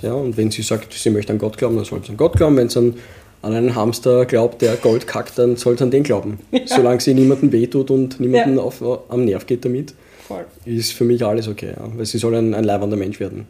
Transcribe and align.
Ja, 0.00 0.12
und 0.12 0.36
wenn 0.36 0.52
sie 0.52 0.62
sagt, 0.62 0.92
sie 0.92 1.10
möchte 1.10 1.32
an 1.32 1.40
Gott 1.40 1.58
glauben, 1.58 1.74
dann 1.74 1.84
soll 1.84 2.04
sie 2.04 2.10
an 2.10 2.16
Gott 2.16 2.36
glauben. 2.36 2.56
Wenn 2.56 2.68
sie 2.68 2.78
an, 2.78 2.94
an 3.42 3.52
einen 3.52 3.74
Hamster 3.74 4.26
glaubt, 4.26 4.62
der 4.62 4.76
Gold 4.76 5.08
kackt, 5.08 5.36
dann 5.36 5.56
soll 5.56 5.76
sie 5.76 5.82
an 5.82 5.90
den 5.90 6.04
glauben. 6.04 6.38
Ja. 6.52 6.60
Solange 6.66 7.00
sie 7.00 7.14
niemandem 7.14 7.50
wehtut 7.50 7.90
und 7.90 8.20
niemanden 8.20 8.58
ja. 8.58 8.62
auf, 8.62 8.80
am 9.08 9.24
Nerv 9.24 9.46
geht 9.46 9.64
damit, 9.64 9.94
Voll. 10.28 10.44
ist 10.64 10.92
für 10.92 11.02
mich 11.02 11.24
alles 11.24 11.48
okay. 11.48 11.72
Ja. 11.76 11.90
Weil 11.96 12.06
sie 12.06 12.18
soll 12.18 12.36
ein, 12.36 12.54
ein 12.54 12.62
leibender 12.62 12.96
Mensch 12.96 13.18
werden. 13.18 13.46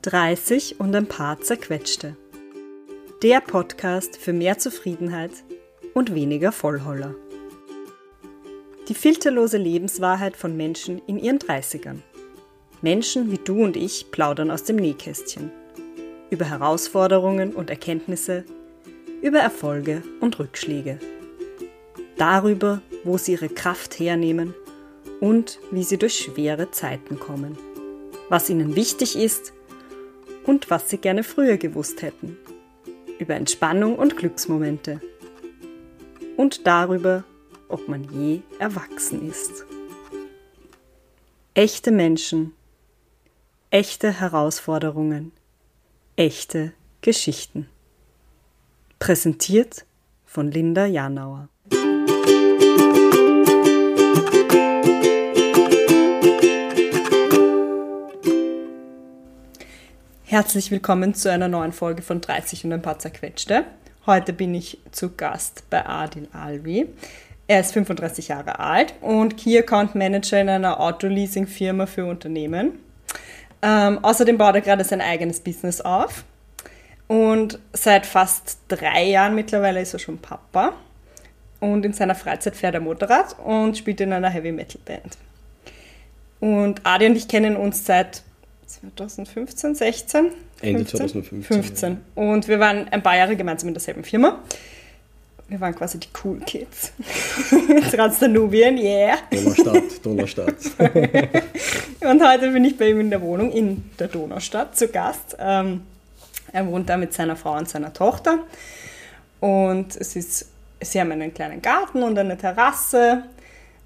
Dreißig 0.00 0.80
und 0.80 0.96
ein 0.96 1.06
paar 1.06 1.42
zerquetschte 1.42 2.16
der 3.22 3.40
Podcast 3.40 4.16
für 4.16 4.32
mehr 4.32 4.58
Zufriedenheit 4.58 5.30
und 5.94 6.12
weniger 6.12 6.50
Vollholler. 6.50 7.14
Die 8.88 8.94
filterlose 8.94 9.58
Lebenswahrheit 9.58 10.36
von 10.36 10.56
Menschen 10.56 11.00
in 11.06 11.20
ihren 11.20 11.38
30ern. 11.38 11.98
Menschen 12.80 13.30
wie 13.30 13.38
du 13.38 13.62
und 13.62 13.76
ich 13.76 14.10
plaudern 14.10 14.50
aus 14.50 14.64
dem 14.64 14.74
Nähkästchen. 14.74 15.52
Über 16.30 16.46
Herausforderungen 16.46 17.54
und 17.54 17.70
Erkenntnisse, 17.70 18.44
über 19.20 19.38
Erfolge 19.38 20.02
und 20.20 20.40
Rückschläge. 20.40 20.98
Darüber, 22.16 22.82
wo 23.04 23.18
sie 23.18 23.34
ihre 23.34 23.50
Kraft 23.50 24.00
hernehmen 24.00 24.52
und 25.20 25.60
wie 25.70 25.84
sie 25.84 25.96
durch 25.96 26.18
schwere 26.18 26.72
Zeiten 26.72 27.20
kommen. 27.20 27.56
Was 28.28 28.50
ihnen 28.50 28.74
wichtig 28.74 29.14
ist 29.14 29.52
und 30.44 30.70
was 30.70 30.90
sie 30.90 30.98
gerne 30.98 31.22
früher 31.22 31.56
gewusst 31.56 32.02
hätten 32.02 32.36
über 33.22 33.34
Entspannung 33.36 33.96
und 33.96 34.16
Glücksmomente 34.16 35.00
und 36.36 36.66
darüber, 36.66 37.24
ob 37.68 37.88
man 37.88 38.04
je 38.04 38.40
erwachsen 38.58 39.30
ist. 39.30 39.64
Echte 41.54 41.92
Menschen, 41.92 42.52
echte 43.70 44.10
Herausforderungen, 44.10 45.32
echte 46.16 46.72
Geschichten. 47.00 47.68
Präsentiert 48.98 49.86
von 50.26 50.50
Linda 50.50 50.86
Janauer. 50.86 51.48
Herzlich 60.32 60.70
willkommen 60.70 61.12
zu 61.12 61.30
einer 61.30 61.48
neuen 61.48 61.72
Folge 61.72 62.00
von 62.00 62.22
30 62.22 62.64
und 62.64 62.72
ein 62.72 62.80
paar 62.80 62.98
zerquetschte. 62.98 63.66
Heute 64.06 64.32
bin 64.32 64.54
ich 64.54 64.78
zu 64.90 65.10
Gast 65.14 65.68
bei 65.68 65.84
Adil 65.84 66.26
Alvi. 66.32 66.88
Er 67.48 67.60
ist 67.60 67.74
35 67.74 68.28
Jahre 68.28 68.58
alt 68.58 68.94
und 69.02 69.36
Key 69.36 69.58
Account 69.58 69.94
Manager 69.94 70.40
in 70.40 70.48
einer 70.48 70.80
Autoleasing-Firma 70.80 71.84
für 71.84 72.06
Unternehmen. 72.06 72.78
Ähm, 73.60 74.02
außerdem 74.02 74.38
baut 74.38 74.54
er 74.54 74.62
gerade 74.62 74.84
sein 74.84 75.02
eigenes 75.02 75.38
Business 75.38 75.82
auf. 75.82 76.24
Und 77.08 77.58
seit 77.74 78.06
fast 78.06 78.56
drei 78.68 79.04
Jahren 79.04 79.34
mittlerweile 79.34 79.82
ist 79.82 79.92
er 79.92 79.98
schon 79.98 80.16
Papa. 80.16 80.72
Und 81.60 81.84
in 81.84 81.92
seiner 81.92 82.14
Freizeit 82.14 82.56
fährt 82.56 82.72
er 82.72 82.80
Motorrad 82.80 83.38
und 83.38 83.76
spielt 83.76 84.00
in 84.00 84.14
einer 84.14 84.30
Heavy 84.30 84.52
Metal 84.52 84.80
Band. 84.82 85.18
Und 86.40 86.80
Adi 86.86 87.04
und 87.04 87.16
ich 87.16 87.28
kennen 87.28 87.54
uns 87.54 87.84
seit 87.84 88.22
2015, 88.80 89.74
16? 89.74 90.30
Ende 90.62 90.86
2015. 90.86 91.42
15. 91.42 91.92
Ja. 91.92 92.22
Und 92.22 92.48
wir 92.48 92.58
waren 92.58 92.88
ein 92.88 93.02
paar 93.02 93.16
Jahre 93.16 93.36
gemeinsam 93.36 93.68
in 93.68 93.74
derselben 93.74 94.04
Firma. 94.04 94.40
Wir 95.48 95.60
waren 95.60 95.74
quasi 95.74 96.00
die 96.00 96.08
Cool 96.24 96.40
Kids. 96.40 96.92
Transdanubien, 97.90 98.78
yeah. 98.78 99.18
Donaustadt, 99.30 99.82
Donaustadt. 100.02 100.54
und 102.00 102.26
heute 102.26 102.50
bin 102.52 102.64
ich 102.64 102.78
bei 102.78 102.88
ihm 102.88 103.00
in 103.00 103.10
der 103.10 103.20
Wohnung 103.20 103.52
in 103.52 103.84
der 103.98 104.08
Donaustadt 104.08 104.76
zu 104.76 104.88
Gast. 104.88 105.36
Ähm, 105.38 105.82
er 106.52 106.66
wohnt 106.66 106.88
da 106.88 106.96
mit 106.96 107.12
seiner 107.12 107.36
Frau 107.36 107.58
und 107.58 107.68
seiner 107.68 107.92
Tochter. 107.92 108.38
Und 109.40 109.96
es 109.96 110.16
ist, 110.16 110.46
sie 110.80 111.00
haben 111.00 111.12
einen 111.12 111.34
kleinen 111.34 111.60
Garten 111.60 112.02
und 112.02 112.18
eine 112.18 112.38
Terrasse. 112.38 113.24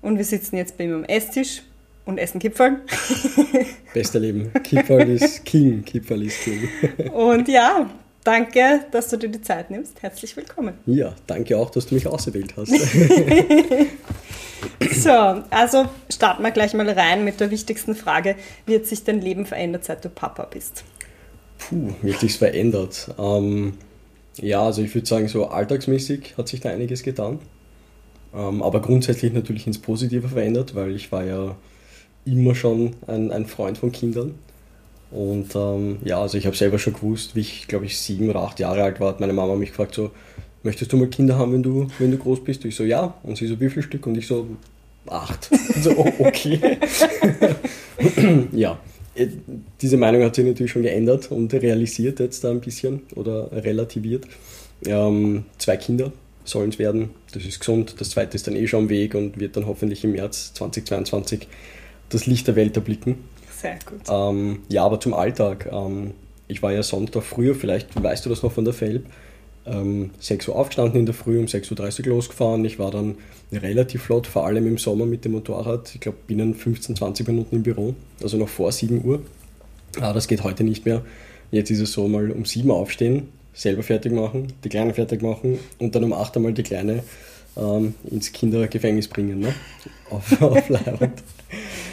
Und 0.03 0.19
wir 0.19 0.25
sitzen 0.25 0.56
jetzt 0.56 0.78
bei 0.78 0.84
ihm 0.84 0.94
am 0.94 1.05
Esstisch 1.05 1.62
und 2.06 2.19
essen 2.19 2.39
Kipferl. 2.39 2.81
Bester 3.94 4.21
Leben. 4.21 4.50
Kipferl 4.62 5.11
ist 5.11 5.44
King. 5.44 5.84
Kipferl 5.84 6.22
ist 6.22 6.41
King. 6.41 6.69
Und 7.12 7.49
ja, 7.49 7.91
danke, 8.25 8.87
dass 8.93 9.09
du 9.09 9.19
dir 9.19 9.28
die 9.28 9.43
Zeit 9.43 9.71
nimmst. 9.71 10.00
Herzlich 10.03 10.37
willkommen. 10.37 10.75
Ja, 10.87 11.15
danke 11.27 11.59
auch, 11.59 11.71
dass 11.71 11.87
du 11.87 11.95
mich 11.97 12.06
ausgewählt 12.06 12.55
hast. 12.56 12.72
so, 14.95 15.11
also 15.50 15.87
starten 16.09 16.43
wir 16.43 16.53
gleich 16.53 16.75
mal 16.75 16.89
rein 16.89 17.25
mit 17.25 17.41
der 17.41 17.50
wichtigsten 17.50 17.97
Frage. 17.97 18.37
Wie 18.66 18.77
hat 18.77 18.87
sich 18.87 19.03
dein 19.03 19.21
Leben 19.21 19.45
verändert, 19.45 19.84
seit 19.84 20.05
du 20.05 20.09
Papa 20.09 20.45
bist? 20.45 20.84
Puh, 21.59 21.93
wie 22.03 22.12
hat 22.12 22.21
sich 22.21 22.39
verändert? 22.39 23.11
Ähm, 23.19 23.75
ja, 24.37 24.62
also 24.62 24.83
ich 24.83 24.95
würde 24.95 25.09
sagen, 25.09 25.27
so 25.27 25.47
alltagsmäßig 25.49 26.34
hat 26.39 26.47
sich 26.47 26.61
da 26.61 26.69
einiges 26.69 27.03
getan. 27.03 27.41
Ähm, 28.33 28.62
aber 28.62 28.81
grundsätzlich 28.81 29.33
natürlich 29.33 29.66
ins 29.66 29.78
Positive 29.78 30.28
verändert, 30.28 30.75
weil 30.77 30.95
ich 30.95 31.11
war 31.11 31.25
ja 31.25 31.56
immer 32.26 32.54
schon 32.54 32.94
ein, 33.06 33.32
ein 33.32 33.47
Freund 33.47 33.78
von 33.78 33.92
Kindern. 33.92 34.34
Und 35.10 35.54
ähm, 35.54 35.98
ja, 36.04 36.20
also 36.20 36.37
ich 36.37 36.47
habe 36.47 36.56
selber 36.56 36.78
schon 36.78 36.92
gewusst, 36.92 37.37
wie 37.37 37.41
ich, 37.41 37.69
glaube 37.69 37.87
ich, 37.87 37.98
sieben 37.98 38.28
oder 38.28 38.41
acht 38.41 38.59
Jahre 38.60 38.82
alt 38.82 39.00
war, 39.00 39.09
hat 39.09 39.20
meine 39.20 39.32
Mama 39.32 39.54
mich 39.54 39.70
gefragt, 39.70 39.94
so, 39.94 40.10
möchtest 40.62 40.92
du 40.92 40.97
mal 40.97 41.09
Kinder 41.09 41.38
haben, 41.38 41.53
wenn 41.53 41.62
du, 41.62 41.86
wenn 41.98 42.10
du 42.10 42.19
groß 42.19 42.42
bist? 42.44 42.65
Ich 42.65 42.75
so, 42.75 42.84
ja. 42.84 43.15
Und 43.22 43.38
sie 43.38 43.47
so, 43.47 43.59
wie 43.60 43.70
viel 43.70 43.82
Stück? 43.82 44.06
Und 44.06 44.19
ich 44.19 44.26
so, 44.26 44.47
acht. 45.06 45.50
Und 45.50 45.60
so, 45.82 45.91
oh, 45.97 46.12
okay. 46.19 46.78
ja, 48.53 48.78
äh, 49.15 49.28
diese 49.81 49.97
Meinung 49.97 50.22
hat 50.22 50.34
sich 50.34 50.44
natürlich 50.44 50.72
schon 50.72 50.82
geändert 50.82 51.31
und 51.31 51.54
realisiert 51.54 52.20
jetzt 52.20 52.44
da 52.44 52.50
ein 52.50 52.60
bisschen 52.60 53.03
oder 53.15 53.50
relativiert. 53.53 54.26
Ähm, 54.84 55.44
zwei 55.59 55.76
Kinder 55.76 56.12
sollen 56.44 56.70
es 56.70 56.78
werden, 56.78 57.10
das 57.32 57.44
ist 57.44 57.60
gesund. 57.60 57.94
Das 57.98 58.10
zweite 58.10 58.36
ist 58.36 58.47
dann 58.47 58.56
eh 58.56 58.66
schon 58.66 58.84
am 58.84 58.88
Weg 58.88 59.15
und 59.15 59.38
wird 59.38 59.56
dann 59.56 59.66
hoffentlich 59.66 60.04
im 60.04 60.12
März 60.12 60.53
2022 60.54 61.48
das 62.09 62.27
Licht 62.27 62.47
der 62.47 62.56
Welt 62.56 62.77
erblicken. 62.77 63.17
Sehr 63.61 63.78
gut. 63.84 64.03
Ähm, 64.09 64.61
ja, 64.69 64.84
aber 64.84 65.00
zum 65.00 65.15
Alltag. 65.15 65.69
Ähm, 65.72 66.12
ich 66.49 66.62
war 66.62 66.72
ja 66.72 66.83
Sonntag 66.83 67.25
früher, 67.25 67.55
vielleicht 67.55 68.00
weißt 68.00 68.25
du 68.25 68.31
das 68.31 68.43
noch 68.43 68.53
von 68.53 68.65
der 68.65 68.75
Felb, 68.75 69.06
ähm, 69.67 70.11
6 70.21 70.49
Uhr 70.49 70.56
aufgestanden 70.56 71.00
in 71.00 71.06
der 71.06 71.15
Früh, 71.15 71.39
um 71.39 71.47
6.30 71.47 72.06
Uhr 72.06 72.15
losgefahren. 72.15 72.65
Ich 72.65 72.78
war 72.78 72.91
dann 72.91 73.16
relativ 73.53 74.05
flott, 74.05 74.27
vor 74.27 74.47
allem 74.47 74.66
im 74.66 74.78
Sommer 74.78 75.06
mit 75.06 75.25
dem 75.25 75.33
Motorrad. 75.33 75.93
Ich 75.95 76.00
glaube, 76.00 76.19
binnen 76.27 76.55
15, 76.55 76.97
20 76.97 77.27
Minuten 77.27 77.56
im 77.56 77.62
Büro, 77.62 77.95
also 78.22 78.37
noch 78.37 78.49
vor 78.49 78.71
7 78.71 79.05
Uhr. 79.05 79.22
Ah, 80.00 80.12
das 80.12 80.28
geht 80.28 80.45
heute 80.45 80.62
nicht 80.62 80.87
mehr. 80.87 81.03
Jetzt 81.50 81.71
ist 81.71 81.81
es 81.81 81.93
so, 81.93 82.06
mal 82.06 82.31
um 82.31 82.45
7 82.45 82.69
Uhr 82.71 82.77
aufstehen, 82.77 83.28
selber 83.53 83.83
fertig 83.83 84.12
machen, 84.12 84.53
die 84.62 84.69
Kleine 84.69 84.95
fertig 84.95 85.22
machen 85.22 85.59
und 85.78 85.95
dann 85.95 86.05
um 86.05 86.12
8 86.12 86.37
Uhr 86.37 86.43
mal 86.43 86.53
die 86.53 86.62
Kleine 86.62 87.03
ähm, 87.56 87.95
ins 88.09 88.33
Kindergefängnis 88.33 89.09
bringen, 89.09 89.41
ne? 89.41 89.55
auf, 90.11 90.41
auf 90.43 90.69
Leihwand 90.69 91.22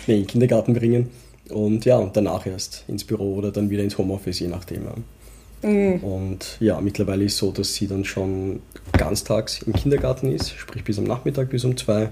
nee, 0.08 0.16
in 0.16 0.22
den 0.22 0.28
Kindergarten 0.28 0.74
bringen 0.74 1.10
und 1.50 1.86
ja, 1.86 1.98
und 1.98 2.16
danach 2.16 2.46
erst 2.46 2.86
ins 2.88 3.04
Büro 3.04 3.36
oder 3.36 3.52
dann 3.52 3.70
wieder 3.70 3.84
ins 3.84 3.98
Homeoffice, 3.98 4.40
je 4.40 4.48
nachdem. 4.48 4.84
Mhm. 5.62 6.04
Und 6.04 6.58
ja, 6.60 6.80
mittlerweile 6.82 7.24
ist 7.26 7.34
es 7.34 7.40
so, 7.40 7.52
dass 7.52 7.74
sie 7.74 7.88
dann 7.88 8.06
schon 8.06 8.62
ganztags 8.94 9.62
im 9.64 9.74
Kindergarten 9.74 10.32
ist, 10.32 10.52
sprich 10.52 10.84
bis 10.84 10.98
am 10.98 11.06
Nachmittag, 11.06 11.50
bis 11.50 11.64
um 11.64 11.78
zwei. 11.78 12.10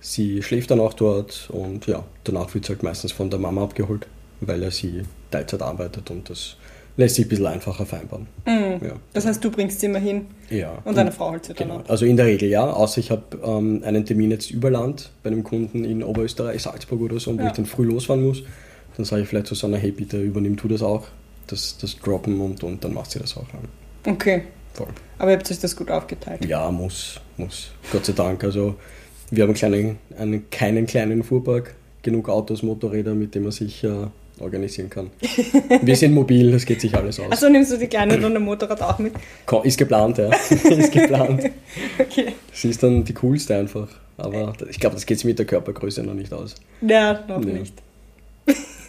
Sie 0.00 0.42
schläft 0.42 0.70
dann 0.70 0.80
auch 0.80 0.94
dort 0.94 1.48
und 1.50 1.86
ja, 1.86 2.04
danach 2.24 2.52
wird 2.54 2.66
sie 2.66 2.72
halt 2.72 2.82
meistens 2.82 3.12
von 3.12 3.30
der 3.30 3.38
Mama 3.38 3.62
abgeholt, 3.62 4.06
weil 4.40 4.62
er 4.62 4.70
sie 4.70 5.02
Teilzeit 5.30 5.62
arbeitet 5.62 6.10
und 6.10 6.28
das 6.28 6.56
lässt 6.96 7.16
sich 7.16 7.26
ein 7.26 7.28
bisschen 7.28 7.46
einfacher 7.46 7.86
vereinbaren. 7.86 8.26
Mhm. 8.46 8.86
Ja. 8.86 8.92
Das 9.12 9.26
heißt, 9.26 9.44
du 9.44 9.50
bringst 9.50 9.80
sie 9.80 9.86
immer 9.86 9.98
hin 9.98 10.26
ja. 10.50 10.78
und 10.84 10.96
deine 10.96 11.12
Frau 11.12 11.30
holt 11.30 11.44
sie 11.44 11.54
dann 11.54 11.68
genau. 11.68 11.80
ab. 11.80 11.90
Also 11.90 12.06
in 12.06 12.16
der 12.16 12.26
Regel 12.26 12.48
ja, 12.48 12.70
außer 12.70 13.00
ich 13.00 13.10
habe 13.10 13.38
ähm, 13.44 13.82
einen 13.84 14.04
Termin 14.04 14.30
jetzt 14.30 14.50
über 14.50 14.70
Land 14.70 15.10
bei 15.22 15.30
einem 15.30 15.42
Kunden 15.42 15.84
in 15.84 16.02
Oberösterreich, 16.02 16.62
Salzburg 16.62 17.00
oder 17.00 17.18
so, 17.18 17.36
wo 17.36 17.40
ja. 17.40 17.48
ich 17.48 17.52
dann 17.52 17.66
früh 17.66 17.84
losfahren 17.84 18.24
muss. 18.24 18.42
Dann 18.96 19.04
sage 19.04 19.22
ich 19.22 19.28
vielleicht 19.28 19.48
zu 19.48 19.54
Susanne, 19.54 19.76
hey 19.76 19.90
bitte 19.90 20.20
übernimm 20.20 20.56
du 20.56 20.68
das 20.68 20.82
auch, 20.82 21.08
das, 21.48 21.76
das 21.78 21.98
Droppen 21.98 22.40
und, 22.40 22.62
und 22.62 22.84
dann 22.84 22.94
macht 22.94 23.10
sie 23.10 23.18
das 23.18 23.36
auch. 23.36 23.46
Okay. 24.06 24.44
Voll. 24.72 24.88
Aber 25.18 25.30
ihr 25.30 25.36
habt 25.36 25.50
euch 25.50 25.58
das 25.58 25.76
gut 25.76 25.90
aufgeteilt? 25.90 26.44
Ja, 26.44 26.70
muss, 26.70 27.20
muss. 27.36 27.70
Gott 27.92 28.04
sei 28.04 28.12
Dank. 28.12 28.42
Also 28.42 28.74
wir 29.30 29.44
haben 29.44 29.50
einen 29.50 29.56
kleinen, 29.56 29.98
einen, 30.18 30.50
keinen 30.50 30.86
kleinen 30.86 31.22
Fuhrpark, 31.22 31.74
genug 32.02 32.28
Autos, 32.28 32.62
Motorräder, 32.62 33.14
mit 33.14 33.34
denen 33.34 33.44
man 33.44 33.52
sich 33.52 33.82
äh, 33.84 34.06
organisieren 34.40 34.90
kann. 34.90 35.10
Wir 35.82 35.96
sind 35.96 36.12
mobil, 36.12 36.50
das 36.50 36.64
geht 36.64 36.80
sich 36.80 36.94
alles 36.94 37.20
aus. 37.20 37.30
Also 37.30 37.48
nimmst 37.48 37.72
du 37.72 37.76
die 37.76 37.86
Kleine 37.86 38.14
und 38.16 38.36
ein 38.36 38.42
Motorrad 38.42 38.82
auch 38.82 38.98
mit? 38.98 39.14
Ist 39.62 39.78
geplant, 39.78 40.18
ja. 40.18 40.30
ist 40.50 40.92
geplant. 40.92 41.50
okay. 41.98 42.32
Sie 42.52 42.70
ist 42.70 42.82
dann 42.82 43.04
die 43.04 43.14
coolste 43.14 43.56
einfach. 43.56 43.88
Aber 44.16 44.52
ich 44.68 44.78
glaube, 44.78 44.94
das 44.94 45.06
geht 45.06 45.18
sich 45.18 45.24
mit 45.24 45.38
der 45.38 45.46
Körpergröße 45.46 46.02
noch 46.02 46.14
nicht 46.14 46.32
aus. 46.32 46.54
Ja, 46.80 47.24
noch 47.26 47.40
nee. 47.40 47.52
nicht. 47.52 47.74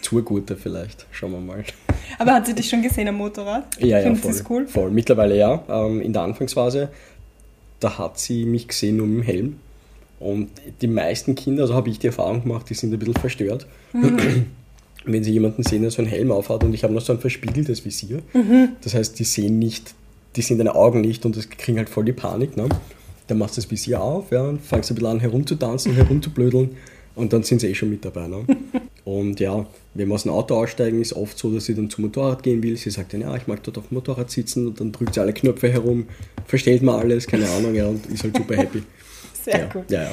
Zur 0.02 0.22
gute 0.22 0.56
vielleicht, 0.56 1.08
schauen 1.12 1.32
wir 1.32 1.40
mal. 1.40 1.64
Aber 2.20 2.34
hat 2.34 2.46
sie 2.46 2.54
dich 2.54 2.70
schon 2.70 2.84
gesehen 2.84 3.08
am 3.08 3.16
Motorrad? 3.16 3.64
Ja, 3.80 4.00
ja, 4.00 4.14
voll. 4.14 4.36
Cool? 4.48 4.68
voll. 4.68 4.92
Mittlerweile 4.92 5.36
ja, 5.36 5.64
ähm, 5.68 6.02
in 6.02 6.14
der 6.14 6.22
Anfangsphase. 6.22 6.90
da 7.80 7.98
hat 7.98 8.20
sie 8.20 8.46
mich 8.46 8.68
gesehen 8.68 8.98
nur 8.98 9.08
mit 9.08 9.18
dem 9.18 9.24
Helm. 9.24 9.60
Und 10.20 10.50
die 10.82 10.88
meisten 10.88 11.36
Kinder, 11.36 11.64
also 11.64 11.74
habe 11.74 11.90
ich 11.90 12.00
die 12.00 12.08
Erfahrung 12.08 12.44
gemacht, 12.44 12.70
die 12.70 12.74
sind 12.74 12.94
ein 12.94 13.00
bisschen 13.00 13.16
verstört. 13.16 13.66
Mhm. 13.94 14.48
Wenn 15.06 15.24
sie 15.24 15.32
jemanden 15.32 15.64
sehen, 15.64 15.82
der 15.82 15.92
so 15.92 16.02
einen 16.02 16.10
Helm 16.10 16.32
aufhat 16.32 16.64
und 16.64 16.74
ich 16.74 16.84
habe 16.84 16.94
noch 16.94 17.02
so 17.02 17.14
ein 17.14 17.20
verspiegeltes 17.20 17.86
Visier. 17.86 18.22
Mhm. 18.34 18.70
Das 18.82 18.94
heißt, 18.94 19.18
die 19.20 19.24
sehen 19.24 19.60
nicht, 19.60 19.94
die 20.36 20.42
sehen 20.42 20.58
deine 20.58 20.76
Augen 20.76 21.02
nicht 21.02 21.26
und 21.26 21.38
das 21.38 21.50
kriegen 21.50 21.78
halt 21.78 21.90
voll 21.90 22.06
die 22.06 22.14
Panik. 22.14 22.58
Ne? 22.58 22.68
Dann 23.28 23.38
machst 23.38 23.58
du 23.58 23.62
das 23.62 23.70
Visier 23.70 24.02
auf, 24.02 24.32
ja, 24.32 24.44
und 24.44 24.62
fangst 24.62 24.92
ein 24.92 24.96
bisschen 24.96 25.10
an 25.10 25.20
herumzutanzen, 25.20 25.94
herumzublödeln 25.94 26.72
und 27.16 27.34
dann 27.34 27.44
sind 27.44 27.62
sie 27.62 27.68
eh 27.68 27.76
schon 27.76 27.90
mit 27.90 28.04
dabei. 28.04 28.28
Ne? 28.28 28.46
Und 29.06 29.40
ja, 29.40 29.66
wenn 29.94 30.08
wir 30.08 30.16
aus 30.16 30.24
dem 30.24 30.32
Auto 30.32 30.56
aussteigen, 30.56 31.00
ist 31.00 31.14
oft 31.14 31.38
so, 31.38 31.54
dass 31.54 31.66
sie 31.66 31.76
dann 31.76 31.90
zum 31.92 32.06
Motorrad 32.06 32.42
gehen 32.42 32.64
will. 32.64 32.76
Sie 32.76 32.90
sagt 32.90 33.14
dann, 33.14 33.22
ja, 33.22 33.36
ich 33.36 33.46
mag 33.46 33.62
dort 33.64 33.78
auf 33.78 33.88
dem 33.88 33.96
Motorrad 33.96 34.32
sitzen 34.32 34.68
und 34.68 34.80
dann 34.80 34.92
drückt 34.92 35.14
sie 35.14 35.22
alle 35.22 35.32
Knöpfe 35.32 35.72
herum, 35.72 36.08
verstellt 36.48 36.82
man 36.82 37.00
alles, 37.00 37.28
keine 37.28 37.48
Ahnung, 37.50 37.76
ja, 37.76 37.88
und 37.88 38.06
ist 38.08 38.24
halt 38.24 38.36
super 38.36 38.58
happy. 38.58 38.82
Sehr 39.44 39.60
ja, 39.60 39.66
gut. 39.68 39.92
Ja, 39.92 40.04
ja. 40.04 40.12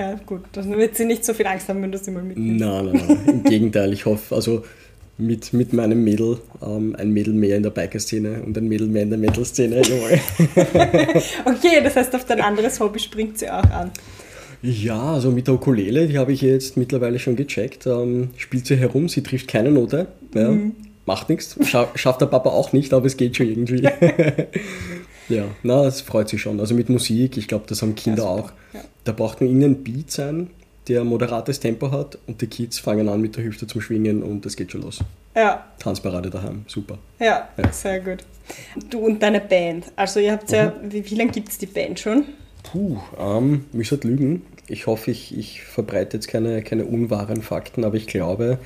Ja, 0.00 0.18
gut. 0.24 0.40
Dann 0.52 0.78
wird 0.78 0.96
sie 0.96 1.04
nicht 1.04 1.26
so 1.26 1.34
viel 1.34 1.46
Angst 1.46 1.68
haben, 1.68 1.82
wenn 1.82 1.92
du 1.92 1.98
sie 1.98 2.10
mal 2.10 2.22
mitnimmst. 2.22 2.64
Nein, 2.64 2.86
nein, 2.86 3.04
nein. 3.06 3.18
Im 3.26 3.42
Gegenteil, 3.44 3.92
ich 3.92 4.06
hoffe, 4.06 4.34
also 4.34 4.64
mit, 5.18 5.52
mit 5.52 5.74
meinem 5.74 6.02
Mädel, 6.02 6.38
ähm, 6.62 6.96
ein 6.98 7.10
Mädel 7.10 7.34
mehr 7.34 7.58
in 7.58 7.62
der 7.62 7.68
Biker-Szene 7.68 8.42
und 8.42 8.56
ein 8.56 8.66
Mädel 8.66 8.86
mehr 8.86 9.02
in 9.02 9.10
der 9.10 9.18
Metal-Szene. 9.18 9.82
okay, 11.44 11.82
das 11.84 11.96
heißt, 11.96 12.14
auf 12.14 12.24
dein 12.24 12.40
anderes 12.40 12.80
Hobby 12.80 12.98
springt 12.98 13.38
sie 13.38 13.50
auch 13.50 13.70
an. 13.70 13.90
Ja, 14.62 15.12
also 15.12 15.30
mit 15.30 15.48
der 15.48 15.54
Ukulele, 15.54 16.08
die 16.08 16.16
habe 16.16 16.32
ich 16.32 16.40
jetzt 16.40 16.78
mittlerweile 16.78 17.18
schon 17.18 17.36
gecheckt. 17.36 17.86
Ähm, 17.86 18.30
spielt 18.38 18.66
sie 18.66 18.76
herum, 18.76 19.10
sie 19.10 19.22
trifft 19.22 19.48
keine 19.48 19.70
Note. 19.70 20.06
Ja, 20.34 20.50
mhm. 20.50 20.76
Macht 21.04 21.28
nichts. 21.28 21.58
Scha 21.66 21.88
schafft 21.94 22.22
der 22.22 22.26
Papa 22.26 22.48
auch 22.48 22.72
nicht, 22.72 22.94
aber 22.94 23.04
es 23.04 23.18
geht 23.18 23.36
schon 23.36 23.48
irgendwie. 23.48 23.82
ja, 25.30 25.44
na, 25.62 25.84
das 25.84 26.00
freut 26.00 26.28
sich 26.28 26.42
schon. 26.42 26.60
Also 26.60 26.74
mit 26.74 26.88
Musik, 26.88 27.36
ich 27.36 27.48
glaube, 27.48 27.64
das 27.68 27.82
haben 27.82 27.94
Kinder 27.94 28.24
ja, 28.24 28.28
auch. 28.28 28.52
Ja. 28.72 28.80
Da 29.04 29.12
braucht 29.12 29.40
nur 29.40 29.48
irgendein 29.48 29.82
Beat 29.82 30.10
sein, 30.10 30.50
der 30.88 31.04
moderates 31.04 31.60
Tempo 31.60 31.90
hat 31.90 32.18
und 32.26 32.40
die 32.40 32.46
Kids 32.46 32.78
fangen 32.78 33.08
an 33.08 33.20
mit 33.20 33.36
der 33.36 33.44
Hüfte 33.44 33.66
zum 33.66 33.80
Schwingen 33.80 34.22
und 34.22 34.44
es 34.46 34.56
geht 34.56 34.72
schon 34.72 34.82
los. 34.82 35.00
Ja. 35.34 35.64
Tanzparade 35.78 36.30
daheim, 36.30 36.64
super. 36.66 36.98
Ja, 37.18 37.48
ja. 37.56 37.72
sehr 37.72 38.00
gut. 38.00 38.24
Du 38.90 38.98
und 38.98 39.22
deine 39.22 39.40
Band, 39.40 39.86
also 39.96 40.18
ihr 40.20 40.32
habt 40.32 40.50
ja, 40.50 40.70
mhm. 40.70 40.92
wie, 40.92 41.08
wie 41.08 41.14
lange 41.14 41.30
gibt 41.30 41.48
es 41.48 41.58
die 41.58 41.66
Band 41.66 42.00
schon? 42.00 42.24
Puh, 42.64 42.98
ähm, 43.18 43.64
müsste 43.72 43.96
halt 43.96 44.04
lügen. 44.04 44.42
Ich 44.66 44.86
hoffe, 44.86 45.10
ich, 45.10 45.36
ich 45.36 45.62
verbreite 45.62 46.16
jetzt 46.16 46.28
keine, 46.28 46.62
keine 46.62 46.84
unwahren 46.84 47.42
Fakten, 47.42 47.84
aber 47.84 47.96
ich 47.96 48.06
glaube, 48.06 48.58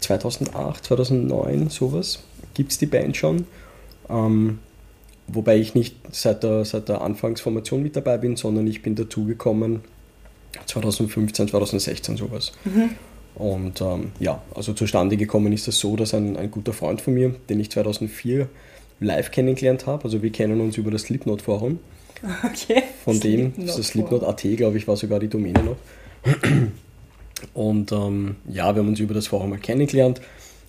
2008, 0.00 0.84
2009, 0.84 1.70
sowas, 1.70 2.22
gibt 2.54 2.72
es 2.72 2.78
die 2.78 2.86
Band 2.86 3.16
schon. 3.16 3.46
Ähm, 4.08 4.58
wobei 5.26 5.58
ich 5.58 5.74
nicht 5.74 5.96
seit 6.10 6.42
der, 6.42 6.64
seit 6.64 6.88
der 6.88 7.00
Anfangsformation 7.00 7.82
mit 7.82 7.96
dabei 7.96 8.18
bin, 8.18 8.36
sondern 8.36 8.66
ich 8.66 8.82
bin 8.82 8.94
dazugekommen 8.94 9.80
2015, 10.66 11.48
2016 11.48 12.16
sowas. 12.16 12.52
Mhm. 12.64 12.90
Und 13.34 13.80
ähm, 13.80 14.12
ja, 14.20 14.42
also 14.54 14.74
zustande 14.74 15.16
gekommen 15.16 15.52
ist 15.52 15.66
das 15.66 15.78
so, 15.78 15.96
dass 15.96 16.14
ein, 16.14 16.36
ein 16.36 16.50
guter 16.50 16.72
Freund 16.72 17.00
von 17.00 17.14
mir, 17.14 17.34
den 17.48 17.58
ich 17.58 17.70
2004 17.70 18.48
live 19.00 19.30
kennengelernt 19.32 19.86
habe, 19.86 20.04
also 20.04 20.22
wir 20.22 20.30
kennen 20.30 20.60
uns 20.60 20.76
über 20.76 20.92
das 20.92 21.02
Slipknot-Forum, 21.02 21.80
Okay. 22.44 22.82
Von 23.04 23.20
dem, 23.20 23.52
das 23.66 23.78
ist 23.78 23.88
Slipknot.at, 23.88 24.42
glaube 24.56 24.78
ich, 24.78 24.88
war 24.88 24.96
sogar 24.96 25.20
die 25.20 25.28
Domäne 25.28 25.62
noch. 25.62 25.76
Und 27.52 27.92
ähm, 27.92 28.36
ja, 28.48 28.74
wir 28.74 28.80
haben 28.80 28.88
uns 28.88 29.00
über 29.00 29.14
das 29.14 29.26
Forum 29.26 29.50
mal 29.50 29.58
kennengelernt. 29.58 30.20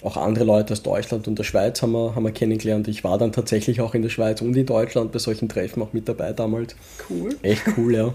Auch 0.06 0.18
andere 0.18 0.46
Leute 0.46 0.74
aus 0.74 0.84
Deutschland 0.84 1.28
und 1.28 1.38
der 1.38 1.44
Schweiz 1.44 1.82
haben 1.82 1.92
wir, 1.92 2.16
haben 2.16 2.24
wir 2.24 2.32
kennengelernt. 2.32 2.88
Ich 2.88 3.04
war 3.04 3.18
dann 3.18 3.32
tatsächlich 3.32 3.82
auch 3.82 3.96
in 3.96 4.04
der 4.04 4.10
Schweiz 4.10 4.42
und 4.42 4.56
in 4.56 4.66
Deutschland 4.66 5.12
bei 5.12 5.20
solchen 5.20 5.50
Treffen 5.50 5.82
auch 5.82 5.94
mit 5.94 6.08
dabei 6.08 6.32
damals. 6.32 6.76
Cool. 7.10 7.36
Echt 7.42 7.64
cool, 7.78 7.96
ja. 7.96 8.14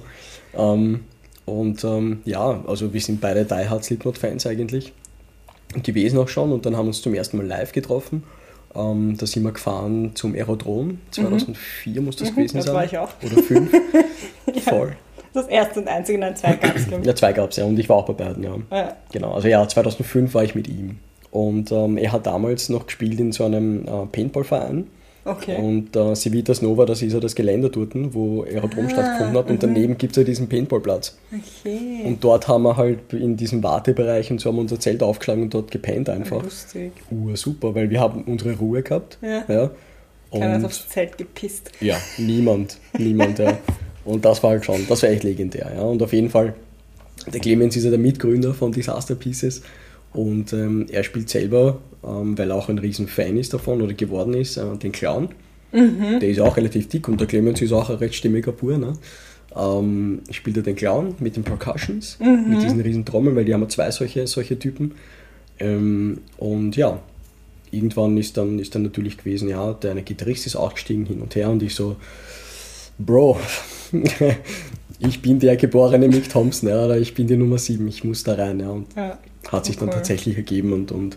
ähm, 0.57 1.01
und 1.47 1.85
ähm, 1.85 2.21
ja, 2.25 2.63
also 2.67 2.93
wir 2.93 3.01
sind 3.01 3.21
beide 3.21 3.45
Die 3.45 3.69
Hard 3.69 3.85
Slipknot-Fans 3.85 4.47
eigentlich 4.47 4.93
gewesen 5.83 6.19
auch 6.19 6.29
schon 6.29 6.53
und 6.53 6.65
dann 6.65 6.77
haben 6.77 6.87
wir 6.87 6.89
uns 6.89 7.03
zum 7.03 7.15
ersten 7.15 7.37
Mal 7.37 7.47
live 7.47 7.73
getroffen 7.73 8.23
ähm, 8.75 9.17
da 9.17 9.27
sind 9.27 9.43
wir 9.43 9.53
gefahren 9.53 10.13
zum 10.15 10.35
Aerodrom. 10.35 10.99
2004 11.11 12.01
mhm. 12.01 12.05
muss 12.05 12.17
das 12.17 12.31
mhm, 12.31 12.37
gewesen 12.37 12.57
das 12.59 12.67
sein. 12.67 12.75
war 12.75 12.85
ich 12.85 12.99
auch. 12.99 13.11
Oder 13.23 13.43
2005. 13.43 13.73
ja. 14.55 14.61
Voll. 14.61 14.97
Das 15.33 15.47
erste 15.47 15.81
und 15.81 15.89
einzige, 15.89 16.19
nein, 16.19 16.35
zwei 16.37 16.55
gab 16.55 16.77
es, 16.77 16.89
glaube 16.89 17.03
ich. 17.03 17.07
Ja, 17.07 17.15
zwei 17.15 17.33
gab 17.33 17.51
es, 17.51 17.57
ja. 17.57 17.65
Und 17.65 17.79
ich 17.79 17.89
war 17.89 17.97
auch 17.97 18.07
bei 18.07 18.13
beiden, 18.13 18.43
ja. 18.43 18.57
ja. 18.71 18.97
Genau, 19.13 19.33
also 19.35 19.49
ja, 19.49 19.67
2005 19.67 20.35
war 20.35 20.43
ich 20.43 20.55
mit 20.55 20.69
ihm. 20.69 20.99
Und 21.31 21.71
ähm, 21.71 21.97
er 21.97 22.13
hat 22.13 22.27
damals 22.27 22.69
noch 22.69 22.87
gespielt 22.87 23.21
in 23.21 23.33
so 23.33 23.45
einem 23.45 23.85
äh, 23.87 24.07
Paintball-Verein. 24.11 24.87
Okay. 25.25 25.57
Und 25.57 25.95
äh, 25.95 26.15
Civitas 26.17 26.63
Nova, 26.63 26.87
das 26.87 27.03
ist 27.03 27.13
ja 27.13 27.21
das 27.21 27.35
Gelände 27.35 27.69
dort, 27.69 27.91
wo 27.95 28.43
Aerodrom 28.43 28.87
ah, 28.87 28.91
stattgefunden 28.91 29.37
hat. 29.37 29.51
Und 29.51 29.57
mhm. 29.57 29.61
daneben 29.61 29.99
gibt 29.99 30.13
es 30.13 30.17
ja 30.17 30.25
diesen 30.25 30.49
Paintballplatz. 30.49 31.19
Okay. 31.31 32.03
Und 32.05 32.25
dort 32.25 32.49
haben 32.49 32.63
wir 32.63 32.77
halt 32.77 33.13
in 33.13 33.37
diesem 33.37 33.63
Wartebereich 33.63 34.31
und 34.31 34.41
so 34.41 34.49
haben 34.49 34.57
wir 34.57 34.63
unser 34.63 34.81
Zelt 34.81 35.03
aufgeschlagen 35.03 35.43
und 35.43 35.55
dort 35.55 35.71
gepennt 35.71 36.09
einfach. 36.09 36.43
Lustig. 36.43 36.93
Ur 37.11 37.37
super, 37.37 37.75
weil 37.75 37.91
wir 37.91 38.01
haben 38.01 38.25
unsere 38.25 38.57
Ruhe 38.57 38.83
gehabt. 38.83 39.19
Ja. 39.21 39.45
ja. 39.47 39.71
Keiner 40.33 40.55
hat 40.55 40.65
aufs 40.65 40.89
Zelt 40.89 41.19
gepisst. 41.19 41.73
Ja, 41.81 41.97
niemand. 42.19 42.79
niemand, 42.97 43.39
ja. 43.39 43.59
Und 44.05 44.25
das 44.25 44.43
war 44.43 44.51
halt 44.51 44.65
schon, 44.65 44.87
das 44.89 45.03
war 45.03 45.11
echt 45.11 45.25
legendär. 45.25 45.71
Ja. 45.75 45.83
Und 45.83 46.03
auf 46.03 46.13
jeden 46.13 46.31
Fall, 46.31 46.55
der 47.31 47.41
Clemens 47.41 47.77
ist 47.77 47.85
ja 47.85 47.91
der 47.91 47.99
Mitgründer 47.99 48.55
von 48.55 48.73
Disaster 48.73 49.15
Pieces. 49.15 49.63
Und 50.13 50.53
ähm, 50.53 50.87
er 50.91 51.05
spielt 51.05 51.29
selber, 51.29 51.79
ähm, 52.05 52.37
weil 52.37 52.51
er 52.51 52.57
auch 52.57 52.69
ein 52.69 52.79
riesen 52.79 53.07
Fan 53.07 53.37
ist 53.37 53.55
davon 53.55 53.81
oder 53.81 53.95
geworden 53.95 54.35
ist, 54.35 54.57
äh, 54.57 54.77
den 54.77 54.93
Clown. 54.93 55.29
Mhm. 55.73 56.19
Der 56.21 56.29
ist 56.29 56.41
auch 56.41 56.57
relativ 56.57 56.89
dick 56.89 57.09
und 57.09 57.21
der 57.21 57.29
Clemens 57.29 57.63
ist 57.63 57.73
auch 57.73 57.91
ein 57.91 57.97
recht 57.97 58.15
stimmiger 58.15 58.53
Bur. 58.53 58.77
Ne? 58.77 58.95
Ähm, 59.57 60.23
spielt 60.31 60.57
er 60.57 60.63
den 60.63 60.77
Clown 60.77 61.15
mit 61.21 61.37
den 61.37 61.45
Percussions, 61.45 62.19
mhm. 62.21 62.51
mit 62.51 62.63
diesen 62.63 62.81
riesen 62.81 63.05
Trommeln, 63.05 63.37
weil 63.37 63.45
die 63.45 63.55
haben 63.55 63.69
zwei 63.69 63.91
solche, 63.91 64.27
solche 64.27 64.59
Typen. 64.59 64.93
Ähm, 65.59 66.19
und 66.39 66.77
ja, 66.77 67.01
irgendwann 67.71 68.17
ist 68.17 68.37
dann, 68.37 68.59
ist 68.59 68.75
dann 68.75 68.83
natürlich 68.83 69.17
gewesen, 69.17 69.49
ja, 69.49 69.73
der 69.75 69.93
eine 69.93 70.03
Gitarrist 70.03 70.47
ist 70.47 70.57
ausgestiegen 70.57 71.07
hin 71.07 71.21
und 71.21 71.35
her 71.37 71.51
und 71.51 71.63
ich 71.63 71.75
so, 71.75 71.97
Bro, 72.99 73.39
ich 75.01 75.21
bin 75.21 75.39
der 75.39 75.57
geborene 75.57 76.09
Mick 76.09 76.29
Thompson, 76.29 76.69
ja, 76.69 76.85
oder 76.85 76.99
ich 76.99 77.15
bin 77.15 77.27
die 77.27 77.37
Nummer 77.37 77.59
7, 77.59 77.87
ich 77.89 78.05
muss 78.05 78.23
da 78.23 78.35
rein. 78.35 78.61
Ja, 78.61 78.71
und 78.71 78.87
ja 78.97 79.19
hat 79.49 79.65
sich 79.65 79.79
dann 79.79 79.91
tatsächlich 79.91 80.37
ergeben 80.37 80.73
und, 80.73 80.93
und 80.93 81.17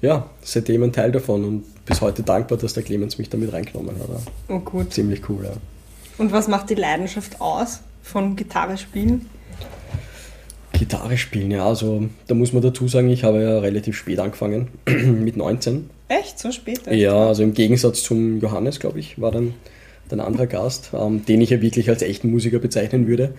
ja, 0.00 0.28
seitdem 0.42 0.82
ein 0.82 0.92
Teil 0.92 1.12
davon 1.12 1.44
und 1.44 1.84
bis 1.86 2.00
heute 2.00 2.22
dankbar, 2.22 2.58
dass 2.58 2.74
der 2.74 2.82
Clemens 2.82 3.18
mich 3.18 3.28
damit 3.30 3.52
reingenommen 3.52 3.96
hat. 3.98 4.08
Oh 4.48 4.58
gut. 4.60 4.92
Ziemlich 4.92 5.28
cool, 5.28 5.44
ja. 5.44 5.52
Und 6.18 6.32
was 6.32 6.48
macht 6.48 6.70
die 6.70 6.74
Leidenschaft 6.74 7.40
aus 7.40 7.80
von 8.02 8.36
Gitarre 8.36 8.76
spielen? 8.76 9.26
Gitarre 10.72 11.18
spielen, 11.18 11.50
ja, 11.50 11.66
also 11.66 12.04
da 12.28 12.34
muss 12.34 12.52
man 12.52 12.62
dazu 12.62 12.86
sagen, 12.86 13.08
ich 13.08 13.24
habe 13.24 13.42
ja 13.42 13.58
relativ 13.58 13.96
spät 13.96 14.20
angefangen, 14.20 14.68
mit 14.86 15.36
19. 15.36 15.90
Echt? 16.06 16.38
So 16.38 16.52
spät? 16.52 16.82
Ja, 16.88 17.26
also 17.26 17.42
im 17.42 17.52
Gegensatz 17.52 18.02
zum 18.02 18.40
Johannes, 18.40 18.78
glaube 18.78 19.00
ich, 19.00 19.20
war 19.20 19.32
dann 19.32 19.54
ein 20.12 20.20
anderer 20.20 20.46
Gast, 20.46 20.90
ähm, 20.92 21.24
den 21.24 21.40
ich 21.40 21.50
ja 21.50 21.60
wirklich 21.60 21.88
als 21.88 22.02
echten 22.02 22.30
Musiker 22.30 22.58
bezeichnen 22.58 23.06
würde. 23.06 23.34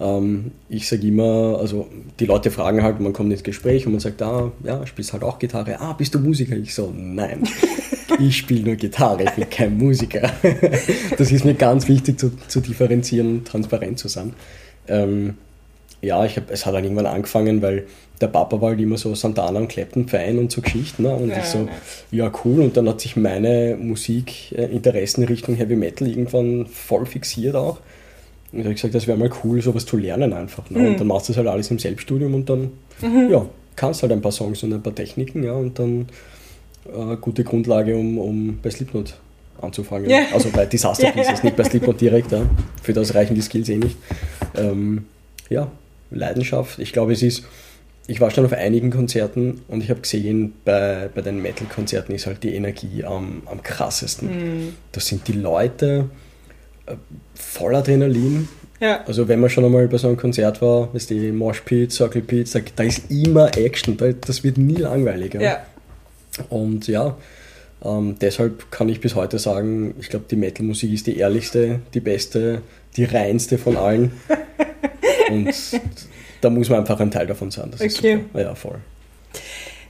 Ähm, 0.00 0.52
ich 0.68 0.88
sage 0.88 1.06
immer, 1.06 1.58
also 1.60 1.88
die 2.18 2.26
Leute 2.26 2.50
fragen 2.50 2.82
halt, 2.82 3.00
man 3.00 3.12
kommt 3.12 3.32
ins 3.32 3.42
Gespräch 3.42 3.86
und 3.86 3.92
man 3.92 4.00
sagt, 4.00 4.22
ah, 4.22 4.52
ja, 4.64 4.86
spielst 4.86 5.12
halt 5.12 5.22
auch 5.22 5.38
Gitarre. 5.38 5.80
Ah, 5.80 5.92
bist 5.92 6.14
du 6.14 6.18
Musiker? 6.18 6.56
Ich 6.56 6.74
so, 6.74 6.92
nein, 6.96 7.44
ich 8.18 8.36
spiele 8.36 8.64
nur 8.64 8.76
Gitarre, 8.76 9.24
ich 9.24 9.30
bin 9.30 9.48
kein 9.48 9.78
Musiker. 9.78 10.32
das 11.18 11.30
ist 11.30 11.44
mir 11.44 11.54
ganz 11.54 11.88
wichtig 11.88 12.18
zu, 12.18 12.32
zu 12.48 12.60
differenzieren 12.60 13.38
und 13.38 13.46
transparent 13.46 13.98
zu 13.98 14.08
sein. 14.08 14.34
Ähm, 14.88 15.34
ja, 16.02 16.24
ich 16.24 16.36
hab, 16.36 16.50
es 16.50 16.66
hat 16.66 16.74
dann 16.74 16.84
irgendwann 16.84 17.06
angefangen, 17.06 17.62
weil 17.62 17.86
der 18.20 18.28
Papa 18.28 18.60
war 18.60 18.70
halt 18.70 18.80
immer 18.80 18.96
so 18.96 19.14
Santana 19.14 19.58
und 19.58 19.68
Clapton 19.68 20.08
Fein 20.08 20.38
und 20.38 20.52
so 20.52 20.60
Geschichten. 20.60 21.02
Ne? 21.02 21.14
Und 21.14 21.30
ja, 21.30 21.38
ich 21.38 21.44
so, 21.44 21.68
ja 22.10 22.30
cool. 22.44 22.60
Und 22.60 22.76
dann 22.76 22.88
hat 22.88 23.00
sich 23.00 23.16
meine 23.16 23.76
Musikinteressen 23.78 25.24
Richtung 25.24 25.56
Heavy 25.56 25.76
Metal 25.76 26.06
irgendwann 26.06 26.66
voll 26.66 27.06
fixiert 27.06 27.56
auch. 27.56 27.78
Und 28.52 28.60
da 28.60 28.64
habe 28.64 28.70
ich 28.70 28.76
gesagt, 28.76 28.94
das 28.94 29.08
wäre 29.08 29.18
mal 29.18 29.30
cool, 29.42 29.60
sowas 29.60 29.84
zu 29.84 29.96
lernen 29.96 30.32
einfach. 30.32 30.70
Ne? 30.70 30.78
Mhm. 30.78 30.86
Und 30.86 31.00
dann 31.00 31.06
machst 31.08 31.28
du 31.28 31.32
das 31.32 31.38
halt 31.38 31.48
alles 31.48 31.70
im 31.70 31.78
Selbststudium 31.80 32.34
und 32.34 32.48
dann, 32.48 32.70
mhm. 33.00 33.30
ja, 33.30 33.46
kannst 33.74 34.02
halt 34.02 34.12
ein 34.12 34.20
paar 34.20 34.30
Songs 34.30 34.62
und 34.62 34.72
ein 34.72 34.82
paar 34.82 34.94
Techniken, 34.94 35.42
ja, 35.42 35.52
und 35.52 35.76
dann 35.78 36.06
äh, 36.86 37.16
gute 37.20 37.42
Grundlage, 37.42 37.96
um, 37.96 38.18
um 38.18 38.58
bei 38.62 38.70
Slipknot 38.70 39.14
anzufangen. 39.60 40.08
Yeah. 40.08 40.26
Also 40.32 40.50
bei 40.50 40.66
Disaster 40.66 41.10
Pieces, 41.12 41.38
yeah. 41.38 41.44
nicht 41.44 41.56
bei 41.56 41.64
Slipknot 41.64 42.00
direkt, 42.00 42.30
ja. 42.30 42.46
Für 42.80 42.92
das 42.92 43.14
reichen 43.14 43.34
die 43.34 43.42
Skills 43.42 43.68
eh 43.68 43.78
nicht. 43.78 43.96
Ähm, 44.56 45.06
ja, 45.50 45.68
Leidenschaft. 46.14 46.78
Ich 46.78 46.92
glaube, 46.92 47.12
es 47.12 47.22
ist, 47.22 47.44
ich 48.06 48.20
war 48.20 48.30
schon 48.30 48.44
auf 48.44 48.52
einigen 48.52 48.90
Konzerten 48.90 49.62
und 49.68 49.82
ich 49.82 49.90
habe 49.90 50.00
gesehen, 50.00 50.54
bei, 50.64 51.08
bei 51.14 51.22
den 51.22 51.40
Metal-Konzerten 51.40 52.14
ist 52.14 52.26
halt 52.26 52.42
die 52.42 52.54
Energie 52.54 53.04
am, 53.04 53.42
am 53.46 53.62
krassesten. 53.62 54.28
Mm. 54.28 54.74
Das 54.92 55.06
sind 55.06 55.26
die 55.28 55.32
Leute, 55.32 56.10
voll 57.34 57.74
Adrenalin. 57.74 58.48
Ja. 58.80 59.04
Also 59.06 59.28
wenn 59.28 59.40
man 59.40 59.50
schon 59.50 59.64
einmal 59.64 59.88
bei 59.88 59.98
so 59.98 60.08
einem 60.08 60.16
Konzert 60.16 60.60
war, 60.60 60.92
weißt 60.92 61.10
du, 61.10 61.32
Moshpit, 61.32 61.92
Circle 61.92 62.22
Pit, 62.22 62.54
da, 62.54 62.60
da, 62.76 62.82
ist 62.82 63.10
immer 63.10 63.56
Action, 63.56 63.96
da, 63.96 64.12
das 64.12 64.44
wird 64.44 64.58
nie 64.58 64.76
langweilig. 64.76 65.34
Ja. 65.34 65.40
ja. 65.40 65.64
Und 66.50 66.86
ja, 66.88 67.16
Ähm, 67.84 68.16
deshalb 68.20 68.70
kann 68.70 68.88
ich 68.88 69.00
bis 69.00 69.14
heute 69.14 69.38
sagen, 69.38 69.94
ich 70.00 70.08
glaube, 70.08 70.24
die 70.30 70.36
Metal-Musik 70.36 70.92
ist 70.92 71.06
die 71.06 71.18
ehrlichste, 71.18 71.80
die 71.92 72.00
beste, 72.00 72.62
die 72.96 73.04
reinste 73.04 73.58
von 73.58 73.76
allen. 73.76 74.12
Und 75.30 75.54
da 76.40 76.50
muss 76.50 76.68
man 76.68 76.80
einfach 76.80 77.00
ein 77.00 77.10
Teil 77.10 77.26
davon 77.26 77.50
sein. 77.50 77.70
Das 77.70 77.80
ist 77.80 77.98
Okay. 77.98 78.20
super. 78.22 78.40
Ja, 78.40 78.54
voll. 78.54 78.78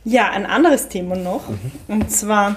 Ja, 0.04 0.30
ein 0.30 0.46
anderes 0.46 0.88
Thema 0.88 1.16
noch. 1.16 1.48
Mhm. 1.48 1.56
Und 1.88 2.10
zwar, 2.10 2.56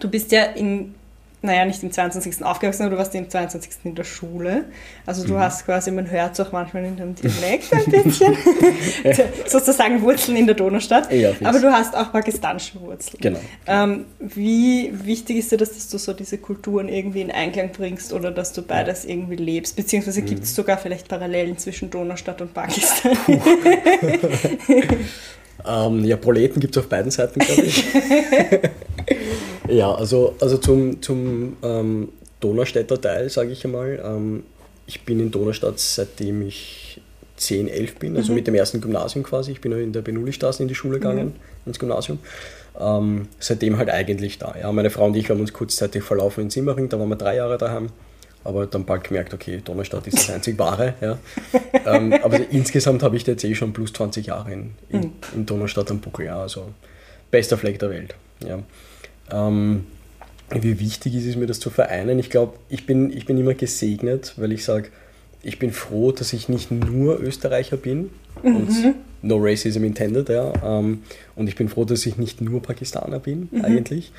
du 0.00 0.08
bist 0.10 0.32
ja 0.32 0.44
in, 0.44 0.94
naja, 1.40 1.64
nicht 1.64 1.82
im 1.84 1.92
22. 1.92 2.44
aufgewachsen, 2.44 2.82
aber 2.82 2.90
du 2.92 2.98
warst 2.98 3.14
im 3.14 3.30
22. 3.30 3.70
in 3.84 3.94
der 3.94 4.02
Schule. 4.04 4.64
Also 5.06 5.22
Mhm. 5.22 5.28
du 5.28 5.38
hast 5.38 5.64
quasi, 5.64 5.90
man 5.92 6.10
hört 6.10 6.32
es 6.32 6.40
auch 6.40 6.50
manchmal 6.50 6.84
in 6.84 6.96
deinem 6.96 7.14
Dialekt 7.14 7.72
ein 7.72 7.84
bisschen, 8.04 8.36
sozusagen 9.46 10.02
Wurzeln 10.02 10.36
in 10.36 10.46
der 10.46 10.56
Donaustadt. 10.56 11.12
Ja, 11.12 11.30
aber 11.44 11.60
du 11.60 11.70
hast 11.72 11.96
auch 11.96 12.10
pakistanische 12.10 12.80
Wurzeln. 12.80 13.18
Genau. 13.20 13.38
Ähm, 13.66 14.06
wie 14.18 14.90
wichtig 15.04 15.36
ist 15.38 15.52
dir 15.52 15.58
das, 15.58 15.74
dass 15.74 15.88
du 15.88 15.98
so 15.98 16.12
diese 16.12 16.38
Kulturen 16.38 16.88
irgendwie 16.88 17.20
in 17.20 17.30
Einklang 17.30 17.70
bringst 17.70 18.12
oder 18.12 18.30
dass 18.32 18.52
du 18.52 18.62
beides 18.62 19.04
irgendwie 19.04 19.36
lebst? 19.36 19.76
Beziehungsweise 19.76 20.22
gibt 20.22 20.38
Mhm. 20.40 20.44
es 20.44 20.54
sogar 20.56 20.76
vielleicht 20.78 21.06
Parallelen 21.08 21.56
zwischen 21.56 21.88
Donaustadt 21.90 22.40
und 22.40 22.52
Pakistan? 22.52 23.12
Ähm, 25.66 26.04
ja, 26.04 26.16
Proleten 26.16 26.60
gibt 26.60 26.76
es 26.76 26.82
auf 26.82 26.88
beiden 26.88 27.10
Seiten, 27.10 27.40
glaube 27.40 27.62
ich. 27.62 27.84
Ja, 29.68 29.94
also, 29.94 30.34
also 30.40 30.58
zum, 30.58 31.00
zum 31.02 31.56
ähm, 31.62 32.08
Donaustädter 32.40 33.00
Teil, 33.00 33.30
sage 33.30 33.50
ich 33.50 33.64
einmal. 33.64 34.00
Ähm, 34.04 34.44
ich 34.86 35.02
bin 35.02 35.20
in 35.20 35.30
Donaustadt 35.30 35.78
seitdem 35.78 36.46
ich 36.46 37.00
10, 37.36 37.68
11 37.68 37.94
bin, 37.96 38.16
also 38.16 38.32
mit 38.32 38.46
dem 38.46 38.54
ersten 38.54 38.80
Gymnasium 38.80 39.24
quasi. 39.24 39.52
Ich 39.52 39.60
bin 39.60 39.72
ja 39.72 39.78
in 39.78 39.92
der 39.92 40.02
Benuli-Straße 40.02 40.62
in 40.62 40.68
die 40.68 40.74
Schule 40.74 40.98
gegangen, 40.98 41.34
ins 41.66 41.78
Gymnasium. 41.78 42.18
Ähm, 42.78 43.28
seitdem 43.38 43.76
halt 43.76 43.90
eigentlich 43.90 44.38
da. 44.38 44.54
Ja, 44.60 44.70
meine 44.72 44.90
Frau 44.90 45.06
und 45.06 45.16
ich 45.16 45.30
haben 45.30 45.40
uns 45.40 45.52
kurzzeitig 45.52 46.02
verlaufen 46.02 46.44
in 46.44 46.50
Simmering, 46.50 46.88
da 46.88 46.98
waren 46.98 47.08
wir 47.08 47.16
drei 47.16 47.36
Jahre 47.36 47.58
daheim. 47.58 47.90
Aber 48.44 48.66
dann 48.66 48.84
bald 48.84 49.04
gemerkt, 49.04 49.34
okay, 49.34 49.60
Donaustadt 49.64 50.06
ist 50.06 50.16
das 50.16 50.30
einzig 50.30 50.58
wahre. 50.58 50.94
Ja. 51.00 51.18
ähm, 51.86 52.14
aber 52.22 52.38
insgesamt 52.50 53.02
habe 53.02 53.16
ich 53.16 53.26
jetzt 53.26 53.44
eh 53.44 53.54
schon 53.54 53.72
plus 53.72 53.92
20 53.92 54.26
Jahre 54.26 54.52
in, 54.52 54.70
in, 54.88 55.12
in 55.34 55.44
Donaustadt 55.44 55.90
am 55.90 56.00
Buckel. 56.00 56.26
Ja, 56.26 56.40
also 56.40 56.68
bester 57.30 57.58
Fleck 57.58 57.78
der 57.78 57.90
Welt. 57.90 58.14
Ja. 58.46 58.60
Ähm, 59.32 59.84
wie 60.50 60.80
wichtig 60.80 61.14
ist 61.14 61.26
es 61.26 61.36
mir, 61.36 61.46
das 61.46 61.60
zu 61.60 61.70
vereinen? 61.70 62.18
Ich 62.18 62.30
glaube, 62.30 62.54
ich 62.68 62.86
bin, 62.86 63.12
ich 63.12 63.26
bin 63.26 63.38
immer 63.38 63.54
gesegnet, 63.54 64.34
weil 64.36 64.52
ich 64.52 64.64
sage, 64.64 64.88
ich 65.42 65.58
bin 65.58 65.72
froh, 65.72 66.12
dass 66.12 66.32
ich 66.32 66.48
nicht 66.48 66.70
nur 66.70 67.20
Österreicher 67.20 67.76
bin 67.76 68.10
und 68.42 68.68
no 69.22 69.36
racism 69.38 69.84
intended, 69.84 70.28
ja. 70.28 70.52
Ähm, 70.64 71.02
und 71.36 71.48
ich 71.48 71.56
bin 71.56 71.68
froh, 71.68 71.84
dass 71.84 72.06
ich 72.06 72.16
nicht 72.16 72.40
nur 72.40 72.62
Pakistaner 72.62 73.18
bin, 73.18 73.48
eigentlich, 73.62 74.12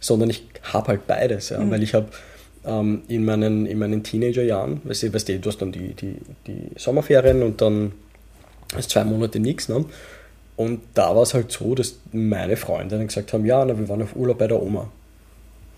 sondern 0.00 0.30
ich 0.30 0.46
habe 0.62 0.88
halt 0.88 1.06
beides, 1.06 1.48
ja, 1.50 1.70
weil 1.70 1.82
ich 1.82 1.94
habe 1.94 2.08
ähm, 2.64 3.02
in, 3.08 3.24
meinen, 3.24 3.66
in 3.66 3.78
meinen 3.78 4.02
Teenagerjahren, 4.02 4.80
weißt 4.84 5.04
du, 5.04 5.14
weißt 5.14 5.28
du, 5.28 5.38
du 5.38 5.48
hast 5.48 5.62
dann 5.62 5.72
die, 5.72 5.94
die, 5.94 6.16
die 6.46 6.70
Sommerferien 6.76 7.42
und 7.42 7.60
dann 7.60 7.92
ist 8.78 8.90
zwei 8.90 9.04
Monate 9.04 9.40
nichts, 9.40 9.68
ne? 9.68 9.84
Und 10.60 10.80
da 10.92 11.16
war 11.16 11.22
es 11.22 11.32
halt 11.32 11.50
so, 11.50 11.74
dass 11.74 11.94
meine 12.12 12.54
Freunde 12.54 12.98
dann 12.98 13.06
gesagt 13.06 13.32
haben, 13.32 13.46
ja, 13.46 13.64
na, 13.64 13.78
wir 13.78 13.88
waren 13.88 14.02
auf 14.02 14.14
Urlaub 14.14 14.36
bei 14.36 14.46
der 14.46 14.62
Oma. 14.62 14.90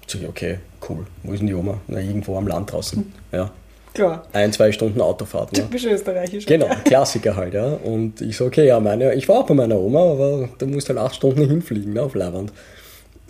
So, 0.09 0.19
okay, 0.29 0.59
cool. 0.89 1.07
Wo 1.23 1.33
ist 1.33 1.39
denn 1.39 1.47
die 1.47 1.55
Oma? 1.55 1.81
Na, 1.87 2.01
irgendwo 2.01 2.37
am 2.37 2.49
Land 2.49 2.73
draußen. 2.73 3.12
Ja. 3.33 3.53
Klar, 3.95 4.27
Ein, 4.33 4.53
zwei 4.53 4.73
Stunden 4.73 5.01
Autofahrt. 5.01 5.53
Ne? 5.53 5.61
typisch 5.61 5.85
österreichisch. 5.85 6.47
Genau, 6.47 6.67
Klassiker 6.85 7.37
halt, 7.37 7.55
ja. 7.55 7.67
Und 7.67 8.23
ich 8.23 8.37
so, 8.37 8.47
okay, 8.47 8.67
ja, 8.67 8.81
meine, 8.81 9.15
ich 9.15 9.29
war 9.29 9.37
auch 9.37 9.47
bei 9.47 9.55
meiner 9.55 9.79
Oma, 9.79 10.01
aber 10.01 10.49
da 10.59 10.67
musst 10.67 10.89
halt 10.89 10.99
acht 10.99 11.15
Stunden 11.15 11.47
hinfliegen, 11.49 11.93
ne, 11.93 12.03
auf 12.03 12.17
Leihwand. 12.17 12.53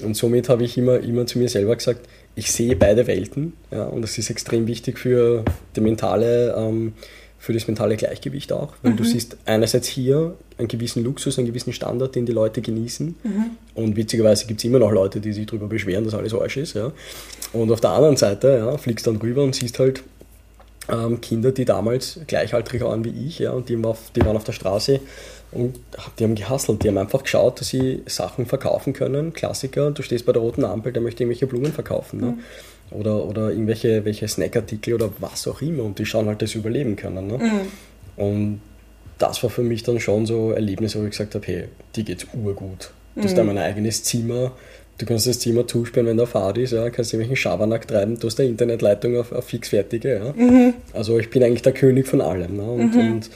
Und 0.02 0.16
somit 0.16 0.48
habe 0.48 0.64
ich 0.64 0.78
immer, 0.78 1.00
immer 1.00 1.26
zu 1.26 1.38
mir 1.38 1.50
selber 1.50 1.76
gesagt, 1.76 2.08
ich 2.34 2.50
sehe 2.50 2.76
beide 2.76 3.06
Welten, 3.06 3.52
ja, 3.70 3.84
und 3.84 4.00
das 4.00 4.16
ist 4.16 4.30
extrem 4.30 4.66
wichtig 4.66 4.98
für 4.98 5.44
die 5.76 5.82
mentale, 5.82 6.54
ähm, 6.56 6.94
für 7.42 7.52
das 7.52 7.66
mentale 7.66 7.96
Gleichgewicht 7.96 8.52
auch, 8.52 8.72
weil 8.84 8.94
du 8.94 9.02
siehst 9.02 9.36
einerseits 9.46 9.88
hier 9.88 10.36
einen 10.58 10.68
gewissen 10.68 11.02
Luxus, 11.02 11.38
einen 11.38 11.48
gewissen 11.48 11.72
Standard, 11.72 12.14
den 12.14 12.24
die 12.24 12.30
Leute 12.30 12.62
genießen. 12.62 13.16
Und 13.74 13.96
witzigerweise 13.96 14.46
gibt 14.46 14.60
es 14.60 14.64
immer 14.64 14.78
noch 14.78 14.92
Leute, 14.92 15.18
die 15.18 15.32
sich 15.32 15.46
darüber 15.46 15.66
beschweren, 15.66 16.04
dass 16.04 16.14
alles 16.14 16.32
Arsch 16.34 16.58
ist. 16.58 16.74
Ja. 16.74 16.92
Und 17.52 17.72
auf 17.72 17.80
der 17.80 17.90
anderen 17.90 18.16
Seite 18.16 18.58
ja, 18.58 18.78
fliegst 18.78 19.08
dann 19.08 19.16
rüber 19.16 19.42
und 19.42 19.56
siehst 19.56 19.80
halt 19.80 20.04
ähm, 20.88 21.20
Kinder, 21.20 21.50
die 21.50 21.64
damals 21.64 22.20
gleichaltrig 22.28 22.82
waren 22.82 23.04
wie 23.04 23.26
ich, 23.26 23.40
ja, 23.40 23.50
und 23.50 23.68
die, 23.68 23.74
waren 23.74 23.86
auf, 23.86 24.12
die 24.14 24.24
waren 24.24 24.36
auf 24.36 24.44
der 24.44 24.52
Straße 24.52 25.00
und 25.50 25.80
die 26.20 26.24
haben 26.24 26.36
gehustelt, 26.36 26.84
die 26.84 26.88
haben 26.88 26.98
einfach 26.98 27.24
geschaut, 27.24 27.60
dass 27.60 27.70
sie 27.70 28.02
Sachen 28.06 28.46
verkaufen 28.46 28.92
können. 28.92 29.32
Klassiker, 29.32 29.90
du 29.90 30.02
stehst 30.02 30.26
bei 30.26 30.32
der 30.32 30.42
roten 30.42 30.64
Ampel, 30.64 30.92
der 30.92 31.02
möchte 31.02 31.24
irgendwelche 31.24 31.48
Blumen 31.48 31.72
verkaufen. 31.72 32.20
Ne? 32.20 32.38
Oder, 32.94 33.24
oder 33.24 33.50
irgendwelche 33.50 34.04
welche 34.04 34.28
Snackartikel 34.28 34.94
oder 34.94 35.10
was 35.18 35.46
auch 35.48 35.62
immer 35.62 35.84
und 35.84 35.98
die 35.98 36.06
schauen 36.06 36.26
halt, 36.26 36.42
dass 36.42 36.50
sie 36.50 36.58
überleben 36.58 36.96
können. 36.96 37.26
Ne? 37.26 37.38
Und 38.16 38.60
das 39.18 39.42
war 39.42 39.50
für 39.50 39.62
mich 39.62 39.82
dann 39.82 40.00
schon 40.00 40.26
so 40.26 40.50
ein 40.50 40.56
Erlebnis, 40.56 40.96
wo 40.96 41.02
ich 41.04 41.10
gesagt 41.10 41.34
habe, 41.34 41.46
hey, 41.46 41.64
dir 41.94 42.04
geht's 42.04 42.26
urgut. 42.32 42.92
Du 43.14 43.22
hast 43.22 43.38
einmal 43.38 43.58
ein 43.58 43.64
eigenes 43.64 44.02
Zimmer, 44.04 44.52
du 44.98 45.06
kannst 45.06 45.26
das 45.26 45.38
Zimmer 45.38 45.66
zusperren, 45.66 46.06
wenn 46.06 46.16
der 46.16 46.26
Fahrt 46.26 46.58
ist, 46.58 46.72
ja, 46.72 46.88
kannst 46.90 47.12
irgendwelchen 47.12 47.36
Schabernack 47.36 47.86
treiben, 47.86 48.18
du 48.18 48.26
hast 48.26 48.40
eine 48.40 48.48
Internetleitung 48.48 49.16
auf, 49.18 49.32
auf 49.32 49.44
fixfertige. 49.44 50.34
Ja. 50.34 50.72
Also 50.92 51.18
ich 51.18 51.28
bin 51.30 51.42
eigentlich 51.42 51.62
der 51.62 51.72
König 51.72 52.06
von 52.06 52.20
allem. 52.20 52.56
Ne? 52.56 52.62
Und, 52.62 52.94
und 52.94 53.30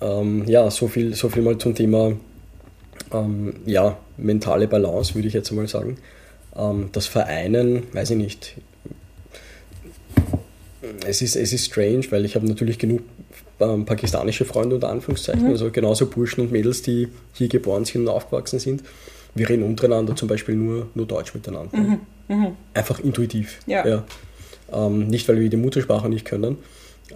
ähm, 0.00 0.44
ja, 0.46 0.70
so 0.70 0.88
viel, 0.88 1.14
so 1.14 1.28
viel 1.28 1.42
mal 1.42 1.58
zum 1.58 1.74
Thema 1.74 2.12
ähm, 3.12 3.54
ja, 3.66 3.98
mentale 4.16 4.68
Balance, 4.68 5.14
würde 5.14 5.28
ich 5.28 5.34
jetzt 5.34 5.50
mal 5.52 5.66
sagen. 5.68 5.98
Ähm, 6.58 6.90
das 6.92 7.06
Vereinen, 7.06 7.84
weiß 7.92 8.10
ich 8.10 8.16
nicht. 8.16 8.56
Es 11.06 11.22
ist, 11.22 11.36
es 11.36 11.52
ist 11.52 11.66
strange, 11.66 12.04
weil 12.10 12.24
ich 12.24 12.34
habe 12.34 12.46
natürlich 12.46 12.78
genug 12.78 13.02
ähm, 13.60 13.84
pakistanische 13.84 14.44
Freunde 14.44 14.76
unter 14.76 14.88
Anführungszeichen, 14.88 15.46
also 15.46 15.70
genauso 15.70 16.06
Burschen 16.06 16.42
und 16.42 16.52
Mädels, 16.52 16.82
die 16.82 17.08
hier 17.32 17.48
geboren 17.48 17.84
sind 17.84 18.02
und 18.02 18.08
aufgewachsen 18.08 18.58
sind. 18.58 18.82
Wir 19.34 19.48
reden 19.48 19.62
untereinander 19.62 20.16
zum 20.16 20.28
Beispiel 20.28 20.54
nur, 20.54 20.88
nur 20.94 21.06
Deutsch 21.06 21.34
miteinander. 21.34 21.76
Einfach 22.74 23.00
intuitiv. 23.00 23.60
Ja. 23.66 24.04
Ähm, 24.72 25.08
nicht, 25.08 25.28
weil 25.28 25.40
wir 25.40 25.48
die 25.48 25.56
Muttersprache 25.56 26.08
nicht 26.08 26.24
können. 26.24 26.58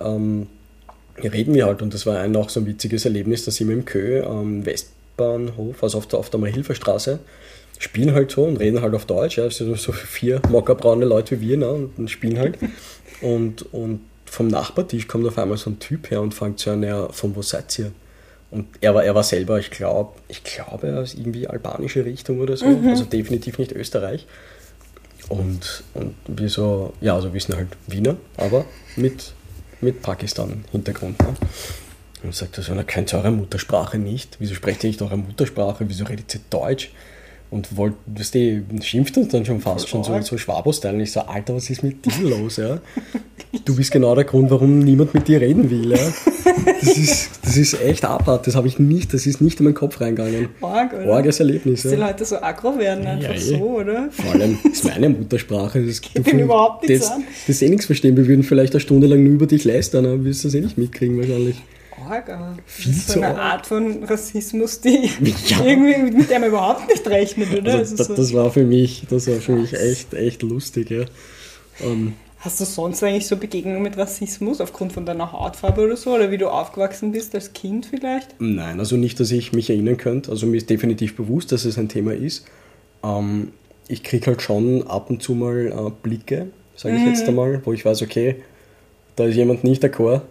Ähm, 0.03 0.47
reden 1.23 1.55
wir 1.55 1.67
halt 1.67 1.83
und 1.83 1.93
das 1.95 2.07
war 2.07 2.19
ein 2.19 2.35
auch 2.37 2.49
so 2.49 2.61
ein 2.61 2.67
witziges 2.67 3.05
Erlebnis, 3.05 3.45
da 3.45 3.51
sind 3.51 3.69
wir 3.69 3.77
im 3.77 3.85
Kö 3.85 4.23
am 4.25 4.65
Westbahnhof, 4.65 5.83
also 5.83 5.99
auf 5.99 6.07
der, 6.07 6.19
auf 6.19 6.31
der 6.31 6.41
Marilferstraße, 6.41 7.19
spielen 7.79 8.15
halt 8.15 8.31
so 8.31 8.45
und 8.45 8.59
reden 8.59 8.81
halt 8.81 8.95
auf 8.95 9.07
Deutsch, 9.07 9.39
ja, 9.39 9.45
also 9.45 9.75
so 9.75 9.93
vier 9.93 10.41
mockerbraune 10.49 11.05
Leute 11.05 11.41
wie 11.41 11.51
wir 11.51 11.57
ne, 11.59 11.89
und, 11.97 12.11
spielen 12.11 12.39
halt 12.39 12.59
und, 13.21 13.63
und 13.73 14.01
vom 14.25 14.49
Nachbartisch 14.49 15.09
kommt 15.09 15.27
auf 15.27 15.39
einmal 15.39 15.59
so 15.59 15.71
ein 15.71 15.79
Typ 15.79 16.11
her 16.11 16.23
und 16.23 16.33
fängt 16.33 16.59
so 16.59 16.71
an, 16.71 16.83
ja, 16.83 17.09
von 17.09 17.37
wo 17.37 17.43
seid 17.43 17.79
ihr? 17.79 17.93
Und 18.51 18.67
er 18.81 18.95
war, 18.95 19.03
er 19.05 19.15
war 19.15 19.23
selber, 19.23 19.59
ich 19.59 19.71
glaube, 19.71 20.13
ich 20.29 20.45
glaube, 20.45 20.89
er 20.89 21.03
ist 21.03 21.15
irgendwie 21.15 21.49
albanische 21.49 22.05
Richtung 22.05 22.41
oder 22.41 22.57
so, 22.57 22.67
also 22.67 23.05
definitiv 23.05 23.59
nicht 23.59 23.73
Österreich. 23.73 24.27
Und, 25.29 25.85
und 25.95 26.15
wir 26.27 26.49
so, 26.51 26.93
ja, 27.01 27.15
also 27.15 27.33
wir 27.33 27.41
sind 27.41 27.57
halt 27.57 27.69
Wiener, 27.87 28.17
aber 28.37 28.67
mit, 28.97 29.33
mit 29.81 30.03
Pakistan-Hintergrund. 30.03 31.19
Ne? 31.21 31.35
Und 32.23 32.35
sagt 32.35 32.59
er 32.59 32.65
so, 32.65 32.75
na, 32.75 32.83
kennt 32.83 33.13
ihr 33.13 33.19
eure 33.19 33.31
Muttersprache 33.31 33.99
nicht? 33.99 34.37
Wieso 34.39 34.55
sprecht 34.55 34.85
ihr 34.85 34.89
nicht 34.89 35.01
eure 35.03 35.17
Muttersprache? 35.17 35.89
Wieso 35.89 36.05
redet 36.05 36.35
ihr 36.35 36.41
Deutsch? 36.51 36.91
Und 37.53 37.77
wollt, 37.77 37.93
weißt 38.07 38.35
du, 38.35 38.65
schimpft 38.81 39.15
uns 39.19 39.29
dann 39.29 39.45
schon 39.45 39.61
fast 39.61 39.87
schon 39.87 40.03
so, 40.03 40.19
so 40.23 40.39
Schwabo-Style. 40.39 40.95
Und 40.95 41.01
ich 41.01 41.13
so, 41.13 41.21
Alter, 41.21 41.55
was 41.55 41.69
ist 41.69 41.83
mit 41.83 42.03
dir 42.07 42.31
los? 42.31 42.57
Ja? 42.57 42.81
Du 43.67 43.77
bist 43.77 43.91
genau 43.93 44.15
der 44.15 44.25
Grund, 44.25 44.51
warum 44.51 44.79
niemand 44.79 45.13
mit 45.13 45.29
dir 45.29 45.43
reden 45.43 45.69
will. 45.69 45.91
Ja? 45.91 45.99
Das, 46.81 46.97
ist, 46.97 47.31
das 47.43 47.59
ist 47.59 47.79
echt 47.83 48.07
abhart. 48.07 48.47
Das 48.47 48.55
habe 48.57 48.69
ich 48.69 48.79
nicht, 48.79 49.13
das 49.13 49.27
ist 49.27 49.43
nicht 49.43 49.61
in 49.61 49.65
meinen 49.65 49.75
Kopf 49.75 50.01
reingegangen. 50.01 50.49
Arg, 50.63 50.95
oder? 50.95 51.07
Orges 51.09 51.41
Erlebnis. 51.41 51.83
Dass 51.83 51.93
die 51.93 51.99
Ja. 51.99 52.07
Leute 52.07 52.25
so 52.25 52.37
aggro 52.41 52.79
werden, 52.79 53.07
einfach 53.07 53.35
eh. 53.35 53.39
so, 53.39 53.57
oder? 53.57 54.09
Vor 54.11 54.33
allem, 54.33 54.59
das 54.65 54.73
ist 54.73 54.85
meine 54.85 55.11
Muttersprache. 55.11 55.85
Das 55.85 56.01
Geht 56.01 56.27
ihm 56.27 56.39
überhaupt 56.39 56.89
nichts 56.89 57.07
das, 57.07 57.17
an. 57.17 57.25
Das 57.47 57.61
eh 57.61 57.69
nichts 57.69 57.85
verstehen. 57.85 58.17
Wir 58.17 58.27
würden 58.27 58.45
vielleicht 58.45 58.73
eine 58.73 58.81
Stunde 58.81 59.09
lang 59.09 59.23
nur 59.23 59.35
über 59.35 59.47
dich 59.47 59.65
lästern, 59.65 60.07
aber 60.07 60.25
wirst 60.25 60.43
du 60.43 60.49
das 60.49 60.55
eh 60.55 60.63
nicht 60.63 60.79
mitkriegen 60.79 61.19
wahrscheinlich. 61.19 61.57
Arg, 62.11 62.29
aber 62.29 62.57
das 62.57 62.75
Viel 62.75 62.93
ist 62.93 63.09
so 63.09 63.21
eine 63.21 63.29
arg. 63.29 63.39
Art 63.39 63.67
von 63.67 64.05
Rassismus, 64.05 64.81
die 64.81 65.11
Ja. 65.47 65.65
irgendwie 65.65 66.13
mit 66.13 66.31
der 66.31 66.39
man 66.41 66.49
überhaupt 66.51 66.89
nicht 66.89 67.07
rechnet, 67.07 67.53
oder? 67.53 67.75
Also, 67.75 67.97
das, 67.97 68.09
das 68.09 68.33
war 68.33 68.51
für 68.51 68.65
mich, 68.65 69.05
das 69.09 69.27
war 69.29 69.37
für 69.37 69.53
mich 69.53 69.73
echt, 69.75 70.15
echt 70.15 70.43
lustig. 70.43 70.91
Ja. 70.91 71.05
Ähm, 71.83 72.15
Hast 72.39 72.59
du 72.61 72.65
sonst 72.65 73.03
eigentlich 73.05 73.29
so 73.29 73.37
Begegnungen 73.37 73.83
mit 73.83 73.97
Rassismus 73.97 74.61
aufgrund 74.61 74.93
von 74.93 75.07
deiner 75.07 75.31
Hautfarbe 75.31 75.83
oder 75.83 75.97
so? 75.97 76.13
Oder 76.13 76.33
wie 76.33 76.39
du 76.39 76.49
aufgewachsen 76.49 77.13
bist 77.13 77.35
als 77.37 77.53
Kind 77.53 77.87
vielleicht? 77.87 78.35
Nein, 78.41 78.81
also 78.81 78.97
nicht, 78.97 79.21
dass 79.21 79.31
ich 79.31 79.53
mich 79.53 79.71
erinnern 79.71 79.97
könnte. 79.97 80.33
Also 80.33 80.47
mir 80.49 80.57
ist 80.57 80.69
definitiv 80.69 81.15
bewusst, 81.17 81.53
dass 81.53 81.65
es 81.65 81.79
ein 81.79 81.89
Thema 81.89 82.15
ist. 82.15 82.45
Ähm, 83.05 83.53
ich 83.87 84.03
kriege 84.03 84.27
halt 84.27 84.43
schon 84.43 84.85
ab 84.89 85.09
und 85.09 85.23
zu 85.23 85.35
mal 85.35 85.67
äh, 85.69 85.91
Blicke, 86.03 86.49
sage 86.75 86.97
ich 86.97 87.05
jetzt 87.07 87.29
einmal, 87.29 87.61
wo 87.65 87.73
ich 87.73 87.85
weiß, 87.85 88.03
okay, 88.03 88.37
da 89.15 89.25
ist 89.27 89.37
jemand 89.37 89.63
nicht 89.63 89.85
d'accord 89.85 90.23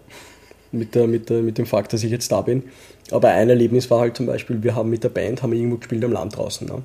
mit, 0.72 0.96
der, 0.96 1.08
mit, 1.08 1.30
der, 1.30 1.42
mit 1.42 1.58
dem 1.58 1.66
Fakt, 1.66 1.94
dass 1.94 2.04
ich 2.04 2.12
jetzt 2.12 2.32
da 2.32 2.42
bin. 2.42 2.64
Aber 3.12 3.30
ein 3.30 3.50
Erlebnis 3.50 3.90
war 3.90 4.00
halt 4.00 4.16
zum 4.16 4.26
Beispiel, 4.26 4.64
wir 4.64 4.76
haben 4.76 4.90
mit 4.90 5.04
der 5.04 5.10
Band 5.10 5.44
haben 5.44 5.52
wir 5.52 5.60
irgendwo 5.60 5.78
gespielt 5.78 6.04
am 6.04 6.14
Land 6.14 6.38
draußen. 6.38 6.68
Ne? 6.68 6.82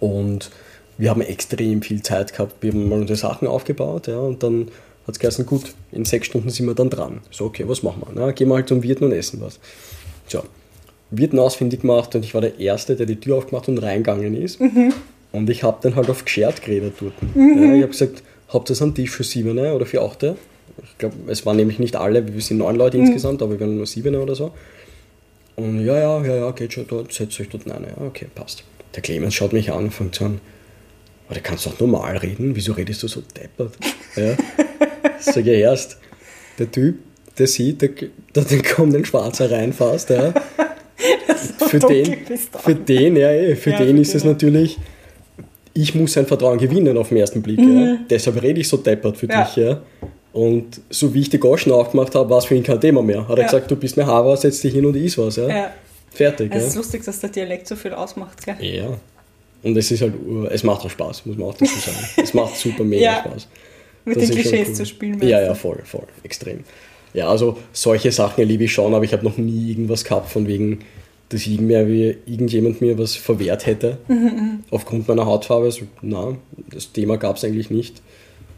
Und 0.00 0.50
wir 0.98 1.10
haben 1.10 1.22
extrem 1.22 1.82
viel 1.82 2.02
Zeit 2.02 2.32
gehabt. 2.32 2.56
Wir 2.60 2.72
haben 2.72 2.88
mal 2.88 3.00
unsere 3.00 3.18
Sachen 3.18 3.48
aufgebaut 3.48 4.08
ja, 4.08 4.18
und 4.18 4.42
dann 4.42 4.68
hat 5.06 5.14
es 5.14 5.18
geheißen, 5.18 5.46
gut, 5.46 5.74
in 5.90 6.04
sechs 6.04 6.26
Stunden 6.26 6.50
sind 6.50 6.66
wir 6.66 6.74
dann 6.74 6.90
dran. 6.90 7.20
So, 7.30 7.46
okay, 7.46 7.64
was 7.66 7.82
machen 7.82 8.02
wir? 8.06 8.12
Na, 8.14 8.30
gehen 8.32 8.48
wir 8.48 8.54
halt 8.54 8.68
zum 8.68 8.82
Wirten 8.82 9.04
und 9.04 9.12
essen 9.12 9.40
was. 9.40 9.58
So, 10.28 10.42
Wirten 11.10 11.38
ausfindig 11.38 11.80
gemacht 11.80 12.14
und 12.14 12.24
ich 12.24 12.34
war 12.34 12.40
der 12.40 12.58
Erste, 12.58 12.94
der 12.96 13.06
die 13.06 13.16
Tür 13.16 13.36
aufgemacht 13.38 13.68
und 13.68 13.78
reingegangen 13.78 14.34
ist. 14.34 14.60
Mhm. 14.60 14.92
Und 15.32 15.50
ich 15.50 15.62
habe 15.62 15.78
dann 15.82 15.96
halt 15.96 16.08
auf 16.08 16.24
geschert 16.24 16.62
geredet 16.62 16.94
dort. 17.00 17.14
Mhm. 17.34 17.62
Ja, 17.62 17.74
ich 17.74 17.82
habe 17.82 17.92
gesagt, 17.92 18.22
habt 18.48 18.70
ihr 18.70 18.80
einen 18.80 18.94
Tisch 18.94 19.10
für 19.10 19.24
siebene 19.24 19.74
oder 19.74 19.86
für 19.86 20.02
achte? 20.02 20.36
Ich 20.82 20.98
glaube, 20.98 21.14
es 21.28 21.44
waren 21.46 21.56
nämlich 21.56 21.78
nicht 21.78 21.96
alle, 21.96 22.32
wir 22.32 22.40
sind 22.40 22.58
neun 22.58 22.76
Leute 22.76 22.98
mhm. 22.98 23.04
insgesamt, 23.04 23.42
aber 23.42 23.52
wir 23.52 23.60
waren 23.60 23.76
nur 23.76 23.86
siebene 23.86 24.20
oder 24.20 24.34
so. 24.34 24.52
Und 25.56 25.84
ja, 25.84 25.98
ja, 25.98 26.24
ja, 26.24 26.34
ja, 26.36 26.50
geht 26.52 26.72
schon 26.72 26.86
dort, 26.86 27.12
setzt 27.12 27.38
euch 27.40 27.48
dort 27.48 27.68
rein. 27.68 27.84
Ja, 27.86 28.06
okay, 28.06 28.26
passt. 28.34 28.64
Der 28.94 29.02
Clemens 29.02 29.34
schaut 29.34 29.52
mich 29.52 29.70
an 29.70 29.84
und 29.84 29.90
fängt 29.90 30.14
so 30.14 30.24
an, 30.24 30.40
aber 31.26 31.36
du 31.36 31.40
kannst 31.40 31.66
doch 31.66 31.78
normal 31.80 32.16
reden, 32.18 32.54
wieso 32.54 32.72
redest 32.72 33.02
du 33.02 33.08
so 33.08 33.22
deppert? 33.36 33.76
Ja. 34.16 34.36
Sag 35.18 35.46
ich 35.46 35.58
erst, 35.58 35.98
der 36.58 36.70
Typ, 36.70 36.98
der 37.38 37.46
sieht, 37.46 37.80
der, 37.82 37.90
der, 38.34 38.44
der 38.44 38.62
kommt 38.62 38.94
ein 38.94 39.04
Schwarzer 39.04 39.50
rein 39.50 39.72
fast, 39.72 40.10
ja. 40.10 40.34
Für 41.68 41.78
den, 41.78 42.18
für 42.62 42.74
den, 42.74 43.16
ja, 43.16 43.30
eh, 43.30 43.56
für 43.56 43.70
ja, 43.70 43.78
den 43.78 43.96
für 43.96 44.02
ist 44.02 44.14
es 44.14 44.24
natürlich, 44.24 44.78
ich 45.74 45.94
muss 45.94 46.12
sein 46.12 46.26
Vertrauen 46.26 46.58
gewinnen 46.58 46.96
auf 46.98 47.08
den 47.08 47.16
ersten 47.16 47.42
Blick. 47.42 47.58
Mhm. 47.58 47.78
Ja. 47.78 47.98
Deshalb 48.10 48.42
rede 48.42 48.60
ich 48.60 48.68
so 48.68 48.76
deppert 48.76 49.16
für 49.16 49.26
ja. 49.26 49.44
dich. 49.44 49.56
Ja. 49.56 49.82
Und 50.32 50.80
so 50.88 51.12
wie 51.12 51.20
ich 51.20 51.30
die 51.30 51.38
Goschen 51.38 51.72
aufgemacht 51.72 52.14
habe, 52.14 52.30
war 52.30 52.38
es 52.38 52.46
für 52.46 52.54
ihn 52.54 52.62
kein 52.62 52.80
Thema 52.80 53.02
mehr. 53.02 53.28
Hat 53.28 53.38
er 53.38 53.44
gesagt, 53.44 53.70
du 53.70 53.76
bist 53.76 53.98
eine 53.98 54.06
Haver, 54.06 54.36
setz 54.36 54.60
dich 54.60 54.72
hin 54.72 54.86
und 54.86 54.96
iss 54.96 55.18
was. 55.18 55.36
Ja. 55.36 55.72
Fertig. 56.10 56.52
Es 56.54 56.68
ist 56.68 56.76
lustig, 56.76 57.04
dass 57.04 57.20
der 57.20 57.30
Dialekt 57.30 57.66
so 57.66 57.76
viel 57.76 57.92
ausmacht. 57.92 58.44
Gell? 58.44 58.56
Ja. 58.60 58.98
Und 59.62 59.76
es 59.76 59.90
ist 59.90 60.02
halt, 60.02 60.14
es 60.50 60.62
macht 60.62 60.84
auch 60.84 60.90
Spaß, 60.90 61.26
muss 61.26 61.36
man 61.36 61.48
auch 61.48 61.54
dazu 61.54 61.78
sagen. 61.78 61.96
es 62.22 62.34
macht 62.34 62.56
super 62.56 62.84
mega 62.84 63.20
Spaß. 63.20 63.48
Mit 64.04 64.16
das 64.16 64.26
den 64.26 64.34
Klischees 64.36 64.68
cool. 64.68 64.74
zu 64.74 64.86
spielen. 64.86 65.22
Ja, 65.22 65.40
ja, 65.40 65.54
voll, 65.54 65.80
voll, 65.84 66.06
extrem. 66.24 66.64
Ja, 67.14 67.28
also 67.28 67.58
solche 67.72 68.10
Sachen 68.10 68.40
erlebe 68.40 68.64
ich 68.64 68.72
schon, 68.72 68.94
aber 68.94 69.04
ich 69.04 69.12
habe 69.12 69.24
noch 69.24 69.36
nie 69.36 69.70
irgendwas 69.70 70.02
gehabt 70.02 70.30
von 70.30 70.46
wegen, 70.46 70.80
dass 71.28 71.46
irgendjemand 71.46 72.80
mir 72.80 72.98
was 72.98 73.14
verwehrt 73.14 73.66
hätte 73.66 73.98
mhm, 74.08 74.64
aufgrund 74.70 75.08
meiner 75.08 75.26
Hautfarbe. 75.26 75.66
Also, 75.66 75.82
na, 76.00 76.36
das 76.70 76.92
Thema 76.92 77.16
gab 77.16 77.36
es 77.36 77.44
eigentlich 77.44 77.70
nicht. 77.70 78.02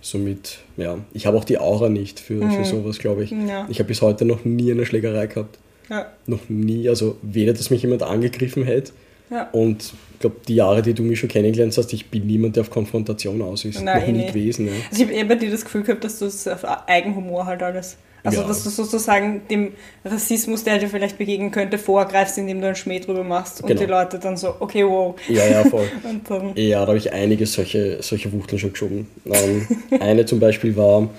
Somit, 0.05 0.59
ja, 0.77 0.99
ich 1.15 1.25
habe 1.25 1.39
auch 1.39 1.45
die 1.45 1.57
Aura 1.59 1.89
nicht 1.89 2.21
für, 2.21 2.45
mhm. 2.45 2.51
für 2.51 2.65
sowas, 2.67 2.99
glaube 2.99 3.25
ich. 3.25 3.31
Ja. 3.31 3.67
Ich 3.71 3.79
habe 3.79 3.89
bis 3.89 4.03
heute 4.03 4.27
noch 4.27 4.45
nie 4.45 4.71
eine 4.71 4.85
Schlägerei 4.85 5.27
gehabt. 5.29 5.59
Ja. 5.89 6.13
Noch 6.27 6.49
nie, 6.49 6.89
also 6.91 7.17
weder, 7.23 7.55
dass 7.55 7.71
mich 7.71 7.83
jemand 7.83 8.03
angegriffen 8.03 8.65
hätte, 8.65 8.93
ja. 9.31 9.49
Und 9.53 9.95
ich 10.13 10.21
glaube, 10.21 10.37
die 10.47 10.57
Jahre, 10.57 10.83
die 10.83 10.95
du 10.95 11.03
mich 11.03 11.19
schon 11.19 11.29
kennengelernt 11.29 11.77
hast, 11.77 11.93
ich 11.93 12.11
bin 12.11 12.27
niemand, 12.27 12.57
der 12.57 12.63
auf 12.63 12.71
Konfrontation 12.71 13.41
aus 13.43 13.65
ist. 13.65 13.83
Nein, 13.83 14.01
noch 14.01 14.09
nie 14.09 14.27
gewesen. 14.27 14.67
Ja. 14.67 14.73
Also 14.91 15.03
ich 15.03 15.09
habe 15.09 15.13
eher 15.13 15.25
bei 15.25 15.35
dir 15.37 15.51
das 15.51 15.65
Gefühl 15.65 15.83
gehabt, 15.83 16.05
dass 16.05 16.19
du 16.19 16.27
es 16.27 16.47
auf 16.47 16.65
Eigenhumor 16.65 17.47
halt 17.47 17.63
alles. 17.63 17.97
Also, 18.25 18.40
ja. 18.40 18.49
dass 18.49 18.64
du 18.64 18.71
sozusagen 18.71 19.43
dem 19.50 19.73
Rassismus, 20.02 20.64
der 20.64 20.78
dir 20.78 20.88
vielleicht 20.88 21.19
begegnen 21.19 21.50
könnte, 21.50 21.76
vorgreifst, 21.76 22.38
indem 22.38 22.62
du 22.62 22.66
einen 22.69 22.75
Schmäh 22.75 22.99
drüber 23.00 23.23
machst 23.23 23.61
und 23.61 23.69
genau. 23.69 23.81
die 23.81 23.87
Leute 23.87 24.19
dann 24.19 24.38
so, 24.38 24.54
okay, 24.61 24.83
wow. 24.85 25.14
Ja, 25.28 25.47
ja, 25.47 25.64
voll. 25.64 25.87
ja, 26.54 26.81
da 26.81 26.87
habe 26.87 26.97
ich 26.97 27.12
einige 27.12 27.45
solche, 27.45 28.02
solche 28.02 28.33
Wuchteln 28.33 28.59
schon 28.59 28.73
geschoben. 28.73 29.09
Ähm, 29.26 29.69
eine 30.00 30.25
zum 30.25 30.40
Beispiel 30.40 30.75
war, 30.75 31.11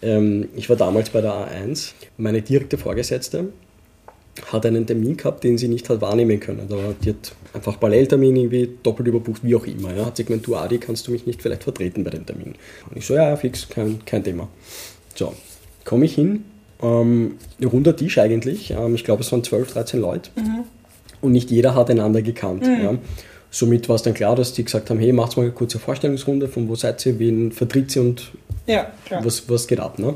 ähm, 0.00 0.48
ich 0.56 0.70
war 0.70 0.76
damals 0.76 1.10
bei 1.10 1.20
der 1.20 1.32
A1, 1.32 1.92
meine 2.16 2.40
direkte 2.40 2.78
Vorgesetzte 2.78 3.52
hat 4.50 4.66
einen 4.66 4.86
Termin 4.86 5.16
gehabt, 5.16 5.44
den 5.44 5.58
sie 5.58 5.68
nicht 5.68 5.88
hat 5.88 6.00
wahrnehmen 6.00 6.40
können. 6.40 6.66
Da 6.68 6.76
die 7.02 7.10
hat 7.10 7.32
einfach 7.52 7.78
Paralleltermin 7.78 8.34
irgendwie 8.34 8.70
doppelt 8.82 9.08
überbucht, 9.08 9.44
wie 9.44 9.54
auch 9.54 9.66
immer. 9.66 9.94
Ja. 9.94 10.06
Hat 10.06 10.16
sie 10.16 10.24
gemeint, 10.24 10.46
du 10.46 10.56
Adi, 10.56 10.78
kannst 10.78 11.06
du 11.06 11.12
mich 11.12 11.26
nicht 11.26 11.42
vielleicht 11.42 11.62
vertreten 11.62 12.04
bei 12.04 12.10
dem 12.10 12.26
Termin? 12.26 12.54
Und 12.90 12.96
ich 12.96 13.06
so, 13.06 13.14
ja, 13.14 13.28
ja, 13.28 13.36
fix, 13.36 13.68
kein, 13.68 14.04
kein 14.04 14.24
Thema. 14.24 14.48
So, 15.14 15.34
komme 15.84 16.06
ich 16.06 16.14
hin, 16.14 16.44
ähm, 16.84 17.36
runder 17.64 17.96
Tisch 17.96 18.18
eigentlich, 18.18 18.70
ähm, 18.70 18.94
ich 18.94 19.04
glaube 19.04 19.22
es 19.22 19.32
waren 19.32 19.42
12, 19.42 19.72
13 19.72 20.00
Leute 20.00 20.30
mhm. 20.36 20.64
und 21.22 21.32
nicht 21.32 21.50
jeder 21.50 21.74
hat 21.74 21.90
einander 21.90 22.22
gekannt. 22.22 22.66
Mhm. 22.66 22.82
Ja. 22.82 22.94
Somit 23.50 23.88
war 23.88 23.96
es 23.96 24.02
dann 24.02 24.14
klar, 24.14 24.34
dass 24.34 24.52
die 24.52 24.64
gesagt 24.64 24.90
haben, 24.90 24.98
hey, 24.98 25.12
macht 25.12 25.36
mal 25.36 25.44
eine 25.44 25.52
kurze 25.52 25.78
Vorstellungsrunde, 25.78 26.48
von 26.48 26.68
wo 26.68 26.74
seid 26.74 27.04
ihr, 27.06 27.18
wen 27.18 27.52
vertritt 27.52 27.94
ihr 27.96 28.02
und 28.02 28.32
ja, 28.66 28.92
was, 29.22 29.48
was 29.48 29.66
geht 29.66 29.80
ab. 29.80 29.98
Ne? 29.98 30.14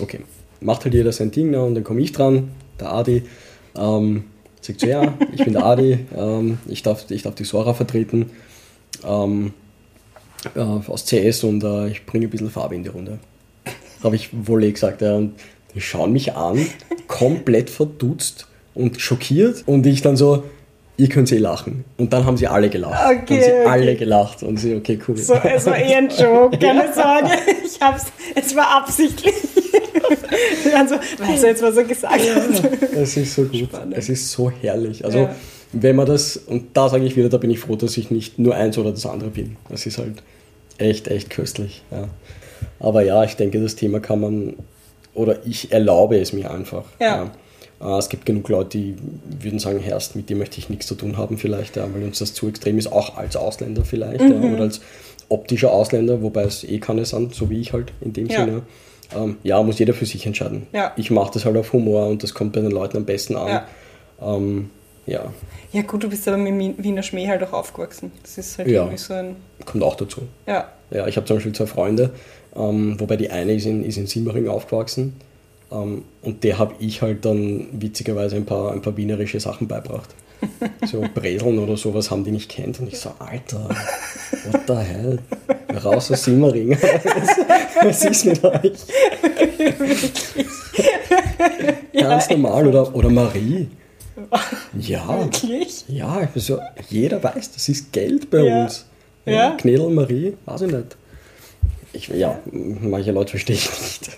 Okay, 0.00 0.20
macht 0.60 0.84
halt 0.84 0.94
jeder 0.94 1.12
sein 1.12 1.30
Ding 1.30 1.50
ne? 1.50 1.62
und 1.62 1.74
dann 1.74 1.84
komme 1.84 2.00
ich 2.00 2.12
dran, 2.12 2.50
der 2.78 2.92
Adi, 2.92 3.24
ähm, 3.76 4.24
sagt 4.60 4.80
so, 4.80 4.86
ja, 4.86 5.14
ich 5.32 5.44
bin 5.44 5.54
der 5.54 5.64
Adi, 5.64 6.06
ähm, 6.16 6.58
ich, 6.66 6.82
darf, 6.82 7.10
ich 7.10 7.22
darf 7.22 7.34
die 7.34 7.44
Sora 7.44 7.74
vertreten 7.74 8.30
ähm, 9.04 9.52
äh, 10.54 10.60
aus 10.60 11.04
CS 11.04 11.44
und 11.44 11.64
äh, 11.64 11.88
ich 11.88 12.06
bringe 12.06 12.26
ein 12.26 12.30
bisschen 12.30 12.50
Farbe 12.50 12.76
in 12.76 12.84
die 12.84 12.90
Runde. 12.90 13.18
Habe 14.02 14.14
ich 14.14 14.30
wohl 14.32 14.62
eh 14.62 14.70
gesagt. 14.70 15.02
Ja, 15.02 15.16
und 15.16 15.34
die 15.78 15.82
schauen 15.82 16.12
mich 16.12 16.34
an, 16.34 16.66
komplett 17.06 17.70
verdutzt 17.70 18.48
und 18.74 19.00
schockiert 19.00 19.62
und 19.64 19.86
ich 19.86 20.02
dann 20.02 20.16
so, 20.16 20.42
ihr 20.96 21.08
könnt 21.08 21.30
eh 21.30 21.38
lachen. 21.38 21.84
Und 21.98 22.12
dann 22.12 22.26
haben 22.26 22.36
sie 22.36 22.48
alle 22.48 22.68
gelacht. 22.68 23.00
Okay, 23.04 23.14
haben 23.16 23.26
sie 23.28 23.50
okay. 23.52 23.64
alle 23.66 23.94
gelacht 23.94 24.42
und 24.42 24.56
sie, 24.56 24.74
okay, 24.74 24.98
cool. 25.06 25.16
So, 25.16 25.34
es 25.34 25.66
war 25.66 25.78
eh 25.78 25.94
ein 25.94 26.08
Joke, 26.08 26.58
keine 26.60 26.86
ja. 26.86 26.92
Sorge. 26.92 27.30
Ich 27.64 27.80
hab's, 27.80 28.06
es 28.34 28.56
war 28.56 28.76
absichtlich. 28.76 29.34
also, 30.74 30.96
weißt 30.96 31.44
du 31.44 31.46
jetzt, 31.46 31.62
was 31.62 31.76
er 31.76 31.84
gesagt 31.84 32.12
hat? 32.12 32.72
Es 32.96 33.16
ist 33.16 33.34
so 33.36 33.44
gut. 33.44 33.68
Spannend. 33.68 33.94
Es 33.96 34.08
ist 34.08 34.32
so 34.32 34.50
herrlich. 34.50 35.04
Also, 35.04 35.18
ja. 35.18 35.36
wenn 35.70 35.94
man 35.94 36.06
das, 36.06 36.36
und 36.38 36.76
da 36.76 36.88
sage 36.88 37.04
ich 37.04 37.14
wieder, 37.16 37.28
da 37.28 37.38
bin 37.38 37.50
ich 37.50 37.60
froh, 37.60 37.76
dass 37.76 37.96
ich 37.96 38.10
nicht 38.10 38.40
nur 38.40 38.56
eins 38.56 38.76
oder 38.78 38.90
das 38.90 39.06
andere 39.06 39.30
bin. 39.30 39.56
Das 39.68 39.86
ist 39.86 39.98
halt 39.98 40.24
echt, 40.78 41.06
echt 41.06 41.30
köstlich. 41.30 41.84
Ja. 41.92 42.08
Aber 42.80 43.02
ja, 43.02 43.22
ich 43.22 43.36
denke, 43.36 43.60
das 43.60 43.76
Thema 43.76 44.00
kann 44.00 44.20
man, 44.20 44.54
oder 45.18 45.44
ich 45.44 45.72
erlaube 45.72 46.18
es 46.18 46.32
mir 46.32 46.50
einfach. 46.50 46.84
Ja. 47.00 47.30
ja. 47.80 47.98
Es 47.98 48.08
gibt 48.08 48.26
genug 48.26 48.48
Leute, 48.48 48.78
die 48.78 48.96
würden 49.40 49.60
sagen, 49.60 49.78
Herst, 49.78 50.16
mit 50.16 50.30
dem 50.30 50.38
möchte 50.38 50.58
ich 50.58 50.68
nichts 50.68 50.86
zu 50.86 50.96
tun 50.96 51.16
haben 51.16 51.38
vielleicht, 51.38 51.76
ja, 51.76 51.86
weil 51.92 52.02
uns 52.02 52.18
das 52.18 52.34
zu 52.34 52.48
extrem 52.48 52.76
ist, 52.76 52.90
auch 52.90 53.16
als 53.16 53.36
Ausländer 53.36 53.84
vielleicht, 53.84 54.20
mhm. 54.20 54.42
ja, 54.42 54.52
oder 54.52 54.62
als 54.62 54.80
optischer 55.28 55.72
Ausländer, 55.72 56.22
wobei 56.22 56.42
es 56.42 56.64
eh 56.64 56.78
keine 56.80 57.04
sind, 57.04 57.34
so 57.34 57.50
wie 57.50 57.60
ich 57.60 57.72
halt 57.72 57.92
in 58.00 58.12
dem 58.12 58.26
ja. 58.26 58.40
Sinne. 58.40 58.62
Ähm, 59.14 59.36
ja, 59.42 59.62
muss 59.62 59.78
jeder 59.78 59.94
für 59.94 60.06
sich 60.06 60.26
entscheiden. 60.26 60.66
Ja. 60.72 60.92
Ich 60.96 61.10
mache 61.10 61.30
das 61.32 61.44
halt 61.44 61.56
auf 61.56 61.72
Humor 61.72 62.08
und 62.08 62.22
das 62.22 62.34
kommt 62.34 62.52
bei 62.52 62.60
den 62.60 62.70
Leuten 62.70 62.96
am 62.96 63.04
besten 63.04 63.36
an. 63.36 63.48
Ja. 63.48 63.66
Ähm, 64.20 64.70
ja. 65.06 65.32
Ja, 65.72 65.82
gut, 65.82 66.02
du 66.02 66.08
bist 66.10 66.28
aber 66.28 66.36
mit 66.36 66.82
Wiener 66.82 67.02
Schmäh 67.02 67.28
halt 67.28 67.42
auch 67.42 67.52
aufgewachsen. 67.52 68.12
Das 68.22 68.36
ist 68.36 68.58
halt 68.58 68.68
ja. 68.68 68.82
irgendwie 68.82 68.98
so 68.98 69.14
ein. 69.14 69.36
Kommt 69.64 69.82
auch 69.82 69.94
dazu. 69.94 70.22
Ja. 70.46 70.68
Ja, 70.90 71.06
ich 71.06 71.16
habe 71.16 71.26
zum 71.26 71.36
Beispiel 71.36 71.52
zwei 71.54 71.66
Freunde, 71.66 72.10
ähm, 72.58 72.98
wobei 72.98 73.16
die 73.16 73.30
eine 73.30 73.54
ist 73.54 73.66
in, 73.66 73.84
ist 73.84 73.96
in 73.96 74.06
Simmering 74.06 74.48
aufgewachsen. 74.48 75.14
Ähm, 75.70 76.04
und 76.22 76.44
der 76.44 76.58
habe 76.58 76.74
ich 76.78 77.02
halt 77.02 77.24
dann 77.24 77.66
witzigerweise 77.72 78.36
ein 78.36 78.46
paar, 78.46 78.72
ein 78.72 78.82
paar 78.82 78.96
wienerische 78.96 79.40
Sachen 79.40 79.68
beibracht. 79.68 80.14
So 80.86 81.02
Breseln 81.14 81.58
oder 81.58 81.76
sowas 81.76 82.10
haben 82.10 82.24
die 82.24 82.30
nicht 82.30 82.48
kennt. 82.48 82.80
Und 82.80 82.88
ich 82.88 82.98
so, 82.98 83.10
Alter, 83.18 83.68
what 84.50 84.62
the 84.66 84.74
hell? 84.74 85.18
Raus 85.84 86.10
aus 86.10 86.24
Simmering. 86.24 86.70
Was 87.82 88.04
ist 88.04 88.24
mit 88.24 88.42
euch? 88.42 88.72
Ganz 91.92 92.30
normal. 92.30 92.66
Oder, 92.66 92.94
oder 92.94 93.10
Marie. 93.10 93.68
Ja. 94.78 95.20
Wirklich? 95.20 95.84
Ja, 95.86 96.28
also 96.34 96.58
jeder 96.90 97.22
weiß, 97.22 97.52
das 97.52 97.68
ist 97.68 97.92
Geld 97.92 98.28
bei 98.30 98.42
ja. 98.42 98.62
uns. 98.62 98.84
Ja. 99.24 99.32
ja. 99.32 99.50
Knädel 99.52 99.90
Marie, 99.90 100.34
weiß 100.44 100.62
ich 100.62 100.72
nicht. 100.72 100.96
Ich, 101.92 102.08
ja, 102.08 102.38
manche 102.52 103.12
Leute 103.12 103.30
verstehe 103.30 103.56
ich 103.56 103.68
nicht. 103.68 104.10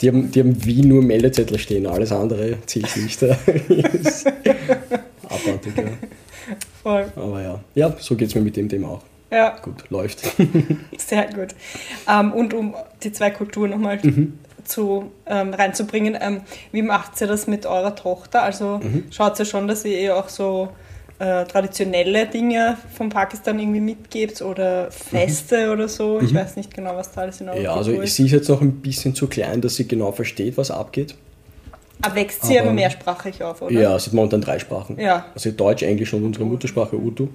Die 0.00 0.08
haben, 0.08 0.30
die 0.30 0.40
haben 0.40 0.64
wie 0.64 0.82
nur 0.82 1.02
Meldezettel 1.02 1.58
stehen, 1.58 1.86
alles 1.86 2.12
andere 2.12 2.58
zähle 2.66 2.86
ich 2.88 2.96
nicht. 2.96 3.22
Abartig, 5.24 5.76
ja. 5.76 5.84
Voll. 6.82 7.12
Aber 7.14 7.40
ja, 7.42 7.60
ja 7.74 7.96
so 7.98 8.16
geht 8.16 8.28
es 8.28 8.34
mir 8.34 8.40
mit 8.40 8.56
dem 8.56 8.68
Thema 8.68 8.88
auch. 8.88 9.02
Ja. 9.30 9.56
Gut, 9.62 9.88
läuft. 9.88 10.20
Sehr 10.98 11.26
gut. 11.32 11.54
Ähm, 12.08 12.32
und 12.32 12.52
um 12.52 12.74
die 13.02 13.12
zwei 13.12 13.30
Kulturen 13.30 13.70
nochmal 13.70 13.98
mhm. 14.02 14.38
zu, 14.64 15.10
ähm, 15.26 15.54
reinzubringen, 15.54 16.18
ähm, 16.20 16.42
wie 16.70 16.82
macht 16.82 17.20
ihr 17.20 17.28
das 17.28 17.46
mit 17.46 17.64
eurer 17.64 17.94
Tochter? 17.94 18.42
Also 18.42 18.80
mhm. 18.82 19.04
schaut 19.10 19.38
ihr 19.38 19.46
schon, 19.46 19.68
dass 19.68 19.84
ihr 19.84 19.98
ihr 19.98 20.16
auch 20.16 20.28
so 20.28 20.68
äh, 21.22 21.44
traditionelle 21.44 22.26
Dinge 22.26 22.76
von 22.96 23.08
Pakistan 23.08 23.60
irgendwie 23.60 23.80
mitgebt 23.80 24.42
oder 24.42 24.90
Feste 24.90 25.66
mhm. 25.66 25.72
oder 25.72 25.88
so? 25.88 26.20
Ich 26.20 26.32
mhm. 26.32 26.38
weiß 26.38 26.56
nicht 26.56 26.74
genau, 26.74 26.96
was 26.96 27.12
da 27.12 27.20
alles 27.20 27.40
in 27.40 27.48
eurer 27.48 27.60
Ja, 27.60 27.74
also 27.74 27.92
ist. 27.92 28.16
sie 28.16 28.26
ist 28.26 28.32
jetzt 28.32 28.48
noch 28.48 28.60
ein 28.60 28.72
bisschen 28.80 29.14
zu 29.14 29.28
klein, 29.28 29.60
dass 29.60 29.76
sie 29.76 29.86
genau 29.86 30.10
versteht, 30.10 30.56
was 30.56 30.72
abgeht. 30.72 31.14
Aber 32.00 32.16
wächst 32.16 32.44
sie 32.44 32.58
aber, 32.58 32.68
aber 32.68 32.74
mehrsprachig 32.74 33.40
auf, 33.40 33.62
oder? 33.62 33.72
Ja, 33.72 33.96
sie 34.00 34.06
hat 34.06 34.14
momentan 34.14 34.40
drei 34.40 34.58
Sprachen. 34.58 34.98
Ja. 34.98 35.26
Also 35.32 35.52
Deutsch, 35.52 35.84
Englisch 35.84 36.12
und 36.12 36.24
unsere 36.24 36.44
Muttersprache 36.44 36.96
Urdu. 36.96 37.28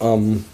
Ähm, 0.00 0.44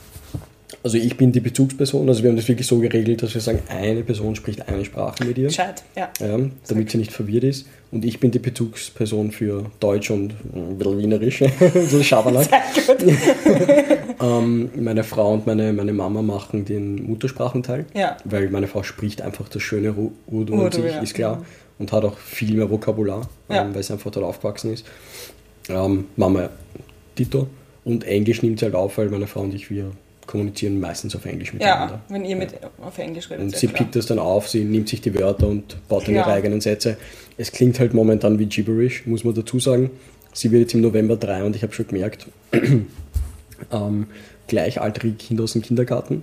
Also 0.82 0.98
ich 0.98 1.16
bin 1.16 1.30
die 1.30 1.40
Bezugsperson, 1.40 2.08
also 2.08 2.22
wir 2.22 2.30
haben 2.30 2.36
das 2.36 2.48
wirklich 2.48 2.66
so 2.66 2.78
geregelt, 2.80 3.22
dass 3.22 3.32
wir 3.34 3.40
sagen, 3.40 3.60
eine 3.68 4.02
Person 4.02 4.34
spricht 4.34 4.68
eine 4.68 4.84
Sprache 4.84 5.24
mit 5.24 5.38
ihr. 5.38 5.46
Gescheit, 5.46 5.84
ja. 5.96 6.10
Ja, 6.20 6.38
damit 6.68 6.90
sie 6.90 6.98
nicht 6.98 7.12
verwirrt 7.12 7.44
ist. 7.44 7.66
Und 7.92 8.04
ich 8.04 8.18
bin 8.18 8.32
die 8.32 8.40
Bezugsperson 8.40 9.30
für 9.30 9.66
Deutsch 9.78 10.10
und 10.10 10.34
ein 10.54 10.76
bisschen 10.76 10.98
Wienerisch, 10.98 11.44
so 11.88 12.02
Schabernack. 12.02 12.48
Sehr 12.74 12.94
gut. 12.96 13.04
Ähm, 14.18 14.70
meine 14.76 15.04
Frau 15.04 15.34
und 15.34 15.46
meine, 15.46 15.74
meine 15.74 15.92
Mama 15.92 16.22
machen 16.22 16.64
den 16.64 17.06
Muttersprachenteil, 17.06 17.84
Ja. 17.92 18.16
weil 18.24 18.48
meine 18.48 18.66
Frau 18.66 18.82
spricht 18.82 19.20
einfach 19.20 19.46
das 19.50 19.60
schöne 19.62 19.92
Urdu, 19.92 20.14
Urdu, 20.54 20.64
an 20.64 20.72
sich, 20.72 20.84
ja. 20.86 21.00
ist 21.02 21.14
klar. 21.14 21.44
Und 21.78 21.92
hat 21.92 22.02
auch 22.02 22.16
viel 22.16 22.54
mehr 22.56 22.70
Vokabular, 22.70 23.28
Ja. 23.50 23.62
ähm, 23.66 23.74
weil 23.74 23.82
sie 23.82 23.92
einfach 23.92 24.10
dort 24.10 24.24
aufgewachsen 24.24 24.72
ist. 24.72 24.86
Ähm, 25.68 26.06
Mama 26.16 26.48
Dito. 27.18 27.46
Und 27.84 28.04
Englisch 28.04 28.42
nimmt 28.42 28.58
sie 28.58 28.64
halt 28.64 28.74
auf, 28.74 28.96
weil 28.96 29.10
meine 29.10 29.26
Frau 29.26 29.42
und 29.42 29.54
ich, 29.54 29.68
wir 29.70 29.90
kommunizieren 30.26 30.80
meistens 30.80 31.14
auf 31.14 31.24
Englisch 31.24 31.52
miteinander. 31.52 31.94
Ja, 31.94 32.14
wenn 32.14 32.24
ihr 32.24 32.36
mit 32.36 32.54
auf 32.80 32.98
Englisch 32.98 33.30
redet. 33.30 33.44
Und 33.44 33.56
sie 33.56 33.68
klar. 33.68 33.78
pickt 33.78 33.96
das 33.96 34.06
dann 34.06 34.18
auf, 34.18 34.48
sie 34.48 34.64
nimmt 34.64 34.88
sich 34.88 35.00
die 35.00 35.14
Wörter 35.18 35.46
und 35.48 35.76
baut 35.88 36.06
dann 36.08 36.14
ihre 36.14 36.28
Ja. 36.28 36.34
eigenen 36.34 36.60
Sätze. 36.60 36.96
Es 37.36 37.52
klingt 37.52 37.78
halt 37.78 37.94
momentan 37.94 38.38
wie 38.38 38.46
Gibberish, 38.46 39.06
muss 39.06 39.24
man 39.24 39.34
dazu 39.34 39.60
sagen. 39.60 39.90
Sie 40.32 40.50
wird 40.50 40.62
jetzt 40.62 40.74
im 40.74 40.80
November 40.82 41.16
drei 41.16 41.44
und 41.44 41.56
ich 41.56 41.62
habe 41.62 41.72
schon 41.72 41.86
gemerkt, 41.86 42.26
ähm, 43.72 44.06
gleichaltrige 44.48 45.16
Kinder 45.16 45.44
aus 45.44 45.52
dem 45.52 45.62
Kindergarten. 45.62 46.22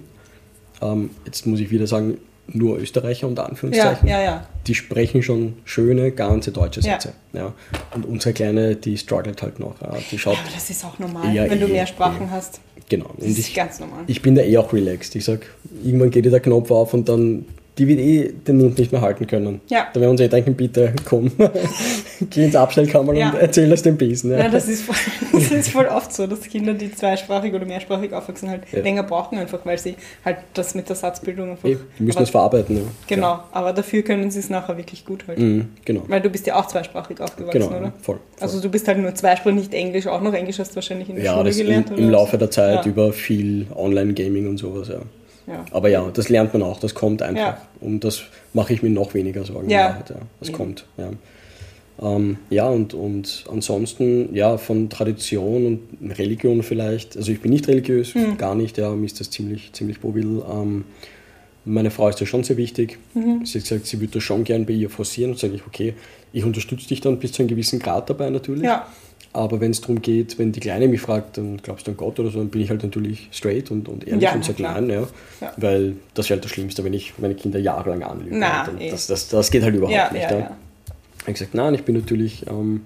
Ähm, 0.82 1.10
jetzt 1.26 1.46
muss 1.46 1.60
ich 1.60 1.72
wieder 1.72 1.88
sagen, 1.88 2.18
nur 2.48 2.78
Österreicher 2.78 3.28
unter 3.28 3.44
Ja, 3.44 3.50
Anführungszeichen. 3.50 4.08
ja, 4.08 4.22
ja. 4.22 4.48
Die 4.68 4.76
sprechen 4.76 5.24
schon 5.24 5.54
schöne, 5.66 6.12
ganze 6.12 6.52
deutsche 6.52 6.82
Ja. 6.82 6.94
Sätze. 6.94 7.14
Ja. 7.34 7.54
Und 7.96 8.06
unsere 8.06 8.34
Kleine, 8.34 8.76
die 8.76 8.98
struggelt 8.98 9.42
halt 9.42 9.60
noch. 9.60 9.76
Ja. 9.82 9.94
Die 10.12 10.18
schaut, 10.20 10.34
Ja, 10.36 10.40
aber 10.42 10.50
das 10.54 10.70
ist 10.70 10.84
auch 10.86 11.00
normal, 11.00 11.34
Ja, 11.34 11.50
wenn 11.50 11.60
du 11.60 11.68
eh, 11.68 11.72
mehr 11.72 11.88
Sprachen 11.88 12.30
hast. 12.32 12.60
genau. 12.90 13.10
Das 13.18 13.26
Und 13.26 13.32
ist 13.32 13.48
ich, 13.48 13.54
ganz 13.56 13.80
normal. 13.80 14.00
ich 14.08 14.22
bin 14.22 14.36
da 14.36 14.42
eh 14.42 14.58
auch 14.58 14.74
relaxed. 14.74 15.16
Ich 15.16 15.26
sag, 15.26 15.40
irgendwann 15.84 16.12
geht 16.12 16.26
dir 16.26 16.32
der 16.32 16.40
Knopf 16.42 16.70
auf 16.72 16.94
und 16.94 17.08
dann, 17.10 17.46
die 17.78 17.88
wird 17.88 18.00
eh 18.00 18.32
den 18.48 18.58
Mund 18.60 18.78
nicht 18.78 18.92
mehr 18.92 19.02
halten 19.02 19.26
können. 19.26 19.60
Ja. 19.68 19.88
Da 19.94 20.00
werden 20.00 20.04
wir 20.04 20.10
uns 20.12 20.22
eh 20.22 20.28
denken, 20.28 20.54
bitte 20.54 20.94
komm, 21.06 21.32
geh 22.30 22.46
ins 22.46 22.56
Abstellkammer 22.56 23.14
Ja. 23.14 23.32
und 23.32 23.40
erzähl 23.40 23.72
aus 23.74 23.82
dem 23.82 23.98
Besen. 23.98 24.32
Ja. 24.32 24.40
Ja, 24.40 24.50
das 24.50 24.68
ist, 24.68 24.84
voll, 24.84 24.96
das 25.34 25.52
ist 25.52 25.70
voll 25.70 25.86
oft 25.88 26.14
so, 26.14 26.28
dass 26.28 26.42
Kinder, 26.42 26.74
die 26.74 26.92
zweisprachig 26.92 27.54
oder 27.54 27.66
mehrsprachig 27.66 28.14
aufwachsen, 28.14 28.50
halt 28.50 28.62
Ja. 28.72 28.82
länger 28.82 29.04
brauchen, 29.04 29.38
einfach 29.40 29.60
weil 29.66 29.78
sie 29.80 29.96
halt 30.24 30.38
das 30.54 30.76
mit 30.76 30.88
der 30.88 30.96
Satzbildung 30.96 31.52
einfach. 31.52 31.68
Die 31.68 31.78
müssen 32.04 32.18
aber, 32.18 32.20
das 32.24 32.30
verarbeiten. 32.30 32.78
Ja. 32.78 32.82
Genau, 33.08 33.40
aber 33.52 33.74
dafür 33.74 34.04
können 34.04 34.30
sie 34.30 34.40
es 34.40 34.50
nachher 34.50 34.78
wirklich 34.78 35.04
gut 35.06 35.26
halt. 35.28 35.40
Mhm, 35.40 35.70
genau. 35.84 36.04
Weil 36.08 36.22
du 36.22 36.30
bist 36.30 36.46
ja 36.46 36.56
auch 36.56 36.68
zweisprachig 36.68 37.20
aufgewachsen, 37.22 37.60
Genau, 37.60 37.68
oder? 37.70 37.76
ja, 37.86 37.94
voll. 38.02 38.18
voll. 38.18 38.20
Also 38.40 38.62
du 38.62 38.70
bist 38.70 38.88
halt 38.88 39.00
nur 39.00 39.14
zweisprachig, 39.16 39.56
nicht 39.58 39.74
Englisch, 39.74 40.06
auch 40.08 40.22
noch 40.22 40.34
Englisch 40.34 40.60
hast 40.60 40.72
du 40.72 40.76
wahrscheinlich 40.76 41.10
in 41.10 41.16
der 41.16 41.32
Schule 41.32 41.44
das 41.46 41.58
im, 41.58 41.66
gelernt, 41.66 41.92
oder? 41.92 42.00
im 42.02 42.10
Laufe 42.12 42.38
der 42.38 42.52
Zeit 42.52 42.86
über 42.86 43.12
viel 43.14 43.66
Online-Gaming 43.76 44.48
und 44.48 44.58
sowas, 44.58 44.90
ja. 44.90 45.00
Ja. 45.48 45.66
Aber 45.72 45.90
ja, 45.90 46.10
das 46.14 46.30
lernt 46.30 46.54
man 46.54 46.64
auch, 46.64 46.80
das 46.80 46.94
kommt 46.96 47.22
einfach. 47.22 47.42
Ja. 47.42 47.62
Und 47.82 48.04
das 48.04 48.24
mache 48.54 48.74
ich 48.74 48.82
mir 48.84 48.90
noch 48.90 49.14
weniger 49.14 49.44
Sorgen. 49.44 49.70
Ja. 49.70 49.90
Wahrheit, 49.90 50.10
ja. 50.10 50.16
Das 50.40 50.50
Mhm. 50.50 50.54
kommt. 50.54 50.86
Ja, 50.98 51.10
ähm, 52.02 52.38
ja 52.50 52.68
und, 52.68 52.94
und 52.94 53.44
ansonsten, 53.52 54.34
ja, 54.34 54.58
von 54.58 54.90
Tradition 54.90 55.66
und 56.00 56.18
Religion 56.18 56.64
vielleicht. 56.64 57.18
Also 57.18 57.32
ich 57.32 57.42
bin 57.42 57.52
nicht 57.52 57.68
religiös, 57.68 58.16
Mhm. 58.16 58.38
gar 58.38 58.56
nicht, 58.56 58.78
ja, 58.78 58.90
mir 58.92 59.06
ist 59.06 59.20
das 59.20 59.30
ziemlich, 59.30 59.74
ziemlich 59.74 60.00
bobil. 60.00 60.42
Ähm, 60.52 60.86
meine 61.66 61.92
Frau 61.92 62.10
ist 62.10 62.20
das 62.20 62.28
schon 62.28 62.44
sehr 62.44 62.58
wichtig. 62.58 62.98
Mhm. 63.14 63.46
Sie 63.46 63.58
hat 63.60 63.64
gesagt, 63.70 63.86
sie 63.88 64.00
würde 64.00 64.14
das 64.14 64.24
schon 64.24 64.44
gern 64.44 64.66
bei 64.66 64.74
ihr 64.74 64.90
forcieren. 64.90 65.32
Und 65.32 65.40
sage 65.40 65.56
ich, 65.56 65.66
okay, 65.66 65.94
ich 66.34 66.44
unterstütze 66.44 66.88
dich 66.88 67.00
dann 67.02 67.20
bis 67.20 67.32
zu 67.34 67.42
einem 67.42 67.50
gewissen 67.50 67.80
Grad 67.80 68.10
dabei 68.10 68.30
natürlich. 68.30 68.64
Ja. 68.64 68.88
Aber 69.36 69.60
wenn 69.60 69.72
es 69.72 69.82
darum 69.82 70.02
geht, 70.02 70.38
wenn 70.38 70.52
die 70.52 70.60
Kleine 70.60 70.88
mich 70.88 71.02
fragt, 71.02 71.38
dann 71.38 71.58
glaubst 71.58 71.88
du 71.88 71.92
an 71.92 71.98
Gott 71.98 72.20
oder 72.20 72.30
so, 72.30 72.38
dann 72.38 72.50
bin 72.50 72.62
ich 72.62 72.70
halt 72.70 72.84
natürlich 72.84 73.30
straight 73.32 73.72
und, 73.72 73.90
und 73.90 74.08
ehrlich 74.08 74.22
Ja, 74.24 74.34
und 74.34 74.46
sage 74.46 74.62
nein, 74.62 74.88
ja. 74.90 75.08
Ja. 75.42 75.54
Weil 75.58 75.96
das 76.14 76.30
wäre 76.30 76.38
halt 76.38 76.46
das 76.46 76.52
Schlimmste, 76.52 76.84
wenn 76.84 76.94
ich 76.94 77.14
meine 77.18 77.34
Kinder 77.34 77.58
jahrelang 77.60 78.04
anlüge. 78.04 78.38
Na, 78.38 78.68
Und 78.70 78.80
eh. 78.80 78.92
das, 78.92 79.08
das, 79.08 79.28
das 79.30 79.50
geht 79.50 79.64
halt 79.64 79.74
überhaupt 79.76 79.96
Ja, 79.96 80.12
nicht. 80.12 80.22
ja, 80.24 80.32
Ja, 80.32 80.38
ja. 80.40 80.58
Ich 81.18 81.24
habe 81.24 81.34
gesagt, 81.34 81.56
nein, 81.56 81.74
ich 81.74 81.84
bin 81.84 81.96
natürlich 81.96 82.46
ähm, 82.48 82.82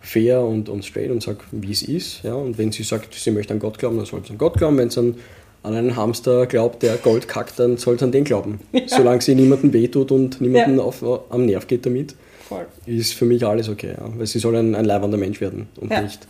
fair 0.00 0.42
und, 0.42 0.68
und 0.68 0.84
straight 0.84 1.10
und 1.10 1.22
sage, 1.22 1.38
wie 1.52 1.72
es 1.72 1.82
ist. 1.82 2.22
Ja. 2.24 2.34
Und 2.34 2.58
wenn 2.58 2.72
sie 2.72 2.82
sagt, 2.82 3.14
sie 3.14 3.30
möchte 3.30 3.54
an 3.54 3.58
Gott 3.60 3.78
glauben, 3.78 3.96
dann 3.96 4.04
soll 4.06 4.22
sie 4.24 4.32
an 4.32 4.38
Gott 4.38 4.58
glauben. 4.58 4.76
Wenn 4.76 4.90
sie 4.90 5.00
an, 5.00 5.14
an 5.62 5.74
einen 5.74 5.96
Hamster 5.96 6.46
glaubt, 6.46 6.82
der 6.82 6.96
Gold 6.96 7.26
kackt, 7.26 7.58
dann 7.58 7.76
soll 7.78 7.98
sie 7.98 8.04
an 8.04 8.12
den 8.12 8.24
glauben. 8.24 8.60
Solange 8.86 9.22
sie 9.22 9.34
niemandem 9.34 9.72
wehtut 9.72 10.10
und 10.12 10.40
niemanden 10.42 10.76
Ja. 10.76 10.82
auf, 10.84 11.02
am 11.30 11.46
Nerv 11.46 11.66
geht 11.66 11.86
damit 11.86 12.14
Voll. 12.48 12.66
ist 12.86 13.14
für 13.14 13.24
mich 13.24 13.44
alles 13.46 13.68
okay. 13.68 13.94
Ja. 13.98 14.08
Weil 14.16 14.26
sie 14.26 14.38
soll 14.38 14.56
ein, 14.56 14.74
ein 14.74 14.84
leibender 14.84 15.18
Mensch 15.18 15.40
werden 15.40 15.68
und 15.80 15.90
Ja. 15.90 16.00
nicht 16.02 16.26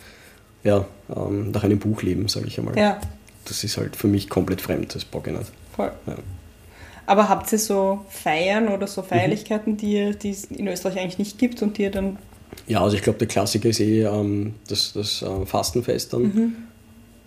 ja, 0.65 0.85
ähm, 1.15 1.51
nach 1.53 1.63
einem 1.63 1.79
Buch 1.79 2.03
leben, 2.03 2.27
sage 2.29 2.47
ich 2.49 2.59
einmal. 2.59 2.77
Ja, 2.77 3.01
Das 3.45 3.63
ist 3.63 3.77
halt 3.77 3.95
für 3.97 4.09
mich 4.09 4.29
komplett 4.29 4.61
fremd, 4.61 4.95
das 4.95 5.05
bocke 5.05 5.31
ich 5.31 5.39
nicht. 5.39 5.53
voll. 5.77 5.93
Ja. 6.07 6.15
Aber 7.09 7.29
habt 7.29 7.53
ihr 7.53 7.59
so 7.61 8.05
Feiern 8.09 8.67
oder 8.69 8.87
Mhm. 8.87 8.91
so 8.91 9.03
Feierlichkeiten, 9.03 9.77
die, 9.77 9.93
ihr- 9.93 10.15
die 10.15 10.31
es 10.31 10.47
in 10.47 10.67
Österreich 10.67 10.99
eigentlich 10.99 11.19
nicht 11.19 11.39
gibt 11.39 11.63
und 11.63 11.79
die 11.79 11.83
ihr 11.83 11.91
dann. 11.93 12.17
Ja, 12.67 12.81
also 12.83 12.97
ich 12.97 13.03
glaube, 13.03 13.19
der 13.21 13.29
Klassiker 13.29 13.69
ist 13.69 13.79
eh 13.79 14.03
ähm, 14.03 14.55
das, 14.69 14.93
das 14.95 15.23
äh, 15.23 15.47
Fastenfest 15.47 16.13
dann. 16.13 16.23
Mhm. 16.23 16.57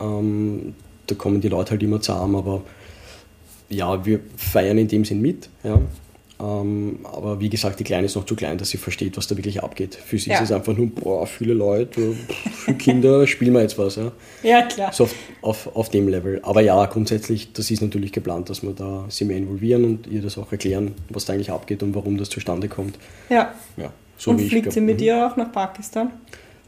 Ähm, 0.02 0.76
da 1.08 1.16
kommen 1.16 1.40
die 1.40 1.48
Leute 1.50 1.72
halt 1.72 1.84
immer 1.84 2.02
zusammen, 2.02 2.36
aber 2.36 2.62
ja, 3.70 4.04
wir 4.06 4.20
feiern 4.36 4.78
in 4.78 4.88
dem 4.90 5.06
Sinn 5.06 5.22
mit. 5.22 5.48
Ja. 5.64 5.80
Ähm, 6.42 7.00
aber 7.04 7.40
wie 7.42 7.50
gesagt, 7.50 7.80
die 7.80 7.84
Kleine 7.84 8.06
ist 8.06 8.16
noch 8.16 8.26
zu 8.26 8.36
klein, 8.36 8.58
dass 8.58 8.70
sie 8.70 8.78
versteht, 8.78 9.18
was 9.18 9.28
da 9.28 9.36
wirklich 9.36 9.62
abgeht. 9.62 9.96
Für 9.96 10.18
sie 10.18 10.30
Ja. 10.30 10.38
ist 10.38 10.44
es 10.44 10.52
einfach 10.54 10.76
nur, 10.76 10.88
boah, 10.88 11.28
viele 11.28 11.54
Leute, 11.54 12.16
viele 12.64 12.78
Kinder, 12.78 13.28
spielen 13.28 13.54
wir 13.54 13.62
jetzt 13.62 13.78
was. 13.78 13.98
Ja. 13.98 14.12
Ja, 14.44 14.62
klar. 14.62 14.94
So 14.94 15.04
auf, 15.04 15.16
auf, 15.42 15.76
auf 15.76 15.90
dem 15.90 16.08
Level. 16.08 16.40
Aber 16.44 16.62
ja, 16.62 16.86
grundsätzlich, 16.86 17.52
das 17.52 17.70
ist 17.72 17.82
natürlich 17.82 18.14
geplant, 18.14 18.50
dass 18.50 18.64
wir 18.64 18.72
da 18.72 19.06
sie 19.10 19.26
mehr 19.26 19.38
involvieren 19.38 19.84
und 19.84 20.08
ihr 20.08 20.22
das 20.22 20.38
auch 20.38 20.50
erklären, 20.52 20.94
was 21.10 21.26
da 21.26 21.34
eigentlich 21.34 21.52
abgeht 21.52 21.84
und 21.84 21.94
warum 21.94 22.18
das 22.18 22.30
zustande 22.30 22.70
kommt. 22.70 22.98
Ja. 23.30 23.54
Ja, 23.76 23.92
so 24.18 24.32
und 24.32 24.40
fliegt 24.40 24.64
glaub- 24.64 24.74
sie 24.74 24.82
mit 24.82 25.00
mhm. 25.00 25.06
ihr 25.06 25.28
auch 25.28 25.36
nach 25.36 25.52
Pakistan? 25.52 26.12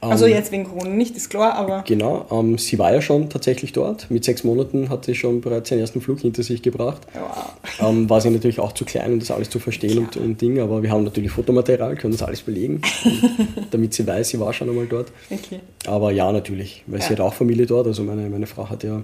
Also 0.02 0.26
Ähm, 0.26 0.32
jetzt 0.34 0.52
wegen 0.52 0.64
Corona 0.64 0.90
nicht, 0.90 1.16
ist 1.16 1.30
klar, 1.30 1.54
aber. 1.54 1.84
Genau, 1.88 2.26
ähm, 2.32 2.58
sie 2.58 2.80
war 2.80 2.92
ja 2.92 3.02
schon 3.02 3.30
tatsächlich 3.30 3.72
dort. 3.72 4.10
Mit 4.10 4.24
sechs 4.26 4.44
Monaten 4.44 4.90
hat 4.90 5.06
sie 5.06 5.14
schon 5.14 5.42
bereits 5.42 5.70
ihren 5.70 5.80
ersten 5.80 6.02
Flug 6.02 6.20
hinter 6.22 6.42
sich 6.42 6.64
gebracht. 6.64 7.02
Wow. 7.14 7.88
Ähm, 7.88 8.10
war 8.10 8.20
sie 8.20 8.32
natürlich 8.32 8.60
auch 8.60 8.72
zu 8.72 8.84
klein, 8.84 9.14
um 9.14 9.20
das 9.20 9.30
alles 9.30 9.52
zu 9.52 9.60
verstehen 9.60 10.00
und, 10.00 10.18
und 10.18 10.42
Ding, 10.42 10.60
aber 10.60 10.82
wir 10.82 10.90
haben 10.92 11.04
natürlich 11.04 11.30
Fotomaterial, 11.32 11.96
können 11.98 12.14
das 12.14 12.24
alles 12.24 12.42
belegen, 12.42 12.82
damit 13.72 13.94
sie 13.94 14.08
weiß, 14.08 14.30
sie 14.30 14.40
war 14.40 14.52
schon 14.54 14.70
einmal 14.70 14.88
dort. 14.88 15.12
Okay. 15.30 15.60
Aber 15.86 16.12
ja, 16.12 16.32
natürlich, 16.32 16.84
weil 16.88 17.00
Ja. 17.00 17.06
sie 17.06 17.12
hat 17.14 17.20
auch 17.20 17.34
Familie 17.36 17.68
dort. 17.68 17.86
Also 17.86 18.02
meine, 18.04 18.28
meine 18.28 18.48
Frau 18.48 18.70
hat 18.70 18.84
ja 18.84 19.04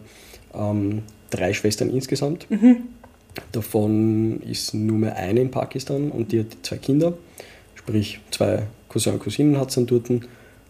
ähm, 0.56 1.04
drei 1.30 1.54
Schwestern 1.54 1.92
insgesamt. 1.92 2.50
Mhm. 2.50 2.78
Davon 3.52 4.42
ist 4.42 4.74
nur 4.74 4.98
mehr 4.98 5.16
eine 5.16 5.42
in 5.42 5.52
Pakistan 5.52 6.10
und 6.12 6.32
die 6.32 6.40
hat 6.40 6.48
zwei 6.64 6.78
Kinder. 6.78 7.14
Sprich, 7.76 8.20
zwei 8.32 8.64
Cousin 8.90 9.14
und 9.14 9.20
Cousinen 9.20 9.60
hat 9.60 9.72
sie 9.72 9.86
dann 9.86 10.02
dort. 10.04 10.22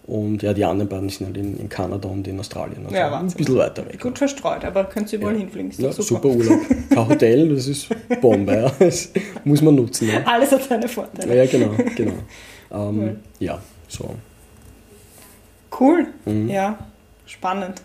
Und 0.07 0.41
ja, 0.41 0.53
die 0.53 0.63
anderen 0.63 0.87
beiden 0.87 1.09
sind 1.09 1.27
halt 1.27 1.37
in, 1.37 1.57
in 1.59 1.67
Kanada 1.67 2.07
und 2.07 2.25
in 2.29 2.39
Australien. 2.39 2.85
Also 2.85 2.95
Ja, 2.95 3.07
ein 3.07 3.11
Wahnsinn. 3.11 3.37
bisschen 3.39 3.57
weiter 3.57 3.85
weg. 3.85 3.99
Gut 4.01 4.17
verstreut, 4.17 4.63
aber 4.63 4.85
könnt 4.85 5.11
ihr 5.11 5.19
überall 5.19 5.33
Ja. 5.33 5.41
hinfliegen. 5.41 5.71
Ja, 5.77 5.89
doch 5.89 6.01
super. 6.01 6.29
Urlaub. 6.29 6.59
Kein 6.89 7.09
Hotel, 7.09 7.49
das 7.53 7.67
ist 7.67 7.89
Bombe. 8.21 8.53
Ja. 8.55 8.71
Das 8.79 9.09
muss 9.43 9.61
man 9.61 9.75
nutzen. 9.75 10.07
Ja, 10.07 10.23
Alles 10.25 10.51
hat 10.53 10.63
seine 10.63 10.87
Vorteile. 10.87 11.35
ja 11.35 11.45
genau. 11.45 11.71
genau. 11.95 12.13
Ähm, 12.69 12.97
Cool. 12.99 13.19
ja, 13.39 13.61
so. 13.87 14.15
Cool. 15.79 16.07
Mhm. 16.25 16.49
Ja, 16.49 16.77
spannend. 17.25 17.81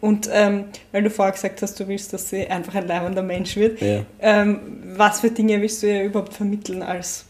Und 0.00 0.28
ähm, 0.32 0.64
weil 0.92 1.02
du 1.02 1.10
vorher 1.10 1.32
gesagt 1.32 1.62
hast, 1.62 1.78
du 1.80 1.88
willst, 1.88 2.12
dass 2.12 2.30
sie 2.30 2.46
einfach 2.46 2.74
ein 2.74 2.86
leibender 2.86 3.22
Mensch 3.22 3.56
wird, 3.56 3.78
ähm, 4.20 4.58
was 4.96 5.20
für 5.20 5.30
Dinge 5.30 5.60
willst 5.60 5.82
du 5.82 5.86
ihr 5.88 6.04
überhaupt 6.04 6.34
vermitteln 6.34 6.82
als 6.82 7.24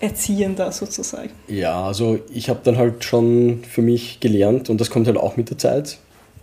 Erziehender 0.00 0.70
sozusagen? 0.72 1.30
Ja, 1.48 1.84
also 1.84 2.18
ich 2.32 2.48
habe 2.48 2.60
dann 2.64 2.76
halt 2.76 3.04
schon 3.04 3.62
für 3.64 3.82
mich 3.82 4.20
gelernt 4.20 4.70
und 4.70 4.80
das 4.80 4.90
kommt 4.90 5.06
halt 5.06 5.16
auch 5.16 5.36
mit 5.36 5.50
der 5.50 5.58
Zeit, 5.58 5.98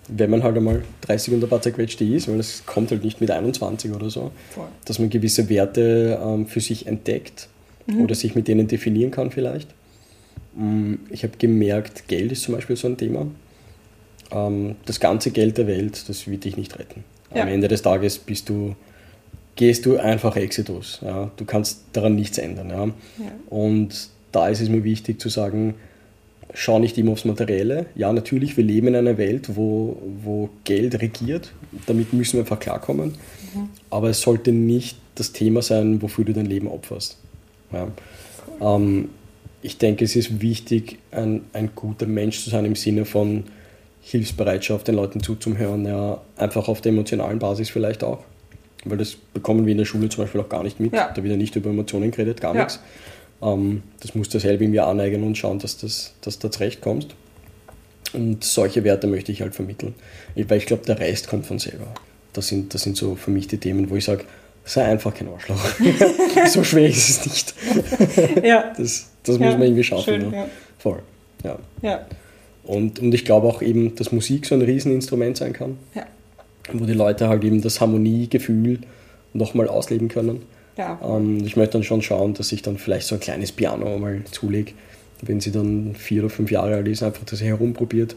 wenn 0.08 0.30
man 0.30 0.44
halt 0.44 0.56
einmal 0.58 0.84
30 1.02 1.34
und 1.34 1.44
ein 1.44 1.50
paar 1.50 1.62
zerquetschte 1.62 2.04
ist, 2.06 2.28
weil 2.28 2.38
das 2.38 2.66
kommt 2.66 2.92
halt 2.92 3.04
nicht 3.04 3.22
mit 3.22 3.32
21 3.32 3.92
oder 3.92 4.10
so, 4.10 4.32
Voll. 4.54 4.68
dass 4.86 5.00
man 5.00 5.10
gewisse 5.10 5.50
Werte 5.50 6.20
ähm, 6.24 6.48
für 6.48 6.60
sich 6.62 6.86
entdeckt 6.88 7.48
oder 8.02 8.16
sich 8.16 8.34
mit 8.36 8.48
denen 8.48 8.68
definieren 8.68 9.12
kann 9.12 9.30
vielleicht. 9.32 9.70
Mm, 10.56 10.96
Ich 11.10 11.24
habe 11.24 11.34
gemerkt, 11.38 12.08
Geld 12.08 12.32
ist 12.32 12.42
zum 12.44 12.56
Beispiel 12.56 12.76
so 12.76 12.88
ein 12.88 12.98
Thema. 12.98 13.28
Ähm, 14.32 14.76
Das 14.86 15.00
ganze 15.00 15.32
Geld 15.32 15.58
der 15.58 15.68
Welt, 15.68 16.08
das 16.10 16.28
wird 16.28 16.44
dich 16.46 16.58
nicht 16.58 16.78
retten. 16.80 17.04
Am 17.32 17.38
Ja. 17.38 17.46
Ende 17.48 17.68
des 17.68 17.82
Tages 17.82 18.18
bist 18.18 18.50
du, 18.50 18.76
gehst 19.56 19.86
du 19.86 19.98
einfach 19.98 20.36
Exitus. 20.36 21.00
Ja? 21.04 21.32
Du 21.38 21.46
kannst 21.46 21.84
daran 21.94 22.16
nichts 22.16 22.38
ändern. 22.38 22.70
Ja? 22.70 22.86
Ja. 22.86 23.32
Und 23.50 24.10
da 24.32 24.50
ist 24.50 24.62
es 24.62 24.70
mir 24.70 24.84
wichtig 24.84 25.20
zu 25.20 25.30
sagen, 25.30 25.76
schau 26.54 26.80
nicht 26.80 26.98
immer 26.98 27.12
aufs 27.12 27.26
Materielle. 27.26 27.86
Ja, 27.96 28.12
natürlich, 28.12 28.58
wir 28.58 28.64
leben 28.64 28.88
in 28.88 28.96
einer 28.96 29.18
Welt, 29.18 29.56
wo, 29.56 30.02
wo 30.24 30.50
Geld 30.64 31.02
regiert. 31.02 31.52
Damit 31.86 32.14
müssen 32.14 32.34
wir 32.34 32.42
einfach 32.42 32.60
klarkommen. 32.60 33.14
Aber 33.90 34.10
es 34.10 34.20
sollte 34.20 34.52
nicht 34.52 34.98
das 35.16 35.32
Thema 35.32 35.62
sein, 35.62 36.02
wofür 36.02 36.26
du 36.26 36.34
dein 36.34 36.46
Leben 36.46 36.68
opferst. 36.68 37.18
Ja. 37.72 37.88
Ähm, 38.60 39.10
ich 39.62 39.78
denke, 39.78 40.04
es 40.04 40.16
ist 40.16 40.42
wichtig, 40.42 41.00
ein, 41.12 41.44
ein 41.54 41.70
guter 41.74 42.06
Mensch 42.06 42.44
zu 42.44 42.50
sein 42.50 42.66
im 42.66 42.76
Sinne 42.76 43.06
von, 43.06 43.46
Hilfsbereitschaft, 44.08 44.88
den 44.88 44.96
Leuten 44.96 45.20
zuzuhören, 45.20 45.84
ja, 45.86 46.22
einfach 46.38 46.68
auf 46.68 46.80
der 46.80 46.92
emotionalen 46.92 47.40
Basis 47.40 47.72
vielleicht 47.72 48.04
auch. 48.04 48.20
Weil 48.86 48.98
das 48.98 49.16
bekommen 49.34 49.66
wir 49.66 49.72
in 49.72 49.78
der 49.80 49.86
Schule 49.86 50.10
zum 50.10 50.24
Beispiel 50.24 50.42
auch 50.42 50.50
gar 50.50 50.64
nicht 50.64 50.80
mit. 50.80 50.94
Ja. 50.94 51.10
Da 51.14 51.24
wird 51.24 51.32
ja 51.32 51.38
nicht 51.38 51.56
über 51.56 51.70
Emotionen 51.70 52.12
geredet, 52.12 52.40
gar 52.42 52.54
Ja. 52.56 52.62
nichts. 52.64 52.80
Ähm, 53.42 53.84
das 54.02 54.16
musst 54.16 54.34
du 54.34 54.40
selber 54.40 54.62
irgendwie 54.64 54.80
aneignen 54.80 55.24
und 55.24 55.38
schauen, 55.38 55.60
dass, 55.60 55.78
das, 55.78 56.14
dass 56.22 56.40
du 56.40 56.48
da 56.48 56.52
zurechtkommst. 56.52 57.10
Und 58.14 58.44
solche 58.44 58.84
Werte 58.84 59.08
möchte 59.08 59.32
ich 59.32 59.42
halt 59.42 59.56
vermitteln. 59.56 59.94
Ich- 60.36 60.50
Weil 60.50 60.60
ich 60.60 60.66
glaube, 60.68 60.86
der 60.86 61.00
Rest 61.00 61.28
kommt 61.28 61.46
von 61.46 61.60
selber. 61.60 61.88
Das 62.34 62.48
sind, 62.48 62.74
das 62.74 62.84
sind 62.84 62.96
so 62.96 63.16
für 63.16 63.32
mich 63.32 63.48
die 63.48 63.58
Themen, 63.58 63.90
wo 63.90 63.96
ich 63.96 64.06
sage, 64.06 64.24
sei 64.64 64.84
einfach 64.86 65.14
kein 65.14 65.28
Arschloch. 65.28 65.60
so 66.48 66.64
schwer 66.64 66.88
ist 66.90 67.10
es 67.10 67.26
nicht. 67.26 68.46
Ja. 68.46 68.74
Das, 68.78 69.10
das 69.24 69.38
Ja, 69.38 69.46
muss 69.46 69.54
man 69.54 69.64
irgendwie 69.64 69.84
schaffen. 69.84 70.04
schön, 70.04 70.30
ne? 70.30 70.36
ja. 70.38 70.46
Voll. 70.80 71.00
Ja. 71.44 71.58
Ja. 71.82 72.06
Und, 72.64 73.00
und 73.00 73.14
ich 73.14 73.26
glaube 73.26 73.48
auch 73.48 73.62
eben, 73.62 73.96
dass 73.96 74.12
Musik 74.12 74.46
so 74.46 74.56
ein 74.56 74.62
Rieseninstrument 74.62 75.38
sein 75.38 75.54
kann, 75.54 75.78
Ja. 75.94 76.06
Wo 76.74 76.86
die 76.86 76.94
Leute 76.94 77.28
halt 77.28 77.44
eben 77.44 77.62
das 77.62 77.82
Harmoniegefühl 77.82 78.80
nochmal 79.34 79.68
ausleben 79.68 80.08
können. 80.08 80.42
Ja. 80.78 81.00
Ähm, 81.04 81.44
ich 81.46 81.56
möchte 81.56 81.74
dann 81.74 81.84
schon 81.84 82.02
schauen, 82.02 82.34
dass 82.34 82.52
ich 82.52 82.62
dann 82.62 82.78
vielleicht 82.78 83.08
so 83.08 83.16
ein 83.16 83.22
kleines 83.22 83.52
Piano 83.52 83.98
mal 83.98 84.22
zulege, 84.32 84.74
wenn 85.22 85.40
sie 85.40 85.52
dann 85.52 85.96
vier 85.96 86.24
oder 86.24 86.30
fünf 86.30 86.52
Jahre 86.52 86.76
alt 86.76 86.88
ist, 86.88 87.04
einfach, 87.04 87.24
dass 87.24 87.40
sie 87.40 87.46
herumprobiert. 87.46 88.16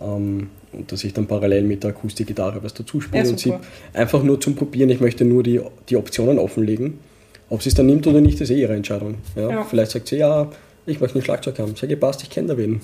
Ähm, 0.00 0.48
und 0.72 0.90
dass 0.90 1.04
ich 1.04 1.12
dann 1.12 1.26
parallel 1.26 1.64
mit 1.64 1.84
der 1.84 1.90
Akustikgitarre 1.90 2.62
was 2.62 2.72
dazu 2.72 3.00
spiele 3.00 3.24
Ja, 3.24 3.30
und 3.30 3.38
sie 3.38 3.52
einfach 3.92 4.22
nur 4.22 4.40
zum 4.40 4.54
Probieren. 4.54 4.88
Ich 4.88 5.00
möchte 5.00 5.24
nur 5.24 5.42
die, 5.42 5.60
die 5.88 5.96
Optionen 5.96 6.38
offenlegen. 6.38 6.98
Ob 7.50 7.62
sie 7.62 7.68
es 7.68 7.74
dann 7.74 7.86
nimmt 7.86 8.06
oder 8.06 8.22
nicht, 8.22 8.40
ist 8.40 8.50
eh 8.50 8.60
ihre 8.62 8.74
Entscheidung. 8.74 9.16
Ja? 9.36 9.50
Ja. 9.50 9.64
Vielleicht 9.64 9.90
sagt 9.90 10.08
sie, 10.08 10.16
ja, 10.16 10.48
ich 10.86 11.00
möchte 11.00 11.18
ein 11.18 11.22
Schlagzeug 11.22 11.58
haben. 11.58 11.74
Sag 11.76 11.90
ihr, 11.90 11.98
passt, 11.98 12.22
ich 12.22 12.30
kenne 12.30 12.48
da 12.48 12.58
wen. 12.58 12.80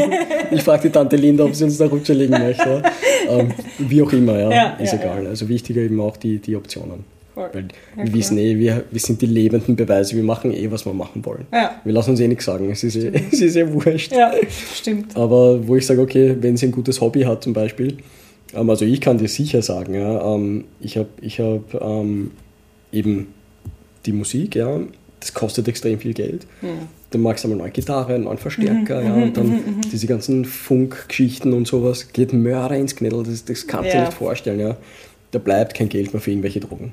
ich 0.50 0.62
frage 0.62 0.82
die 0.82 0.90
Tante 0.90 1.16
Linda, 1.16 1.44
ob 1.44 1.54
sie 1.54 1.64
uns 1.64 1.78
da 1.78 1.86
rutschelegen 1.86 2.38
möchte. 2.38 2.82
Ja? 3.26 3.38
Ähm, 3.38 3.52
wie 3.78 4.02
auch 4.02 4.12
immer, 4.12 4.38
ja, 4.38 4.50
Ja, 4.50 4.70
ist 4.74 4.92
ja, 4.92 5.00
egal. 5.00 5.26
Also 5.26 5.48
wichtiger 5.48 5.80
eben 5.80 6.00
auch 6.00 6.16
die, 6.16 6.38
die 6.38 6.56
Optionen. 6.56 7.04
Voll. 7.34 7.50
Weil 7.52 7.68
Ja, 7.96 8.04
wir 8.04 8.14
wissen 8.14 8.36
eh, 8.38 8.58
wir, 8.58 8.84
wir 8.90 9.00
sind 9.00 9.22
die 9.22 9.26
lebenden 9.26 9.76
Beweise, 9.76 10.16
wir 10.16 10.22
machen 10.22 10.52
eh, 10.52 10.70
was 10.70 10.84
wir 10.84 10.92
machen 10.92 11.24
wollen. 11.24 11.46
Ja. 11.52 11.80
Wir 11.84 11.92
lassen 11.92 12.10
uns 12.10 12.20
eh 12.20 12.28
nichts 12.28 12.44
sagen, 12.44 12.70
es 12.70 12.84
ist 12.84 12.96
eh, 12.96 13.12
es 13.32 13.40
ist 13.40 13.56
eh 13.56 13.72
wurscht. 13.72 14.12
Ja, 14.12 14.32
stimmt. 14.74 15.16
Aber 15.16 15.66
wo 15.66 15.76
ich 15.76 15.86
sage, 15.86 16.00
okay, 16.00 16.36
wenn 16.40 16.56
sie 16.56 16.66
ein 16.66 16.72
gutes 16.72 17.00
Hobby 17.00 17.22
hat 17.22 17.44
zum 17.44 17.52
Beispiel, 17.52 17.98
ähm, 18.54 18.68
also 18.68 18.84
ich 18.84 19.00
kann 19.00 19.18
dir 19.18 19.28
sicher 19.28 19.62
sagen, 19.62 19.94
ja, 19.94 20.34
ähm, 20.34 20.64
ich 20.80 20.96
habe 20.96 21.08
ich 21.20 21.40
hab, 21.40 21.80
ähm, 21.80 22.32
eben 22.92 23.28
die 24.04 24.12
Musik, 24.12 24.56
ja, 24.56 24.80
das 25.20 25.32
kostet 25.32 25.68
extrem 25.68 25.98
viel 25.98 26.14
Geld. 26.14 26.46
Dann 27.10 27.22
magst 27.22 27.42
du 27.42 27.48
einmal 27.48 27.64
neue 27.64 27.70
Gitarre, 27.72 28.14
einen 28.14 28.24
neuen 28.24 28.38
Verstärker, 28.38 29.02
ja, 29.02 29.14
und 29.14 29.34
dann 29.36 29.80
diese 29.90 30.06
ganzen 30.06 30.44
Funkgeschichten 30.44 31.54
und 31.54 31.66
sowas, 31.66 32.12
geht 32.12 32.34
Mörder 32.34 32.76
ins 32.76 32.94
Knädel, 32.96 33.22
das, 33.22 33.44
das 33.46 33.66
kannst 33.66 33.92
du 33.92 33.96
dir 33.96 34.04
nicht 34.04 34.12
vorstellen, 34.12 34.60
ja. 34.60 34.76
Da 35.30 35.38
bleibt 35.38 35.74
kein 35.74 35.88
Geld 35.88 36.12
mehr 36.12 36.20
für 36.20 36.30
irgendwelche 36.30 36.60
Drogen. 36.60 36.92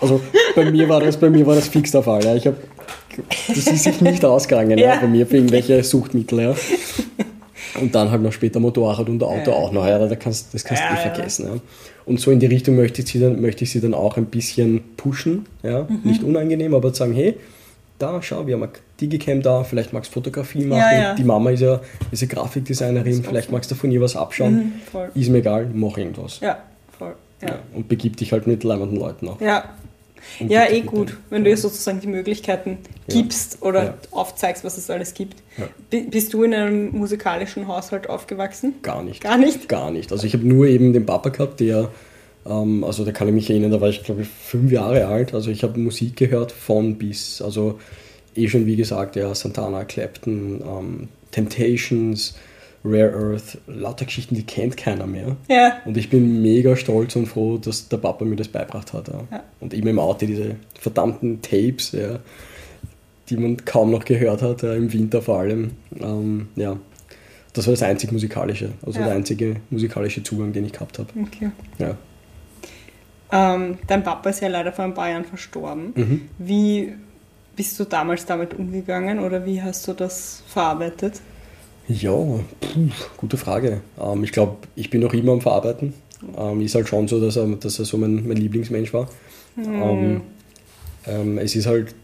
Also 0.00 0.20
bei 0.54 0.70
mir 0.70 0.88
war 0.88 1.00
das, 1.00 1.16
bei 1.16 1.28
mir 1.28 1.46
war 1.46 1.54
das 1.54 1.68
fix 1.68 1.90
der 1.90 2.02
Fall. 2.02 2.24
Ja. 2.24 2.34
Ich 2.34 2.46
hab, 2.46 2.54
das 3.48 3.66
ist 3.66 3.84
sich 3.84 4.00
nicht 4.00 4.24
ausgegangen 4.24 4.78
ja. 4.78 4.94
Ja. 4.94 5.00
bei 5.00 5.06
mir 5.06 5.26
für 5.26 5.36
irgendwelche 5.36 5.82
Suchtmittel. 5.82 6.40
Ja. 6.40 6.54
Und 7.80 7.94
dann 7.94 8.10
halt 8.10 8.22
noch 8.22 8.32
später 8.32 8.60
Motorrad 8.60 9.08
und 9.08 9.22
Auto 9.22 9.50
Ja. 9.50 9.56
auch 9.56 9.72
noch. 9.72 9.86
Ja, 9.86 9.98
da 9.98 10.16
kannst, 10.16 10.54
das 10.54 10.64
kannst 10.64 10.82
du 10.82 10.94
eh 10.94 10.96
vergessen. 10.96 11.46
Ja. 11.46 11.60
Und 12.06 12.20
so 12.20 12.30
in 12.30 12.40
die 12.40 12.46
Richtung 12.46 12.76
möchte 12.76 13.02
ich 13.02 13.08
sie 13.08 13.20
dann, 13.20 13.40
möchte 13.40 13.64
ich 13.64 13.70
sie 13.70 13.80
dann 13.80 13.92
auch 13.94 14.16
ein 14.16 14.26
bisschen 14.26 14.80
pushen. 14.96 15.46
Ja. 15.62 15.82
Mhm. 15.82 16.00
Nicht 16.04 16.22
unangenehm, 16.22 16.74
aber 16.74 16.94
sagen, 16.94 17.12
hey, 17.12 17.34
da, 17.98 18.22
schau, 18.22 18.46
wir 18.46 18.54
haben 18.54 18.62
eine 18.62 18.72
Digicam 19.00 19.42
da, 19.42 19.62
vielleicht 19.64 19.92
magst 19.92 20.10
du 20.10 20.14
Fotografie 20.14 20.64
machen. 20.64 20.80
Ja, 20.80 21.00
ja. 21.00 21.14
Die 21.14 21.24
Mama 21.24 21.50
ist 21.50 21.60
ja, 21.60 21.80
ist 22.10 22.22
ja 22.22 22.28
Grafikdesignerin, 22.28 23.22
vielleicht 23.22 23.50
magst 23.52 23.70
du 23.70 23.74
von 23.74 23.90
ihr 23.90 24.00
was 24.00 24.16
abschauen. 24.16 24.72
Mhm. 24.92 25.00
Ist 25.20 25.28
mir 25.30 25.38
egal, 25.38 25.68
mach 25.72 25.96
irgendwas. 25.96 26.40
Ja, 26.40 26.58
voll. 26.98 27.14
Ja. 27.42 27.48
Ja. 27.48 27.58
Und 27.74 27.88
begib 27.88 28.16
dich 28.16 28.32
halt 28.32 28.46
mit 28.46 28.64
leibenden 28.64 28.98
Leuten 28.98 29.28
auch. 29.28 29.40
Ja. 29.40 29.64
Und 30.40 30.50
Ja, 30.50 30.68
eh 30.68 30.80
gut, 30.80 31.16
wenn 31.30 31.44
du 31.44 31.50
ihr 31.50 31.56
sozusagen 31.56 32.00
die 32.00 32.08
Möglichkeiten 32.08 32.78
gibst 33.08 33.62
oder 33.62 33.84
Ja. 33.84 33.94
aufzeigst, 34.10 34.64
was 34.64 34.76
es 34.76 34.90
alles 34.90 35.14
gibt. 35.14 35.36
Ja. 35.56 35.64
Bi- 35.90 36.02
Bist 36.10 36.34
du 36.34 36.42
in 36.42 36.52
einem 36.52 36.90
musikalischen 36.90 37.68
Haushalt 37.68 38.10
aufgewachsen? 38.10 38.74
Gar 38.82 39.04
nicht. 39.04 39.22
Gar 39.22 39.38
nicht? 39.38 39.68
Gar 39.68 39.90
nicht. 39.92 40.10
Also 40.12 40.26
ich 40.26 40.34
habe 40.34 40.46
nur 40.46 40.66
eben 40.66 40.92
den 40.92 41.06
Papa 41.06 41.30
gehabt, 41.30 41.60
der, 41.60 41.88
ähm, 42.44 42.82
also 42.84 43.04
da 43.04 43.12
kann 43.12 43.28
ich 43.28 43.34
mich 43.34 43.48
erinnern, 43.48 43.70
da 43.70 43.80
war 43.80 43.88
ich 43.88 44.02
glaube 44.02 44.22
ich 44.22 44.28
fünf 44.28 44.70
Jahre 44.72 45.06
alt. 45.06 45.32
Also 45.34 45.50
ich 45.50 45.62
habe 45.62 45.78
Musik 45.78 46.16
gehört 46.16 46.50
von 46.52 46.96
bis, 46.96 47.40
also 47.40 47.78
eh 48.38 48.48
schon 48.48 48.66
wie 48.66 48.76
gesagt, 48.76 49.16
ja, 49.16 49.34
Santana, 49.34 49.84
Clapton, 49.84 50.62
ähm, 50.62 51.08
Temptations, 51.30 52.36
Rare 52.84 53.12
Earth, 53.32 53.58
lauter 53.66 54.04
Geschichten, 54.04 54.34
die 54.34 54.44
kennt 54.44 54.76
keiner 54.76 55.06
mehr. 55.06 55.36
Ja. 55.48 55.78
Und 55.84 55.96
ich 55.96 56.10
bin 56.10 56.42
mega 56.42 56.76
stolz 56.76 57.16
und 57.16 57.26
froh, 57.26 57.58
dass 57.58 57.88
der 57.88 57.96
Papa 57.98 58.24
mir 58.24 58.36
das 58.36 58.48
beibracht 58.48 58.92
hat. 58.92 59.08
Ja. 59.08 59.24
Ja. 59.30 59.42
Und 59.60 59.74
eben 59.74 59.88
im 59.88 59.98
Auto 59.98 60.26
diese 60.26 60.56
verdammten 60.78 61.42
Tapes, 61.42 61.92
ja, 61.92 62.20
die 63.28 63.36
man 63.36 63.56
kaum 63.64 63.90
noch 63.90 64.04
gehört 64.04 64.42
hat, 64.42 64.62
ja, 64.62 64.74
im 64.74 64.92
Winter 64.92 65.20
vor 65.20 65.40
allem. 65.40 65.72
Ähm, 66.00 66.48
ja, 66.56 66.78
das 67.52 67.66
war 67.66 67.72
das 67.72 67.82
einzig 67.82 68.12
musikalische, 68.12 68.70
also 68.86 69.00
Ja. 69.00 69.06
der 69.06 69.16
einzige 69.16 69.56
musikalische 69.70 70.22
Zugang, 70.22 70.52
den 70.52 70.64
ich 70.64 70.72
gehabt 70.72 70.98
habe. 70.98 71.08
Okay. 71.20 71.50
Ja. 71.78 71.96
Ähm, 73.30 73.78
dein 73.86 74.02
Papa 74.04 74.30
ist 74.30 74.40
ja 74.40 74.48
leider 74.48 74.72
vor 74.72 74.84
ein 74.84 74.94
paar 74.94 75.10
Jahren 75.10 75.24
verstorben. 75.24 75.92
Mhm. 75.94 76.20
Wie 76.38 76.94
bist 77.58 77.78
du 77.80 77.84
damals 77.84 78.24
damit 78.24 78.54
umgegangen 78.54 79.18
oder 79.18 79.44
wie 79.44 79.60
hast 79.60 79.88
du 79.88 79.92
das 79.92 80.44
verarbeitet? 80.46 81.20
Ja, 81.88 82.12
puh, 82.12 82.88
gute 83.16 83.36
Frage. 83.36 83.80
Ähm, 84.00 84.22
ich 84.22 84.30
glaube, 84.30 84.58
ich 84.76 84.90
bin 84.90 85.00
noch 85.00 85.12
immer 85.12 85.32
am 85.32 85.40
Verarbeiten. 85.40 85.92
Ähm, 86.36 86.60
ist 86.60 86.76
halt 86.76 86.88
schon 86.88 87.08
so, 87.08 87.20
dass 87.20 87.34
er, 87.34 87.48
dass 87.48 87.80
er 87.80 87.84
so 87.84 87.98
mein, 87.98 88.28
mein 88.28 88.36
Lieblingsmensch 88.36 88.94
war. 88.94 89.08
Ähm, 89.56 90.20
ähm, 91.04 91.38
es 91.38 91.56
ist 91.56 91.66
halt, 91.66 91.96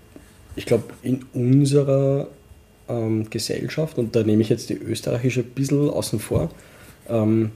ich 0.57 0.67
glaube, 0.67 0.85
in 1.03 1.25
unserer 1.35 2.27
ähm, 2.89 3.31
Gesellschaft, 3.31 3.97
und 3.97 4.17
da 4.17 4.25
nehme 4.25 4.43
ich 4.43 4.49
jetzt 4.49 4.71
die 4.71 4.75
österreichische 4.75 5.43
ein 5.43 5.51
bisschen 5.55 5.89
außen 5.89 6.19
vor, 6.19 6.51
ähm, 7.09 7.53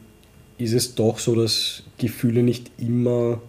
ist 0.56 0.72
es 0.72 0.94
doch 0.94 1.18
so, 1.18 1.34
dass 1.34 1.82
Gefühle 1.98 2.44
nicht 2.44 2.70
immer 2.78 3.40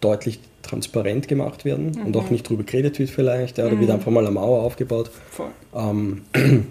deutlich 0.00 0.38
transparent 0.66 1.28
gemacht 1.28 1.64
werden 1.64 2.00
und 2.04 2.16
auch 2.16 2.30
nicht 2.30 2.48
drüber 2.48 2.64
geredet 2.64 2.98
wird 2.98 3.10
vielleicht. 3.10 3.58
Ja, 3.58 3.68
da 3.68 3.78
wird 3.78 3.90
einfach 3.90 4.10
mal 4.10 4.24
eine 4.24 4.34
Mauer 4.34 4.62
aufgebaut. 4.62 5.10
Voll. 5.30 5.50
Ähm, 5.74 6.22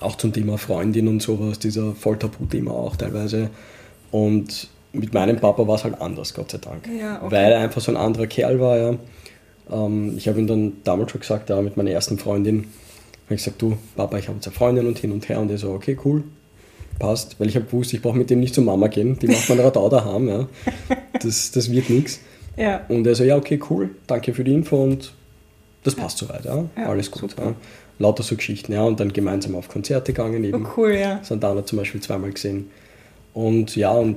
auch 0.00 0.16
zum 0.16 0.32
Thema 0.32 0.58
Freundin 0.58 1.08
und 1.08 1.20
sowas, 1.20 1.58
dieser 1.58 1.92
voll 1.94 2.18
Tabuthema 2.18 2.70
auch 2.72 2.96
teilweise. 2.96 3.50
Und 4.10 4.68
mit 4.92 5.12
meinem 5.12 5.36
Papa 5.36 5.66
war 5.66 5.74
es 5.74 5.84
halt 5.84 6.00
anders, 6.00 6.34
Gott 6.34 6.50
sei 6.50 6.58
Dank. 6.58 6.88
Ja, 6.98 7.22
okay. 7.22 7.34
Weil 7.34 7.52
er 7.52 7.60
einfach 7.60 7.80
so 7.80 7.90
ein 7.90 7.96
anderer 7.96 8.26
Kerl 8.26 8.60
war. 8.60 8.78
Ja. 8.78 8.94
Ähm, 9.70 10.14
ich 10.16 10.28
habe 10.28 10.38
ihm 10.38 10.46
dann 10.46 10.72
damals 10.84 11.10
schon 11.10 11.20
gesagt, 11.20 11.50
ja, 11.50 11.60
mit 11.60 11.76
meiner 11.76 11.90
ersten 11.90 12.18
Freundin, 12.18 12.66
habe 13.26 13.34
ich 13.34 13.44
gesagt, 13.44 13.60
du, 13.60 13.76
Papa, 13.96 14.18
ich 14.18 14.28
habe 14.28 14.36
jetzt 14.36 14.46
eine 14.46 14.54
Freundin 14.54 14.86
und 14.86 14.98
hin 14.98 15.12
und 15.12 15.28
her. 15.28 15.40
Und 15.40 15.50
er 15.50 15.58
so, 15.58 15.72
okay, 15.72 15.98
cool, 16.04 16.22
passt. 16.98 17.40
Weil 17.40 17.48
ich 17.48 17.56
habe 17.56 17.66
gewusst, 17.66 17.92
ich 17.92 18.02
brauche 18.02 18.16
mit 18.16 18.30
dem 18.30 18.40
nicht 18.40 18.54
zur 18.54 18.64
Mama 18.64 18.88
gehen. 18.88 19.18
Die 19.18 19.26
macht 19.26 19.48
man 19.48 19.60
Radau 19.60 19.88
daheim. 19.90 20.28
Ja. 20.28 20.46
Das, 21.20 21.50
das 21.50 21.70
wird 21.70 21.90
nichts. 21.90 22.20
Ja. 22.56 22.84
Und 22.88 23.06
er 23.06 23.14
so, 23.14 23.24
ja, 23.24 23.36
okay, 23.36 23.60
cool, 23.70 23.90
danke 24.06 24.34
für 24.34 24.44
die 24.44 24.54
Info 24.54 24.82
und 24.82 25.12
das 25.82 25.94
passt 25.94 26.18
soweit, 26.18 26.44
ja. 26.44 26.64
Ja, 26.76 26.86
Alles 26.88 27.10
gut. 27.10 27.34
Ja. 27.38 27.54
Lauter 27.98 28.22
so 28.22 28.34
Geschichten, 28.36 28.72
ja, 28.72 28.82
und 28.82 28.98
dann 28.98 29.12
gemeinsam 29.12 29.54
auf 29.54 29.68
Konzerte 29.68 30.12
gegangen 30.12 30.42
eben. 30.44 30.66
Oh, 30.66 30.68
cool, 30.76 30.92
ja. 30.92 31.20
Santana 31.22 31.64
zum 31.64 31.78
Beispiel 31.78 32.00
zweimal 32.00 32.32
gesehen. 32.32 32.70
Und 33.34 33.76
ja, 33.76 33.90
und 33.92 34.16